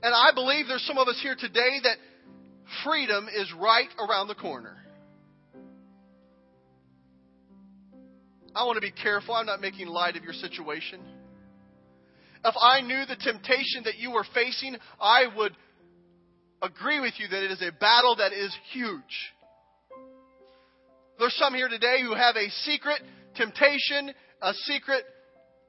And 0.00 0.14
I 0.14 0.30
believe 0.32 0.68
there's 0.68 0.86
some 0.86 0.96
of 0.96 1.08
us 1.08 1.18
here 1.20 1.34
today 1.36 1.80
that 1.82 1.96
freedom 2.84 3.26
is 3.26 3.52
right 3.60 3.88
around 3.98 4.28
the 4.28 4.36
corner. 4.36 4.76
I 8.54 8.64
want 8.64 8.76
to 8.76 8.80
be 8.80 8.92
careful. 8.92 9.34
I'm 9.34 9.44
not 9.44 9.60
making 9.60 9.88
light 9.88 10.16
of 10.16 10.22
your 10.22 10.34
situation. 10.34 11.00
If 12.44 12.54
I 12.62 12.82
knew 12.82 13.04
the 13.06 13.16
temptation 13.16 13.82
that 13.86 13.98
you 13.98 14.12
were 14.12 14.24
facing, 14.32 14.76
I 15.00 15.24
would 15.36 15.56
agree 16.62 17.00
with 17.00 17.14
you 17.18 17.26
that 17.26 17.42
it 17.42 17.50
is 17.50 17.60
a 17.60 17.72
battle 17.72 18.14
that 18.18 18.34
is 18.34 18.56
huge. 18.72 19.32
There's 21.18 21.34
some 21.34 21.54
here 21.54 21.68
today 21.68 22.02
who 22.02 22.14
have 22.14 22.36
a 22.36 22.48
secret 22.62 23.02
temptation, 23.34 24.12
a 24.40 24.54
secret 24.54 25.02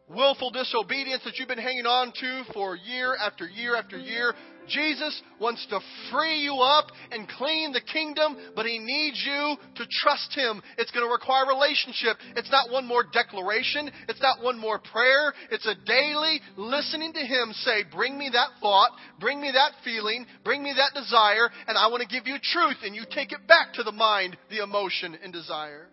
willful 0.10 0.52
disobedience 0.52 1.24
that 1.26 1.38
you've 1.38 1.48
been 1.48 1.58
hanging 1.58 1.86
on 1.86 2.14
to 2.20 2.44
for 2.54 2.76
year 2.76 3.16
after 3.20 3.48
year 3.48 3.76
after 3.76 3.98
year. 3.98 4.34
Jesus 4.68 5.22
wants 5.40 5.66
to 5.70 5.80
free 6.12 6.40
you 6.40 6.56
up 6.56 6.88
and 7.12 7.28
clean 7.28 7.72
the 7.72 7.82
kingdom, 7.82 8.36
but 8.56 8.66
He 8.66 8.80
needs 8.80 9.24
you 9.26 9.56
to 9.76 9.86
trust 9.90 10.36
Him. 10.36 10.62
It's 10.78 10.92
going 10.92 11.06
to 11.06 11.12
require 11.12 11.48
relationship. 11.48 12.18
It's 12.36 12.52
not 12.52 12.70
one 12.72 12.86
more 12.86 13.06
declaration. 13.12 13.90
It's 14.10 14.22
not 14.22 14.44
one 14.44 14.60
more 14.60 14.80
prayer. 14.80 15.34
It's 15.52 15.66
a 15.66 15.76
daily 15.86 16.42
listening 16.58 17.14
to 17.14 17.22
Him 17.22 17.54
say, 17.54 17.84
bring 17.92 18.18
me 18.18 18.30
that 18.34 18.50
thought, 18.62 18.92
bring 19.20 19.40
me 19.40 19.52
that 19.54 19.72
feeling, 19.84 20.26
bring 20.44 20.64
me 20.64 20.74
that 20.76 21.00
desire, 21.00 21.50
and 21.68 21.78
I 21.78 21.88
want 21.88 22.02
to 22.02 22.08
give 22.08 22.28
you 22.28 22.36
truth, 22.42 22.78
and 22.84 22.96
you 22.96 23.04
take 23.10 23.32
it 23.32 23.48
back 23.48 23.74
to 23.76 23.84
the 23.84 23.92
mind, 23.92 24.38
the 24.50 24.64
emotion, 24.64 25.18
and 25.24 25.32
desire. 25.32 25.88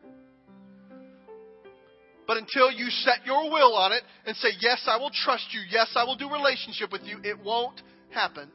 But 2.26 2.38
until 2.38 2.70
you 2.70 2.88
set 2.90 3.26
your 3.26 3.50
will 3.50 3.74
on 3.74 3.92
it 3.92 4.02
and 4.26 4.36
say, 4.36 4.48
Yes, 4.60 4.82
I 4.86 4.96
will 4.96 5.10
trust 5.10 5.46
you. 5.52 5.60
Yes, 5.70 5.92
I 5.96 6.04
will 6.04 6.16
do 6.16 6.30
relationship 6.30 6.90
with 6.92 7.02
you, 7.04 7.18
it 7.22 7.38
won't 7.38 7.80
happen. 8.10 8.50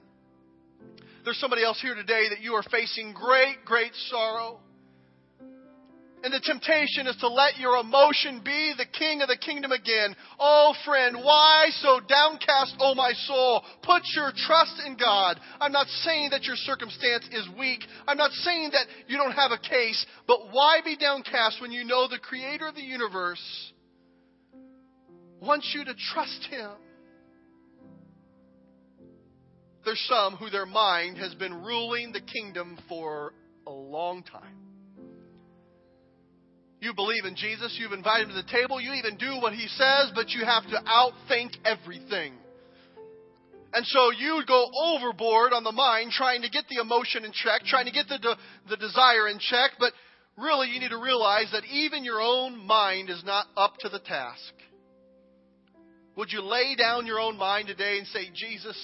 There's 1.26 1.40
somebody 1.40 1.64
else 1.64 1.80
here 1.82 1.96
today 1.96 2.30
that 2.30 2.42
you 2.42 2.54
are 2.54 2.64
facing 2.64 3.14
great, 3.14 3.58
great 3.66 3.92
sorrow. 4.10 4.60
And 6.22 6.34
the 6.34 6.42
temptation 6.44 7.08
is 7.08 7.16
to 7.18 7.30
let 7.30 7.58
your 7.58 7.78
emotion 7.78 8.42
be 8.44 8.74
the 8.78 8.86
king 8.86 9.22
of 9.22 9.30
the 9.30 9.38
kingdom 9.38 9.72
again. 9.72 10.16
Oh, 10.38 10.74
friend, 10.84 11.18
why 11.24 11.68
so 11.80 12.02
downcast, 12.02 12.76
oh 12.80 12.94
my 12.94 13.14
soul? 13.26 13.64
Put 13.84 14.04
your 14.16 14.32
trust 14.36 14.82
in 14.86 14.98
God. 14.98 15.40
I'm 15.62 15.72
not 15.72 15.88
saying 15.88 16.32
that 16.32 16.44
your 16.44 16.58
circumstance 16.58 17.26
is 17.32 17.48
weak. 17.58 17.82
I'm 18.06 18.18
not 18.18 18.32
saying 18.32 18.72
that 18.72 18.88
you 19.08 19.18
don't 19.18 19.32
have 19.32 19.52
a 19.52 19.58
case. 19.58 20.06
But 20.28 20.52
why 20.52 20.82
be 20.84 20.98
downcast 20.98 21.62
when 21.62 21.72
you 21.72 21.86
know 21.86 22.08
the 22.10 22.20
creator 22.20 22.68
of 22.68 22.76
the 22.76 22.82
universe 22.82 23.72
wants 25.42 25.72
you 25.74 25.86
to 25.86 25.94
trust 26.14 26.48
him? 26.50 26.72
There's 29.86 30.06
some 30.10 30.36
who 30.36 30.50
their 30.50 30.66
mind 30.66 31.18
has 31.18 31.34
been 31.36 31.64
ruling 31.64 32.12
the 32.12 32.20
kingdom 32.20 32.78
for 32.90 33.34
a 33.66 33.72
long 33.72 34.24
time. 34.24 34.69
You 36.82 36.94
believe 36.94 37.26
in 37.26 37.36
Jesus, 37.36 37.78
you've 37.80 37.92
invited 37.92 38.30
him 38.30 38.36
to 38.36 38.42
the 38.42 38.52
table, 38.52 38.80
you 38.80 38.94
even 38.94 39.18
do 39.18 39.42
what 39.42 39.54
he 39.54 39.68
says, 39.68 40.12
but 40.16 40.30
you 40.30 40.46
have 40.46 40.64
to 40.64 40.82
outthink 40.88 41.58
everything. 41.66 42.34
And 43.74 43.86
so 43.86 44.12
you 44.12 44.42
go 44.48 44.66
overboard 44.84 45.54
on 45.54 45.64
the 45.64 45.72
mind 45.72 46.12
trying 46.12 46.42
to 46.42 46.50
get 46.50 46.66
the 46.70 46.82
emotion 46.82 47.26
in 47.26 47.32
check, 47.34 47.62
trying 47.66 47.86
to 47.86 47.92
get 47.92 48.08
the, 48.08 48.18
de- 48.18 48.38
the 48.70 48.78
desire 48.78 49.28
in 49.28 49.38
check, 49.40 49.72
but 49.78 49.94
really 50.38 50.70
you 50.70 50.80
need 50.80 50.90
to 50.90 50.98
realize 50.98 51.50
that 51.52 51.66
even 51.66 52.04
your 52.04 52.22
own 52.22 52.66
mind 52.66 53.10
is 53.10 53.24
not 53.26 53.46
up 53.58 53.78
to 53.82 53.90
the 53.90 54.00
task. 54.00 54.54
Would 56.16 56.32
you 56.32 56.42
lay 56.42 56.76
down 56.76 57.06
your 57.06 57.20
own 57.20 57.38
mind 57.38 57.68
today 57.68 57.98
and 57.98 58.08
say, 58.08 58.30
Jesus, 58.34 58.78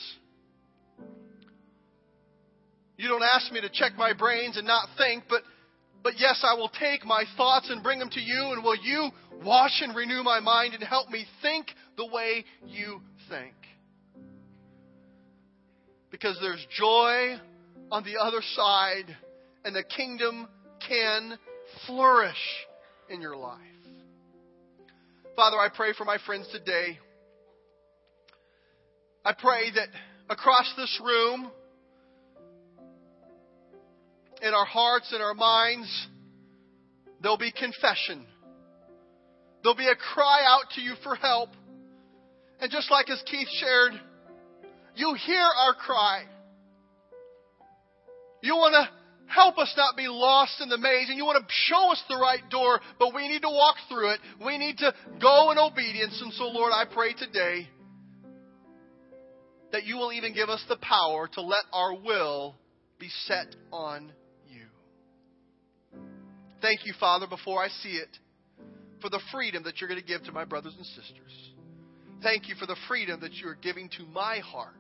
you 2.98 3.08
don't 3.08 3.24
ask 3.24 3.52
me 3.52 3.62
to 3.62 3.70
check 3.70 3.94
my 3.98 4.14
brains 4.14 4.58
and 4.58 4.68
not 4.68 4.88
think, 4.98 5.24
but 5.28 5.42
but 6.06 6.20
yes, 6.20 6.46
I 6.48 6.54
will 6.54 6.70
take 6.70 7.04
my 7.04 7.24
thoughts 7.36 7.72
and 7.72 7.82
bring 7.82 7.98
them 7.98 8.12
to 8.12 8.22
you, 8.22 8.52
and 8.54 8.64
will 8.64 8.76
you 8.76 9.10
wash 9.44 9.82
and 9.82 9.96
renew 9.96 10.22
my 10.22 10.40
mind 10.40 10.76
and 10.76 10.84
help 10.84 11.10
me 11.10 11.26
think 11.42 11.66
the 11.98 12.06
way 12.06 12.46
you 12.64 13.02
think? 13.28 13.56
Because 16.12 16.38
there's 16.40 16.64
joy 16.78 17.38
on 17.90 18.04
the 18.04 18.22
other 18.22 18.42
side, 18.56 19.18
and 19.64 19.76
the 19.76 19.82
kingdom 19.82 20.48
can 20.88 21.40
flourish 21.88 22.36
in 23.10 23.20
your 23.20 23.36
life. 23.36 23.60
Father, 25.36 25.58
I 25.58 25.70
pray 25.76 25.94
for 25.98 26.06
my 26.06 26.20
friends 26.24 26.48
today. 26.52 27.00
I 29.26 29.34
pray 29.34 29.72
that 29.74 29.88
across 30.30 30.72
this 30.78 31.02
room, 31.04 31.50
in 34.46 34.54
our 34.54 34.66
hearts 34.66 35.12
and 35.12 35.24
our 35.24 35.34
minds, 35.34 35.90
there'll 37.20 37.38
be 37.38 37.52
confession. 37.52 38.24
There'll 39.64 39.76
be 39.76 39.88
a 39.88 39.96
cry 39.96 40.44
out 40.48 40.70
to 40.76 40.82
you 40.82 40.94
for 41.04 41.16
help. 41.16 41.50
And 42.62 42.72
just 42.72 42.92
like 42.92 43.10
as 43.10 43.22
Keith 43.26 43.48
shared, 43.60 43.94
you 44.96 45.16
hear 45.26 45.42
our 45.42 45.74
cry. 45.74 46.26
You 48.44 48.56
want 48.56 48.74
to 48.74 49.34
help 49.34 49.58
us 49.58 49.74
not 49.76 49.98
be 49.98 50.08
lost 50.08 50.62
in 50.62 50.70
the 50.70 50.78
maze, 50.78 51.10
and 51.10 51.18
you 51.18 51.26
want 51.26 51.44
to 51.44 51.52
show 51.52 51.92
us 51.92 52.04
the 52.08 52.16
right 52.16 52.48
door, 52.52 52.80
but 53.00 53.16
we 53.16 53.28
need 53.28 53.42
to 53.42 53.50
walk 53.50 53.78
through 53.90 54.12
it. 54.12 54.20
We 54.46 54.60
need 54.60 54.78
to 54.78 54.94
go 55.20 55.50
in 55.50 55.58
obedience. 55.58 56.22
And 56.24 56.32
so, 56.34 56.44
Lord, 56.50 56.72
I 56.72 56.86
pray 56.86 57.14
today 57.14 57.68
that 59.72 59.86
you 59.86 59.98
will 59.98 60.14
even 60.14 60.36
give 60.36 60.50
us 60.50 60.64
the 60.70 60.78
power 60.78 61.28
to 61.34 61.42
let 61.42 61.64
our 61.74 61.96
will 61.96 62.56
be 63.00 63.10
set 63.26 63.48
on 63.72 64.12
Thank 66.62 66.86
you, 66.86 66.94
Father, 67.00 67.28
before 67.28 67.64
I 67.64 67.68
see 67.68 67.98
it, 67.98 68.18
for 69.02 69.10
the 69.10 69.20
freedom 69.32 69.64
that 69.64 69.80
you're 69.80 69.90
going 69.90 70.02
to 70.02 70.06
give 70.06 70.24
to 70.24 70.32
my 70.32 70.46
brothers 70.46 70.74
and 70.78 70.86
sisters. 70.86 71.52
Thank 72.24 72.48
you 72.48 72.56
for 72.56 72.66
the 72.66 72.78
freedom 72.88 73.20
that 73.22 73.34
you 73.34 73.48
are 73.48 73.58
giving 73.62 73.90
to 73.98 74.06
my 74.06 74.40
heart. 74.40 74.74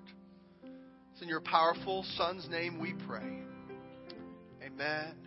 It's 1.14 1.22
in 1.22 1.28
your 1.28 1.42
powerful 1.42 2.04
Son's 2.18 2.50
name 2.50 2.80
we 2.80 2.94
pray. 3.08 3.44
Amen. 4.66 5.25